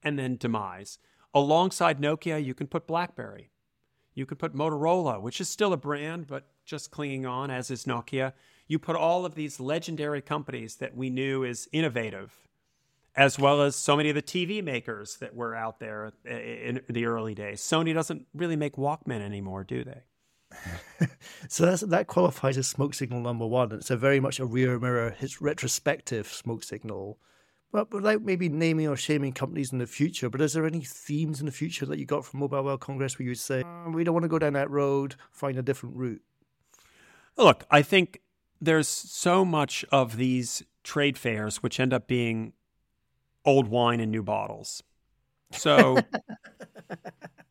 and 0.00 0.16
then 0.16 0.36
demise. 0.36 1.00
Alongside 1.34 2.00
Nokia, 2.00 2.42
you 2.42 2.54
can 2.54 2.68
put 2.68 2.86
BlackBerry. 2.86 3.50
You 4.14 4.26
can 4.26 4.36
put 4.36 4.54
Motorola, 4.54 5.20
which 5.20 5.40
is 5.40 5.48
still 5.48 5.72
a 5.72 5.76
brand, 5.76 6.28
but 6.28 6.46
just 6.64 6.92
clinging 6.92 7.26
on, 7.26 7.50
as 7.50 7.68
is 7.68 7.84
Nokia. 7.84 8.32
You 8.68 8.78
put 8.78 8.94
all 8.94 9.26
of 9.26 9.34
these 9.34 9.58
legendary 9.58 10.22
companies 10.22 10.76
that 10.76 10.96
we 10.96 11.10
knew 11.10 11.44
as 11.44 11.68
innovative, 11.72 12.48
as 13.16 13.40
well 13.40 13.60
as 13.60 13.74
so 13.74 13.96
many 13.96 14.10
of 14.10 14.14
the 14.14 14.22
TV 14.22 14.62
makers 14.62 15.16
that 15.16 15.34
were 15.34 15.52
out 15.52 15.80
there 15.80 16.12
eh, 16.26 16.36
in 16.36 16.80
the 16.88 17.06
early 17.06 17.34
days. 17.34 17.60
Sony 17.60 17.92
doesn't 17.92 18.28
really 18.34 18.56
make 18.56 18.76
Walkman 18.76 19.20
anymore, 19.20 19.64
do 19.64 19.82
they? 19.82 20.02
so 21.48 21.76
that 21.76 22.06
qualifies 22.06 22.58
as 22.58 22.66
smoke 22.66 22.94
signal 22.94 23.20
number 23.20 23.46
one. 23.46 23.72
It's 23.72 23.90
a 23.90 23.96
very 23.96 24.20
much 24.20 24.40
a 24.40 24.46
rear 24.46 24.78
mirror, 24.78 25.16
it's 25.20 25.40
retrospective 25.40 26.28
smoke 26.28 26.62
signal. 26.62 27.18
But 27.70 27.92
without 27.92 28.22
maybe 28.22 28.48
naming 28.48 28.88
or 28.88 28.96
shaming 28.96 29.32
companies 29.32 29.72
in 29.72 29.78
the 29.78 29.86
future, 29.86 30.30
but 30.30 30.40
is 30.40 30.54
there 30.54 30.64
any 30.64 30.80
themes 30.80 31.40
in 31.40 31.46
the 31.46 31.52
future 31.52 31.84
that 31.84 31.98
you 31.98 32.06
got 32.06 32.24
from 32.24 32.40
Mobile 32.40 32.64
World 32.64 32.80
Congress 32.80 33.18
where 33.18 33.28
you'd 33.28 33.38
say, 33.38 33.62
oh, 33.62 33.90
we 33.90 34.04
don't 34.04 34.14
want 34.14 34.24
to 34.24 34.28
go 34.28 34.38
down 34.38 34.54
that 34.54 34.70
road, 34.70 35.16
find 35.30 35.58
a 35.58 35.62
different 35.62 35.94
route? 35.94 36.22
Look, 37.36 37.66
I 37.70 37.82
think 37.82 38.22
there's 38.58 38.88
so 38.88 39.44
much 39.44 39.84
of 39.92 40.16
these 40.16 40.62
trade 40.82 41.18
fairs 41.18 41.62
which 41.62 41.78
end 41.78 41.92
up 41.92 42.06
being 42.06 42.54
old 43.44 43.68
wine 43.68 44.00
in 44.00 44.10
new 44.10 44.22
bottles. 44.22 44.82
So 45.52 45.98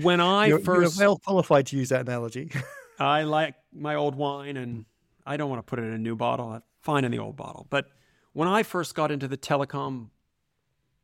when 0.00 0.20
I 0.20 0.46
you're, 0.46 0.58
1st 0.58 0.98
well 0.98 1.18
qualified 1.18 1.66
to 1.66 1.76
use 1.76 1.90
that 1.90 2.02
analogy. 2.02 2.50
I 2.98 3.22
like 3.22 3.54
my 3.72 3.94
old 3.94 4.14
wine, 4.14 4.56
and 4.56 4.84
I 5.26 5.36
don't 5.36 5.50
want 5.50 5.58
to 5.60 5.68
put 5.68 5.78
it 5.78 5.82
in 5.82 5.92
a 5.92 5.98
new 5.98 6.16
bottle. 6.16 6.60
fine 6.80 7.04
in 7.04 7.10
the 7.10 7.18
old 7.18 7.36
bottle. 7.36 7.66
But 7.70 7.86
when 8.32 8.48
I 8.48 8.62
first 8.62 8.94
got 8.94 9.10
into 9.10 9.28
the 9.28 9.36
telecom 9.36 10.08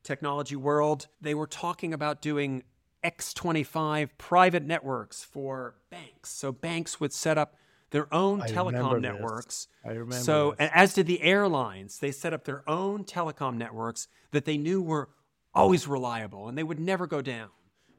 technology 0.03 0.57
world, 0.57 1.09
they 1.20 1.35
were 1.35 1.47
talking 1.47 1.93
about 1.93 2.22
doing 2.22 2.62
X25 3.05 4.11
private 4.18 4.64
networks 4.64 5.22
for 5.22 5.76
banks. 5.91 6.31
So 6.31 6.53
banks 6.53 7.01
would 7.01 7.12
set 7.12 7.39
up 7.39 7.57
their 7.91 8.12
own 8.12 8.43
I 8.43 8.49
telecom 8.49 9.01
networks. 9.01 9.68
I 9.85 9.91
remember. 9.91 10.14
So, 10.14 10.55
this. 10.59 10.70
as 10.74 10.95
did 10.95 11.07
the 11.07 11.22
airlines, 11.22 11.99
they 11.99 12.11
set 12.11 12.35
up 12.35 12.45
their 12.45 12.68
own 12.68 13.05
telecom 13.05 13.57
networks 13.57 14.09
that 14.33 14.45
they 14.45 14.59
knew 14.59 14.83
were 14.83 15.09
always 15.55 15.89
reliable 15.89 16.49
and 16.49 16.59
they 16.59 16.62
would 16.62 16.79
never 16.79 17.07
go 17.07 17.22
down 17.22 17.49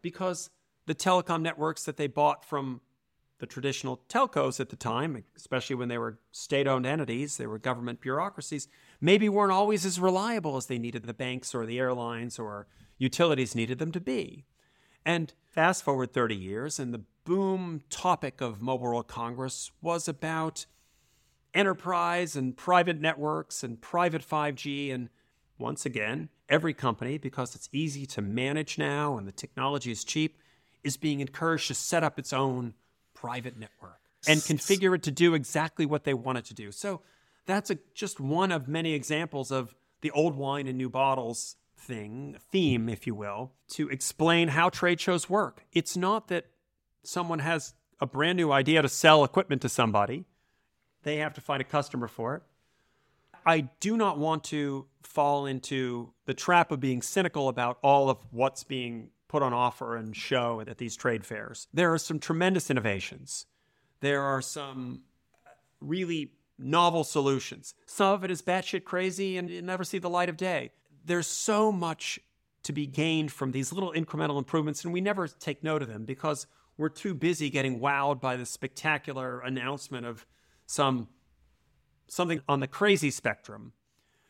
because 0.02 0.50
the 0.90 0.96
telecom 0.96 1.44
networks 1.44 1.86
that 1.86 1.98
they 1.98 2.08
bought 2.08 2.44
from 2.44 2.82
the 3.38 3.46
traditional 3.46 4.02
telcos 4.10 4.60
at 4.60 4.70
the 4.70 4.76
time, 4.76 5.24
especially 5.38 5.76
when 5.76 5.88
they 5.88 6.00
were 6.00 6.18
state 6.32 6.66
owned 6.66 6.88
entities, 6.88 7.38
they 7.38 7.46
were 7.46 7.60
government 7.60 8.02
bureaucracies, 8.02 8.68
maybe 9.00 9.30
weren't 9.30 9.52
always 9.52 9.86
as 9.86 10.00
reliable 10.00 10.58
as 10.58 10.66
they 10.66 10.80
needed 10.80 11.04
the 11.06 11.14
banks 11.14 11.54
or 11.54 11.68
the 11.68 11.78
airlines 11.78 12.40
or 12.40 12.66
utilities 12.98 13.54
needed 13.54 13.78
them 13.78 13.92
to 13.92 14.02
be. 14.02 14.46
And 15.06 15.32
fast 15.46 15.84
forward 15.84 16.12
30 16.12 16.36
years, 16.36 16.80
and 16.80 16.92
the 16.92 17.04
boom 17.24 17.82
topic 17.92 18.42
of 18.42 18.60
Mobile 18.60 18.88
World 18.88 19.08
Congress 19.08 19.70
was 19.84 20.08
about 20.08 20.66
enterprise 21.54 22.36
and 22.36 22.58
private 22.58 23.00
networks 23.00 23.64
and 23.64 23.80
private 23.80 24.28
5G. 24.28 24.92
And 24.92 25.10
once 25.60 25.86
again, 25.86 26.30
every 26.50 26.74
company, 26.74 27.20
because 27.20 27.54
it's 27.54 27.70
easy 27.72 28.08
to 28.08 28.24
manage 28.24 28.80
now 28.80 29.20
and 29.20 29.28
the 29.28 29.32
technology 29.32 29.92
is 29.92 30.04
cheap, 30.04 30.40
is 30.84 30.98
being 30.98 31.20
encouraged 31.20 31.68
to 31.68 31.74
set 31.74 32.04
up 32.04 32.20
its 32.20 32.34
own 32.34 32.74
private 33.14 33.58
network 33.58 34.00
and 34.28 34.40
configure 34.42 34.96
it 34.96 35.04
to 35.04 35.12
do 35.12 35.34
exactly 35.34 35.86
what 35.86 36.04
they 36.04 36.14
want 36.14 36.38
it 36.38 36.46
to 36.46 36.54
do. 36.54 36.72
So 36.72 37.02
that's 37.46 37.70
a, 37.70 37.78
just 37.94 38.20
one 38.20 38.52
of 38.52 38.68
many 38.68 38.94
examples 38.94 39.52
of 39.52 39.76
the 40.02 40.12
old 40.12 40.36
wine 40.36 40.68
in 40.68 40.78
new 40.78 40.90
bottles 40.90 41.56
thing, 41.78 42.38
theme, 42.52 42.90
if 42.90 43.08
you 43.08 43.16
will, 43.16 43.52
to 43.70 43.90
explain 43.90 44.50
how 44.50 44.70
trade 44.70 45.00
shows 45.00 45.30
work. 45.30 45.66
It's 45.72 45.96
not 45.96 46.28
that 46.28 46.46
someone 47.04 47.40
has 47.40 47.74
a 48.00 48.06
brand 48.06 48.38
new 48.38 48.52
idea 48.52 48.82
to 48.82 48.90
sell 48.90 49.24
equipment 49.24 49.62
to 49.62 49.70
somebody, 49.70 50.26
they 51.04 51.18
have 51.18 51.34
to 51.34 51.42
find 51.42 51.62
a 51.62 51.66
customer 51.66 52.08
for 52.08 52.36
it. 52.36 52.44
I 53.46 53.70
do 53.80 53.96
not 53.96 54.18
want 54.18 54.44
to 54.46 54.86
fall 55.02 55.46
into 55.46 56.12
the 56.26 56.34
trap 56.34 56.72
of 56.72 56.80
being 56.80 57.02
cynical 57.02 57.48
about 57.48 57.80
all 57.82 58.10
of 58.10 58.18
what's 58.32 58.64
being 58.64 59.10
put 59.30 59.42
on 59.42 59.54
offer 59.54 59.96
and 59.96 60.14
show 60.14 60.62
at 60.68 60.78
these 60.78 60.98
trade 60.98 61.26
fairs. 61.26 61.68
There 61.74 61.94
are 61.94 61.98
some 61.98 62.20
tremendous 62.20 62.70
innovations. 62.70 63.46
There 64.02 64.22
are 64.22 64.42
some 64.42 65.04
uh, 65.46 65.52
really 65.80 66.34
novel 66.58 67.06
solutions. 67.06 67.74
Some 67.86 68.14
of 68.14 68.24
it 68.26 68.32
is 68.32 68.42
batshit 68.42 68.84
crazy 68.84 69.38
and 69.38 69.50
you 69.50 69.62
never 69.62 69.86
see 69.86 70.00
the 70.00 70.10
light 70.10 70.28
of 70.28 70.36
day. 70.36 70.72
There's 71.06 71.28
so 71.28 71.72
much 71.72 72.20
to 72.64 72.74
be 72.74 72.86
gained 72.86 73.32
from 73.32 73.52
these 73.52 73.72
little 73.72 73.94
incremental 73.94 74.38
improvements, 74.38 74.84
and 74.84 74.94
we 74.94 75.00
never 75.00 75.28
take 75.30 75.64
note 75.64 75.82
of 75.82 75.88
them 75.88 76.04
because 76.04 76.46
we're 76.78 76.90
too 76.90 77.14
busy 77.14 77.50
getting 77.50 77.80
wowed 77.80 78.20
by 78.20 78.36
the 78.36 78.46
spectacular 78.46 79.40
announcement 79.40 80.06
of 80.06 80.26
some 80.66 81.08
something 82.08 82.42
on 82.50 82.60
the 82.60 82.68
crazy 82.68 83.12
spectrum 83.12 83.72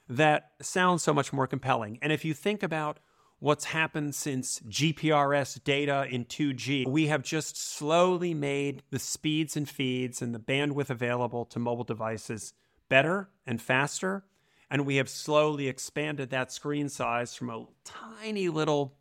that 0.10 0.52
sounds 0.62 1.02
so 1.02 1.14
much 1.14 1.32
more 1.32 1.48
compelling. 1.48 1.98
And 2.02 2.12
if 2.12 2.26
you 2.26 2.34
think 2.34 2.62
about 2.62 3.00
what's 3.40 3.66
happened 3.66 4.14
since 4.16 4.60
GPRS 4.62 5.64
data 5.64 6.06
in 6.10 6.26
2G. 6.26 6.88
We 6.88 7.08
have 7.08 7.24
just 7.24 7.58
slowly 7.58 8.34
made 8.34 8.84
the 8.92 9.00
speeds 9.00 9.56
and 9.56 9.68
feeds 9.68 10.22
and 10.22 10.36
the 10.36 10.40
bandwidth 10.40 10.90
available 10.90 11.46
to 11.46 11.60
mobile 11.60 11.86
devices 11.86 12.54
better 12.90 13.30
and 13.48 13.62
faster. 13.62 14.26
And 14.70 14.86
we 14.86 14.98
have 14.98 15.10
slowly 15.10 15.68
expanded 15.68 16.30
that 16.30 16.52
screen 16.52 16.90
size 16.90 17.34
from 17.34 17.50
a 17.50 17.66
tiny 17.86 18.50
little 18.50 18.96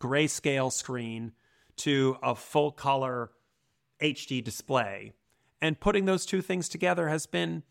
grayscale 0.00 0.72
screen 0.72 1.32
to 1.76 2.16
a 2.22 2.34
full 2.34 2.72
color 2.72 3.30
HD 4.02 4.42
display. 4.42 5.12
And 5.62 5.80
putting 5.80 6.04
those 6.04 6.26
two 6.26 6.42
things 6.42 6.68
together 6.68 7.08
has 7.08 7.26
been 7.26 7.62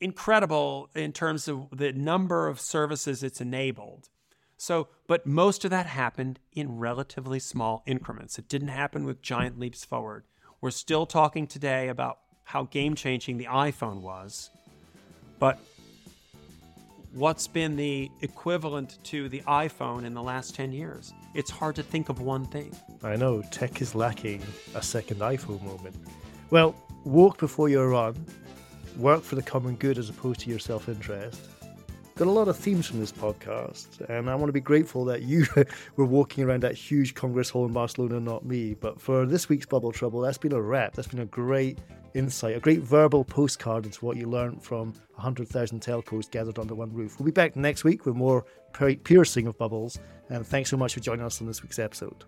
incredible 0.00 0.90
in 0.94 1.12
terms 1.12 1.46
of 1.46 1.68
the 1.70 1.92
number 1.92 2.48
of 2.48 2.60
services 2.60 3.22
it's 3.22 3.40
enabled. 3.40 4.08
So, 4.64 4.88
but 5.06 5.26
most 5.26 5.66
of 5.66 5.70
that 5.72 5.84
happened 5.84 6.40
in 6.54 6.78
relatively 6.78 7.38
small 7.38 7.82
increments. 7.84 8.38
It 8.38 8.48
didn't 8.48 8.68
happen 8.68 9.04
with 9.04 9.20
giant 9.20 9.58
leaps 9.58 9.84
forward. 9.84 10.24
We're 10.62 10.70
still 10.70 11.04
talking 11.04 11.46
today 11.46 11.88
about 11.88 12.20
how 12.44 12.62
game 12.62 12.94
changing 12.94 13.36
the 13.36 13.44
iPhone 13.44 14.00
was, 14.00 14.48
but 15.38 15.58
what's 17.12 17.46
been 17.46 17.76
the 17.76 18.10
equivalent 18.22 19.04
to 19.04 19.28
the 19.28 19.42
iPhone 19.42 20.06
in 20.06 20.14
the 20.14 20.22
last 20.22 20.54
10 20.54 20.72
years? 20.72 21.12
It's 21.34 21.50
hard 21.50 21.76
to 21.76 21.82
think 21.82 22.08
of 22.08 22.22
one 22.22 22.46
thing. 22.46 22.74
I 23.02 23.16
know, 23.16 23.42
tech 23.50 23.82
is 23.82 23.94
lacking 23.94 24.42
a 24.74 24.80
second 24.80 25.20
iPhone 25.20 25.62
moment. 25.62 25.94
Well, 26.48 26.74
walk 27.04 27.36
before 27.36 27.68
you 27.68 27.82
run. 27.82 28.16
work 28.96 29.24
for 29.24 29.34
the 29.34 29.42
common 29.42 29.76
good 29.76 29.98
as 29.98 30.08
opposed 30.08 30.40
to 30.40 30.48
your 30.48 30.58
self 30.58 30.88
interest. 30.88 31.50
Got 32.16 32.28
a 32.28 32.30
lot 32.30 32.46
of 32.46 32.56
themes 32.56 32.86
from 32.86 33.00
this 33.00 33.10
podcast, 33.10 34.00
and 34.08 34.30
I 34.30 34.36
want 34.36 34.48
to 34.48 34.52
be 34.52 34.60
grateful 34.60 35.04
that 35.06 35.22
you 35.22 35.46
were 35.96 36.04
walking 36.04 36.44
around 36.44 36.62
that 36.62 36.76
huge 36.76 37.14
Congress 37.14 37.50
Hall 37.50 37.66
in 37.66 37.72
Barcelona, 37.72 38.20
not 38.20 38.44
me. 38.44 38.74
But 38.74 39.00
for 39.00 39.26
this 39.26 39.48
week's 39.48 39.66
Bubble 39.66 39.90
Trouble, 39.90 40.20
that's 40.20 40.38
been 40.38 40.52
a 40.52 40.62
wrap. 40.62 40.94
That's 40.94 41.08
been 41.08 41.18
a 41.18 41.26
great 41.26 41.80
insight, 42.14 42.56
a 42.56 42.60
great 42.60 42.82
verbal 42.82 43.24
postcard 43.24 43.84
into 43.84 44.04
what 44.04 44.16
you 44.16 44.28
learned 44.28 44.62
from 44.62 44.92
100,000 45.16 45.80
telcos 45.80 46.30
gathered 46.30 46.60
under 46.60 46.76
one 46.76 46.92
roof. 46.92 47.18
We'll 47.18 47.26
be 47.26 47.32
back 47.32 47.56
next 47.56 47.82
week 47.82 48.06
with 48.06 48.14
more 48.14 48.44
piercing 49.02 49.48
of 49.48 49.58
bubbles, 49.58 49.98
and 50.28 50.46
thanks 50.46 50.70
so 50.70 50.76
much 50.76 50.94
for 50.94 51.00
joining 51.00 51.24
us 51.24 51.40
on 51.40 51.48
this 51.48 51.64
week's 51.64 51.80
episode. 51.80 52.24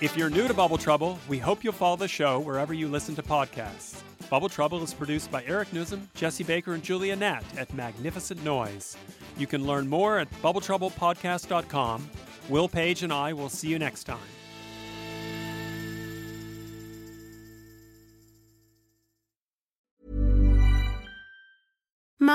If 0.00 0.16
you're 0.16 0.30
new 0.30 0.48
to 0.48 0.54
Bubble 0.54 0.78
Trouble, 0.78 1.18
we 1.28 1.38
hope 1.38 1.62
you'll 1.62 1.74
follow 1.74 1.96
the 1.96 2.08
show 2.08 2.40
wherever 2.40 2.72
you 2.72 2.88
listen 2.88 3.14
to 3.16 3.22
podcasts. 3.22 4.00
Bubble 4.34 4.48
Trouble 4.48 4.82
is 4.82 4.92
produced 4.92 5.30
by 5.30 5.44
Eric 5.44 5.70
Nuzum, 5.70 6.08
Jesse 6.16 6.42
Baker, 6.42 6.74
and 6.74 6.82
Julia 6.82 7.14
Nat 7.14 7.44
at 7.56 7.72
Magnificent 7.72 8.42
Noise. 8.42 8.96
You 9.38 9.46
can 9.46 9.64
learn 9.64 9.86
more 9.86 10.18
at 10.18 10.28
bubbletroublepodcast.com. 10.42 12.10
Will 12.48 12.68
Page 12.68 13.04
and 13.04 13.12
I 13.12 13.32
will 13.32 13.48
see 13.48 13.68
you 13.68 13.78
next 13.78 14.02
time. 14.02 14.18